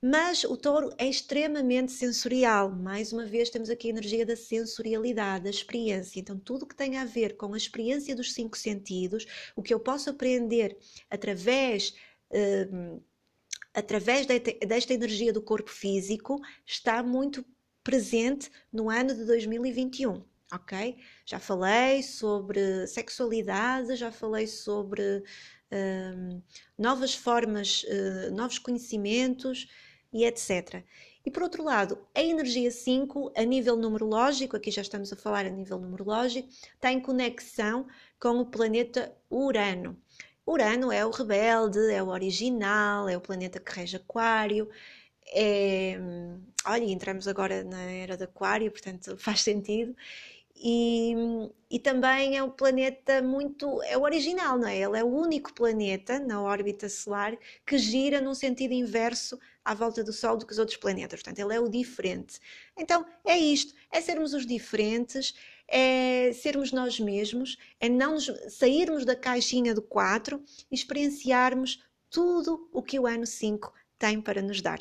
Mas 0.00 0.44
o 0.44 0.56
touro 0.56 0.94
é 0.96 1.08
extremamente 1.08 1.90
sensorial. 1.90 2.70
Mais 2.70 3.12
uma 3.12 3.24
vez, 3.24 3.50
temos 3.50 3.68
aqui 3.68 3.88
a 3.88 3.90
energia 3.90 4.24
da 4.24 4.36
sensorialidade, 4.36 5.44
da 5.44 5.50
experiência. 5.50 6.20
Então, 6.20 6.38
tudo 6.38 6.66
que 6.66 6.76
tem 6.76 6.96
a 6.98 7.04
ver 7.04 7.36
com 7.36 7.52
a 7.52 7.56
experiência 7.56 8.14
dos 8.14 8.32
cinco 8.32 8.56
sentidos, 8.56 9.26
o 9.56 9.62
que 9.62 9.74
eu 9.74 9.80
posso 9.80 10.08
aprender 10.08 10.76
através 11.10 11.94
uh, 12.30 13.02
através 13.74 14.26
desta 14.26 14.92
energia 14.92 15.32
do 15.32 15.42
corpo 15.42 15.70
físico, 15.70 16.40
está 16.66 17.02
muito 17.02 17.44
presente 17.82 18.50
no 18.72 18.90
ano 18.90 19.14
de 19.14 19.24
2021. 19.24 20.24
Ok? 20.52 20.96
Já 21.26 21.38
falei 21.38 22.02
sobre 22.02 22.86
sexualidade, 22.86 23.96
já 23.96 24.10
falei 24.10 24.46
sobre 24.46 25.18
uh, 25.18 26.42
novas 26.76 27.14
formas, 27.14 27.84
uh, 27.84 28.34
novos 28.34 28.58
conhecimentos 28.58 29.68
e 30.12 30.24
etc. 30.24 30.82
E 31.24 31.30
por 31.30 31.42
outro 31.42 31.62
lado, 31.62 31.98
a 32.14 32.22
energia 32.22 32.70
5, 32.70 33.32
a 33.36 33.42
nível 33.42 33.76
numerológico, 33.76 34.56
aqui 34.56 34.70
já 34.70 34.80
estamos 34.80 35.12
a 35.12 35.16
falar 35.16 35.44
a 35.44 35.50
nível 35.50 35.78
numerológico, 35.78 36.48
tem 36.80 36.98
conexão 36.98 37.86
com 38.18 38.38
o 38.38 38.46
planeta 38.46 39.14
Urano. 39.30 40.00
Urano 40.50 40.90
é 40.90 41.04
o 41.04 41.10
rebelde, 41.10 41.92
é 41.92 42.02
o 42.02 42.08
original, 42.08 43.08
é 43.08 43.16
o 43.16 43.20
planeta 43.20 43.60
que 43.60 43.70
rege 43.72 43.96
Aquário. 43.96 44.68
É... 45.26 45.98
Olha, 46.64 46.84
entramos 46.84 47.28
agora 47.28 47.62
na 47.64 47.82
era 47.82 48.16
de 48.16 48.24
Aquário, 48.24 48.70
portanto 48.70 49.16
faz 49.18 49.42
sentido. 49.42 49.94
E, 50.60 51.14
e, 51.70 51.78
também 51.78 52.36
é 52.36 52.42
um 52.42 52.50
planeta 52.50 53.22
muito. 53.22 53.80
é 53.84 53.96
o 53.96 54.02
original, 54.02 54.58
não 54.58 54.66
é? 54.66 54.76
Ele 54.76 54.98
é 54.98 55.04
o 55.04 55.06
único 55.06 55.52
planeta 55.54 56.18
na 56.18 56.42
órbita 56.42 56.88
solar 56.88 57.36
que 57.64 57.78
gira 57.78 58.20
num 58.20 58.34
sentido 58.34 58.72
inverso 58.72 59.38
à 59.64 59.72
volta 59.74 60.02
do 60.02 60.12
Sol 60.12 60.36
do 60.36 60.44
que 60.46 60.52
os 60.52 60.58
outros 60.58 60.76
planetas. 60.76 61.22
Portanto, 61.22 61.38
ele 61.38 61.54
é 61.54 61.60
o 61.60 61.68
diferente. 61.68 62.40
Então, 62.76 63.06
é 63.24 63.38
isto: 63.38 63.72
é 63.92 64.00
sermos 64.00 64.34
os 64.34 64.44
diferentes, 64.46 65.34
é 65.68 66.32
sermos 66.32 66.72
nós 66.72 66.98
mesmos, 66.98 67.56
é 67.78 67.88
não 67.88 68.14
nos, 68.14 68.30
sairmos 68.48 69.04
da 69.04 69.14
caixinha 69.14 69.74
do 69.74 69.82
4 69.82 70.42
e 70.70 70.74
experienciarmos 70.74 71.84
tudo 72.10 72.68
o 72.72 72.82
que 72.82 72.98
o 72.98 73.06
ano 73.06 73.26
5 73.26 73.72
tem 73.98 74.20
para 74.20 74.40
nos 74.40 74.62
dar. 74.62 74.80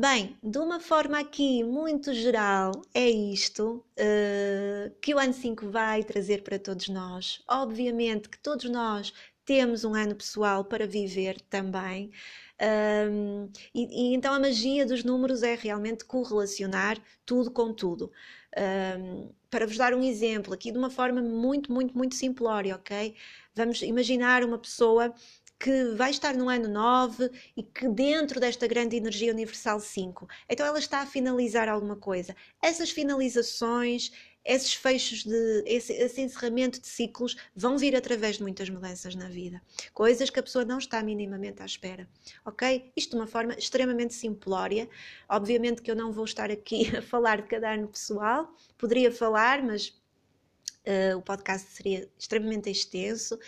Bem, 0.00 0.38
de 0.40 0.58
uma 0.58 0.78
forma 0.78 1.18
aqui 1.18 1.64
muito 1.64 2.14
geral, 2.14 2.70
é 2.94 3.10
isto 3.10 3.84
uh, 3.98 4.94
que 5.00 5.12
o 5.12 5.18
ano 5.18 5.32
5 5.32 5.68
vai 5.68 6.04
trazer 6.04 6.44
para 6.44 6.56
todos 6.56 6.88
nós. 6.88 7.42
Obviamente 7.48 8.28
que 8.28 8.38
todos 8.38 8.70
nós 8.70 9.12
temos 9.44 9.82
um 9.82 9.94
ano 9.94 10.14
pessoal 10.14 10.64
para 10.64 10.86
viver 10.86 11.40
também. 11.40 12.12
Um, 12.60 13.48
e, 13.72 14.10
e, 14.10 14.14
então 14.14 14.34
a 14.34 14.40
magia 14.40 14.84
dos 14.84 15.04
números 15.04 15.42
é 15.42 15.54
realmente 15.54 16.04
correlacionar 16.04 16.98
tudo 17.24 17.50
com 17.50 17.72
tudo. 17.72 18.10
Um, 18.56 19.32
para 19.50 19.66
vos 19.66 19.76
dar 19.76 19.94
um 19.94 20.02
exemplo, 20.02 20.52
aqui 20.52 20.72
de 20.72 20.78
uma 20.78 20.90
forma 20.90 21.22
muito, 21.22 21.72
muito, 21.72 21.96
muito 21.96 22.14
simplória, 22.14 22.74
ok? 22.74 23.14
Vamos 23.54 23.80
imaginar 23.82 24.44
uma 24.44 24.58
pessoa 24.58 25.14
que 25.58 25.94
vai 25.96 26.10
estar 26.10 26.34
no 26.36 26.48
ano 26.48 26.68
9 26.68 27.30
e 27.56 27.62
que 27.62 27.88
dentro 27.88 28.38
desta 28.38 28.66
grande 28.66 28.96
energia 28.96 29.32
universal 29.32 29.80
5. 29.80 30.28
Então 30.48 30.64
ela 30.64 30.78
está 30.78 31.00
a 31.00 31.06
finalizar 31.06 31.68
alguma 31.68 31.96
coisa. 31.96 32.34
Essas 32.62 32.90
finalizações, 32.90 34.12
esses 34.48 34.72
fechos 34.72 35.24
de 35.24 35.62
esse, 35.66 35.92
esse, 35.92 36.22
encerramento 36.22 36.80
de 36.80 36.86
ciclos 36.86 37.36
vão 37.54 37.76
vir 37.76 37.94
através 37.94 38.36
de 38.36 38.42
muitas 38.42 38.70
mudanças 38.70 39.14
na 39.14 39.28
vida, 39.28 39.60
coisas 39.92 40.30
que 40.30 40.40
a 40.40 40.42
pessoa 40.42 40.64
não 40.64 40.78
está 40.78 41.02
minimamente 41.02 41.60
à 41.60 41.66
espera, 41.66 42.08
ok? 42.46 42.90
Isto 42.96 43.10
de 43.10 43.16
uma 43.16 43.26
forma 43.26 43.52
extremamente 43.54 44.14
simplória. 44.14 44.88
Obviamente 45.28 45.82
que 45.82 45.90
eu 45.90 45.94
não 45.94 46.10
vou 46.10 46.24
estar 46.24 46.50
aqui 46.50 46.88
a 46.96 47.02
falar 47.02 47.42
de 47.42 47.48
cada 47.48 47.74
ano 47.74 47.88
pessoal, 47.88 48.50
poderia 48.78 49.12
falar, 49.12 49.62
mas 49.62 49.88
uh, 49.88 51.18
o 51.18 51.20
podcast 51.20 51.70
seria 51.70 52.08
extremamente 52.18 52.70
extenso. 52.70 53.38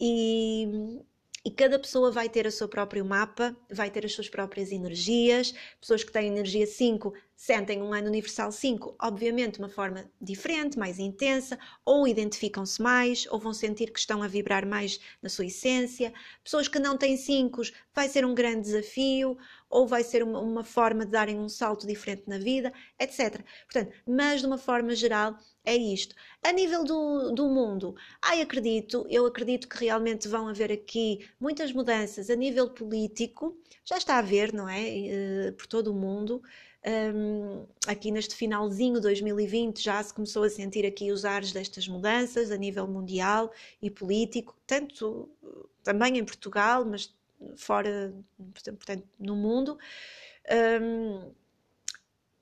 E, 0.00 1.00
e 1.44 1.50
cada 1.50 1.78
pessoa 1.78 2.10
vai 2.10 2.28
ter 2.28 2.46
o 2.46 2.52
seu 2.52 2.68
próprio 2.68 3.04
mapa, 3.04 3.56
vai 3.70 3.90
ter 3.90 4.06
as 4.06 4.12
suas 4.12 4.28
próprias 4.28 4.70
energias. 4.70 5.52
Pessoas 5.80 6.04
que 6.04 6.12
têm 6.12 6.28
energia 6.28 6.66
5 6.66 7.12
sentem 7.34 7.82
um 7.82 7.92
ano 7.92 8.06
universal 8.06 8.52
5, 8.52 8.94
obviamente, 9.02 9.54
de 9.54 9.58
uma 9.58 9.68
forma 9.68 10.08
diferente, 10.20 10.78
mais 10.78 11.00
intensa, 11.00 11.58
ou 11.84 12.06
identificam-se 12.06 12.80
mais, 12.80 13.26
ou 13.28 13.40
vão 13.40 13.52
sentir 13.52 13.90
que 13.90 13.98
estão 13.98 14.22
a 14.22 14.28
vibrar 14.28 14.64
mais 14.64 15.00
na 15.20 15.28
sua 15.28 15.46
essência. 15.46 16.14
Pessoas 16.44 16.68
que 16.68 16.78
não 16.78 16.96
têm 16.96 17.16
5 17.16 17.62
vai 17.92 18.08
ser 18.08 18.24
um 18.24 18.34
grande 18.34 18.60
desafio, 18.60 19.36
ou 19.72 19.86
vai 19.86 20.04
ser 20.04 20.22
uma, 20.22 20.38
uma 20.38 20.62
forma 20.62 21.06
de 21.06 21.10
darem 21.10 21.38
um 21.40 21.48
salto 21.48 21.86
diferente 21.86 22.24
na 22.28 22.36
vida, 22.36 22.70
etc. 23.00 23.42
Portanto, 23.64 23.90
mas 24.06 24.40
de 24.42 24.46
uma 24.46 24.58
forma 24.58 24.94
geral, 24.94 25.34
é 25.64 25.74
isto. 25.74 26.14
A 26.42 26.52
nível 26.52 26.84
do, 26.84 27.32
do 27.32 27.48
mundo, 27.48 27.94
ai, 28.20 28.42
acredito, 28.42 29.06
eu 29.08 29.24
acredito 29.24 29.66
que 29.66 29.82
realmente 29.82 30.28
vão 30.28 30.46
haver 30.46 30.70
aqui 30.70 31.26
muitas 31.40 31.72
mudanças 31.72 32.28
a 32.28 32.36
nível 32.36 32.68
político, 32.68 33.56
já 33.82 33.96
está 33.96 34.16
a 34.16 34.18
haver, 34.18 34.52
não 34.52 34.68
é? 34.68 35.48
Uh, 35.48 35.52
por 35.54 35.66
todo 35.66 35.88
o 35.88 35.94
mundo. 35.94 36.42
Um, 36.84 37.64
aqui 37.86 38.10
neste 38.10 38.34
finalzinho 38.34 38.96
de 38.96 39.02
2020 39.02 39.80
já 39.80 40.02
se 40.02 40.12
começou 40.12 40.42
a 40.42 40.50
sentir 40.50 40.84
aqui 40.84 41.12
os 41.12 41.24
ares 41.24 41.52
destas 41.52 41.86
mudanças 41.86 42.50
a 42.50 42.56
nível 42.56 42.88
mundial 42.88 43.52
e 43.80 43.88
político, 43.88 44.54
tanto 44.66 45.30
também 45.84 46.18
em 46.18 46.24
Portugal, 46.24 46.84
mas 46.84 47.14
fora, 47.56 48.12
portanto, 48.54 49.06
no 49.18 49.36
mundo. 49.36 49.78
Um, 50.80 51.32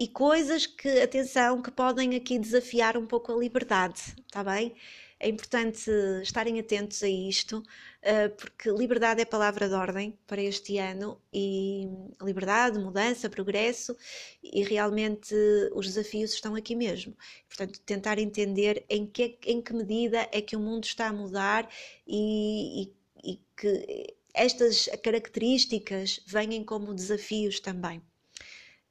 e 0.00 0.08
coisas 0.08 0.66
que, 0.66 1.02
atenção, 1.02 1.60
que 1.60 1.70
podem 1.70 2.16
aqui 2.16 2.38
desafiar 2.38 2.96
um 2.96 3.06
pouco 3.06 3.32
a 3.32 3.36
liberdade, 3.36 4.00
está 4.26 4.42
bem? 4.42 4.74
É 5.22 5.28
importante 5.28 5.90
estarem 6.22 6.58
atentos 6.58 7.02
a 7.02 7.08
isto, 7.08 7.62
eh, 8.00 8.30
porque 8.30 8.70
liberdade 8.70 9.20
é 9.20 9.26
palavra 9.26 9.68
de 9.68 9.74
ordem 9.74 10.18
para 10.26 10.40
este 10.40 10.78
ano 10.78 11.20
e 11.30 11.86
liberdade, 12.22 12.78
mudança, 12.78 13.28
progresso 13.28 13.94
e 14.42 14.62
realmente 14.62 15.34
os 15.74 15.86
desafios 15.86 16.32
estão 16.32 16.54
aqui 16.54 16.74
mesmo. 16.74 17.14
Portanto, 17.46 17.78
tentar 17.84 18.18
entender 18.18 18.86
em 18.88 19.06
que, 19.06 19.38
em 19.44 19.60
que 19.60 19.74
medida 19.74 20.26
é 20.32 20.40
que 20.40 20.56
o 20.56 20.60
mundo 20.60 20.84
está 20.84 21.08
a 21.08 21.12
mudar 21.12 21.68
e, 22.06 22.84
e, 23.22 23.32
e 23.34 23.40
que 23.54 24.16
estas 24.34 24.88
características 25.02 26.20
vêm 26.26 26.64
como 26.64 26.94
desafios 26.94 27.60
também. 27.60 28.02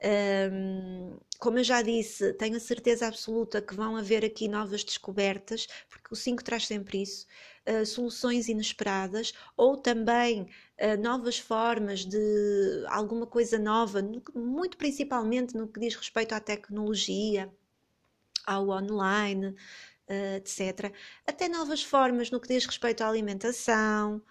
Um, 0.01 1.17
como 1.39 1.59
eu 1.59 1.63
já 1.63 1.81
disse, 1.81 2.33
tenho 2.33 2.55
a 2.55 2.59
certeza 2.59 3.07
absoluta 3.07 3.61
que 3.61 3.75
vão 3.75 3.97
haver 3.97 4.23
aqui 4.23 4.47
novas 4.47 4.83
descobertas, 4.83 5.67
porque 5.89 6.13
o 6.13 6.15
5 6.15 6.43
traz 6.43 6.67
sempre 6.67 7.01
isso, 7.01 7.25
uh, 7.67 7.85
soluções 7.85 8.47
inesperadas 8.47 9.33
ou 9.57 9.75
também 9.75 10.43
uh, 10.43 11.01
novas 11.01 11.37
formas 11.37 12.05
de 12.05 12.85
alguma 12.87 13.27
coisa 13.27 13.59
nova, 13.59 14.01
muito 14.33 14.77
principalmente 14.77 15.55
no 15.55 15.67
que 15.67 15.79
diz 15.79 15.95
respeito 15.95 16.33
à 16.33 16.39
tecnologia, 16.39 17.51
ao 18.45 18.69
online, 18.69 19.47
uh, 19.47 20.35
etc. 20.37 20.93
Até 21.27 21.49
novas 21.49 21.83
formas 21.83 22.31
no 22.31 22.39
que 22.39 22.47
diz 22.47 22.65
respeito 22.65 23.01
à 23.01 23.09
alimentação, 23.09 24.21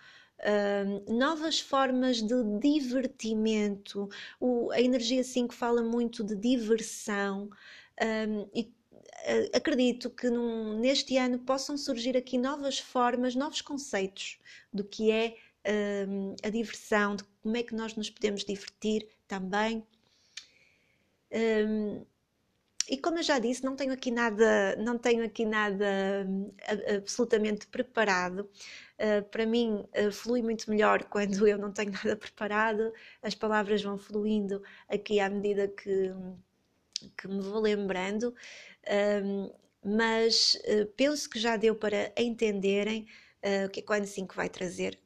novas 1.09 1.61
formas 1.61 2.23
de 2.23 2.35
divertimento. 2.61 4.09
O, 4.41 4.71
a 4.71 4.81
energia 4.81 5.25
5 5.25 5.53
fala 5.55 5.83
muito 5.83 6.23
de 6.23 6.37
diversão 6.37 7.51
um, 8.01 8.49
e 8.55 8.63
uh, 8.63 9.57
acredito 9.57 10.11
que 10.11 10.31
num, 10.31 10.79
neste 10.79 11.17
ano 11.17 11.39
possam 11.41 11.77
surgir 11.77 12.17
aqui 12.17 12.39
novas 12.39 12.79
formas, 12.79 13.35
novos 13.35 13.61
conceitos 13.61 14.39
do 14.73 14.85
que 14.85 15.11
é 15.11 15.37
um, 16.07 16.35
a 16.43 16.49
diversão, 16.49 17.17
de 17.17 17.25
como 17.43 17.57
é 17.57 17.63
que 17.63 17.75
nós 17.75 17.95
nos 17.97 18.11
podemos 18.11 18.45
divertir 18.45 19.07
também. 19.27 19.85
Um, 21.33 22.07
e 22.89 22.97
como 22.97 23.19
eu 23.19 23.23
já 23.23 23.39
disse, 23.39 23.63
não 23.65 23.77
tenho 23.77 23.93
aqui 23.93 24.11
nada, 24.11 24.75
não 24.77 24.97
tenho 24.97 25.25
aqui 25.25 25.45
nada 25.45 26.27
hum, 26.27 26.51
absolutamente 26.97 27.67
preparado. 27.67 28.49
Uh, 28.99 29.23
para 29.31 29.45
mim, 29.45 29.87
uh, 29.95 30.11
flui 30.11 30.43
muito 30.43 30.71
melhor 30.71 31.05
quando 31.11 31.47
eu 31.47 31.59
não 31.59 31.71
tenho 31.71 31.93
nada 31.93 32.17
preparado, 32.17 32.93
as 33.23 33.35
palavras 33.35 33.83
vão 33.83 33.99
fluindo 33.99 34.63
aqui 34.89 35.21
à 35.21 35.29
medida 35.29 35.69
que, 35.69 36.13
que 37.17 37.29
me 37.29 37.43
vou 37.43 37.61
lembrando, 37.61 38.35
uh, 38.85 39.55
mas 39.85 40.59
ah, 40.67 40.89
penso 40.97 41.31
que 41.31 41.39
já 41.39 41.57
deu 41.57 41.75
para 41.75 42.13
entenderem 42.17 43.07
o 43.65 43.69
que 43.71 43.79
é 43.81 43.83
que 43.83 43.93
o 43.93 43.95
ano 43.95 44.07
5 44.07 44.35
vai 44.35 44.49
trazer 44.49 44.99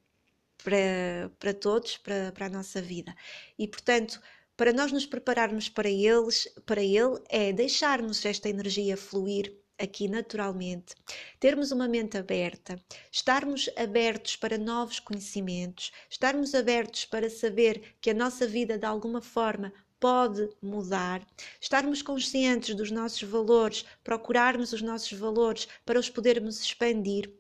para, 0.65 1.31
para 1.39 1.53
todos, 1.53 1.99
para, 1.99 2.33
para 2.33 2.47
a 2.47 2.49
nossa 2.49 2.81
vida. 2.81 3.15
E 3.59 3.69
portanto, 3.69 4.21
para 4.63 4.73
nós 4.73 4.93
nos 4.93 5.05
prepararmos 5.05 5.69
para 5.69 5.91
eles, 5.91 6.47
para 6.65 6.81
ele, 6.81 7.21
é 7.29 7.53
deixarmos 7.53 8.25
esta 8.25 8.49
energia 8.49 8.97
fluir 8.97 9.61
aqui 9.77 10.07
naturalmente, 10.07 10.95
termos 11.41 11.73
uma 11.73 11.89
mente 11.89 12.17
aberta, 12.17 12.81
estarmos 13.11 13.69
abertos 13.77 14.37
para 14.37 14.57
novos 14.57 15.01
conhecimentos, 15.01 15.91
estarmos 16.09 16.55
abertos 16.55 17.05
para 17.05 17.29
saber 17.29 17.97
que 18.01 18.11
a 18.11 18.15
nossa 18.15 18.47
vida 18.47 18.79
de 18.79 18.87
alguma 18.87 19.21
forma 19.21 19.73
pode 19.99 20.49
mudar, 20.63 21.27
estarmos 21.61 22.01
conscientes 22.01 22.77
dos 22.77 22.93
nossos 22.93 23.25
valores, 23.25 23.85
procurarmos 24.05 24.73
os 24.73 24.81
nossos 24.81 25.19
valores 25.19 25.67
para 25.85 25.99
os 25.99 26.09
podermos 26.09 26.61
expandir 26.61 27.35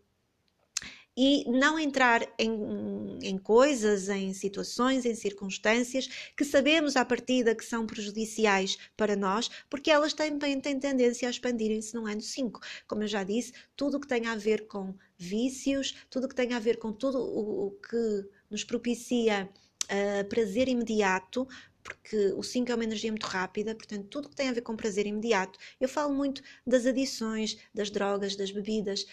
e 1.16 1.44
não 1.50 1.78
entrar 1.78 2.26
em, 2.38 3.18
em, 3.22 3.36
coisas, 3.36 4.08
em 4.08 4.32
situações, 4.32 5.04
em 5.04 5.14
circunstâncias 5.14 6.08
que 6.36 6.44
sabemos 6.44 6.96
à 6.96 7.04
partida 7.04 7.54
que 7.54 7.64
são 7.64 7.86
prejudiciais 7.86 8.78
para 8.96 9.14
nós, 9.14 9.50
porque 9.68 9.90
elas 9.90 10.12
também 10.12 10.60
têm 10.60 10.78
tendência 10.80 11.28
a 11.28 11.30
expandirem-se 11.30 11.94
no 11.94 12.06
ano 12.06 12.20
5. 12.20 12.60
Como 12.86 13.02
eu 13.02 13.08
já 13.08 13.24
disse, 13.24 13.52
tudo 13.76 13.98
o 13.98 14.00
que 14.00 14.06
tem 14.06 14.26
a 14.26 14.36
ver 14.36 14.66
com 14.66 14.94
vícios, 15.18 15.94
tudo 16.08 16.24
o 16.24 16.28
que 16.28 16.34
tem 16.34 16.54
a 16.54 16.58
ver 16.58 16.78
com 16.78 16.92
tudo 16.92 17.18
o, 17.18 17.66
o 17.66 17.70
que 17.72 18.28
nos 18.50 18.64
propicia 18.64 19.48
uh, 19.84 20.28
prazer 20.28 20.68
imediato, 20.68 21.46
porque 21.82 22.32
o 22.36 22.42
5 22.42 22.70
é 22.70 22.74
uma 22.74 22.84
energia 22.84 23.10
muito 23.10 23.26
rápida, 23.26 23.74
portanto, 23.74 24.06
tudo 24.08 24.28
que 24.28 24.36
tem 24.36 24.48
a 24.48 24.52
ver 24.52 24.60
com 24.62 24.76
prazer 24.76 25.06
imediato. 25.06 25.58
Eu 25.80 25.88
falo 25.88 26.14
muito 26.14 26.42
das 26.66 26.86
adições, 26.86 27.58
das 27.74 27.90
drogas, 27.90 28.36
das 28.36 28.50
bebidas 28.50 29.06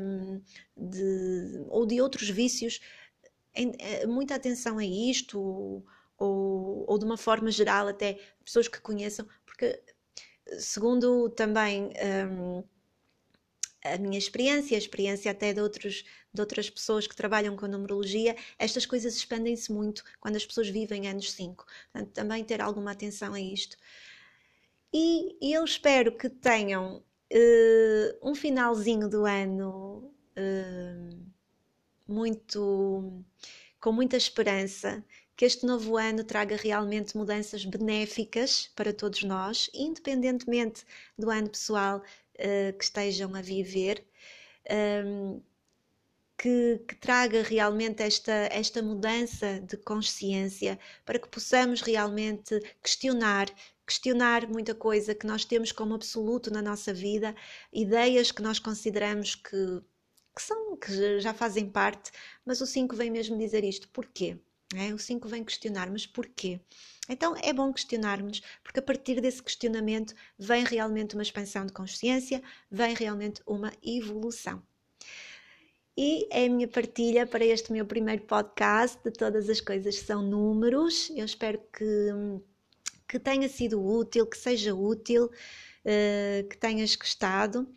um, 0.00 0.40
de, 0.76 1.64
ou 1.68 1.86
de 1.86 2.00
outros 2.00 2.28
vícios. 2.28 2.80
Em, 3.54 3.72
é, 3.78 4.06
muita 4.06 4.34
atenção 4.34 4.78
a 4.78 4.84
isto, 4.84 5.40
ou, 5.40 5.86
ou, 6.18 6.84
ou, 6.88 6.98
de 6.98 7.04
uma 7.04 7.16
forma 7.16 7.50
geral, 7.50 7.88
até 7.88 8.18
pessoas 8.44 8.68
que 8.68 8.80
conheçam, 8.80 9.26
porque, 9.44 9.82
segundo 10.58 11.30
também. 11.30 11.92
Um, 12.30 12.64
a 13.84 13.98
minha 13.98 14.18
experiência, 14.18 14.76
a 14.76 14.78
experiência 14.78 15.30
até 15.30 15.52
de, 15.52 15.60
outros, 15.60 16.04
de 16.32 16.40
outras 16.40 16.70
pessoas 16.70 17.06
que 17.06 17.16
trabalham 17.16 17.56
com 17.56 17.66
numerologia, 17.66 18.36
estas 18.58 18.86
coisas 18.86 19.14
expandem-se 19.16 19.72
muito 19.72 20.04
quando 20.20 20.36
as 20.36 20.46
pessoas 20.46 20.68
vivem 20.68 21.08
anos 21.08 21.32
5. 21.32 21.66
Portanto, 21.92 22.12
também 22.12 22.44
ter 22.44 22.60
alguma 22.60 22.92
atenção 22.92 23.34
a 23.34 23.40
isto. 23.40 23.76
E, 24.92 25.36
e 25.40 25.52
eu 25.52 25.64
espero 25.64 26.16
que 26.16 26.28
tenham 26.28 26.98
uh, 26.98 28.30
um 28.30 28.34
finalzinho 28.34 29.08
do 29.08 29.24
ano 29.24 30.12
uh, 30.36 31.32
muito 32.06 33.24
com 33.80 33.90
muita 33.90 34.16
esperança 34.16 35.04
que 35.34 35.46
este 35.46 35.66
novo 35.66 35.96
ano 35.96 36.22
traga 36.22 36.56
realmente 36.56 37.16
mudanças 37.16 37.64
benéficas 37.64 38.70
para 38.76 38.92
todos 38.92 39.24
nós, 39.24 39.70
independentemente 39.74 40.84
do 41.18 41.30
ano 41.30 41.48
pessoal 41.48 42.02
uh, 42.38 42.76
que 42.76 42.84
estejam 42.84 43.34
a 43.34 43.42
viver, 43.42 44.04
um, 44.70 45.34
ehm, 45.34 45.42
que, 46.38 46.80
que, 46.88 46.96
traga 46.96 47.42
realmente 47.42 48.02
esta, 48.02 48.32
esta 48.50 48.82
mudança 48.82 49.60
de 49.60 49.76
consciência 49.76 50.78
para 51.04 51.18
que 51.18 51.28
possamos 51.28 51.80
realmente 51.82 52.58
questionar, 52.82 53.48
questionar 53.86 54.48
muita 54.48 54.74
coisa 54.74 55.14
que 55.14 55.26
nós 55.26 55.44
temos 55.44 55.70
como 55.70 55.94
absoluto 55.94 56.52
na 56.52 56.60
nossa 56.60 56.92
vida, 56.92 57.34
ideias 57.72 58.32
que 58.32 58.42
nós 58.42 58.58
consideramos 58.58 59.36
que, 59.36 59.82
que 60.34 60.42
são 60.42 60.76
que 60.76 61.20
já 61.20 61.32
fazem 61.32 61.68
parte, 61.70 62.10
mas 62.44 62.60
o 62.60 62.66
5 62.66 62.96
vem 62.96 63.10
mesmo 63.10 63.38
dizer 63.38 63.62
isto. 63.62 63.88
Porquê? 63.90 64.36
É, 64.74 64.92
o 64.92 64.98
5 64.98 65.28
vem 65.28 65.44
questionar, 65.44 65.90
mas 65.90 66.06
porquê? 66.06 66.60
Então 67.08 67.34
é 67.42 67.52
bom 67.52 67.72
questionarmos, 67.72 68.40
porque 68.62 68.78
a 68.78 68.82
partir 68.82 69.20
desse 69.20 69.42
questionamento 69.42 70.14
vem 70.38 70.64
realmente 70.64 71.14
uma 71.14 71.22
expansão 71.22 71.66
de 71.66 71.72
consciência, 71.72 72.42
vem 72.70 72.94
realmente 72.94 73.42
uma 73.46 73.72
evolução. 73.82 74.62
E 75.96 76.26
é 76.30 76.46
a 76.46 76.48
minha 76.48 76.68
partilha 76.68 77.26
para 77.26 77.44
este 77.44 77.70
meu 77.70 77.84
primeiro 77.84 78.22
podcast 78.22 78.98
de 79.04 79.10
Todas 79.10 79.48
as 79.50 79.60
Coisas 79.60 79.98
São 79.98 80.22
Números. 80.22 81.10
Eu 81.14 81.26
espero 81.26 81.60
que, 81.70 82.08
que 83.06 83.18
tenha 83.18 83.48
sido 83.48 83.84
útil, 83.84 84.26
que 84.26 84.38
seja 84.38 84.74
útil, 84.74 85.26
uh, 85.26 86.48
que 86.48 86.56
tenhas 86.56 86.96
gostado 86.96 87.68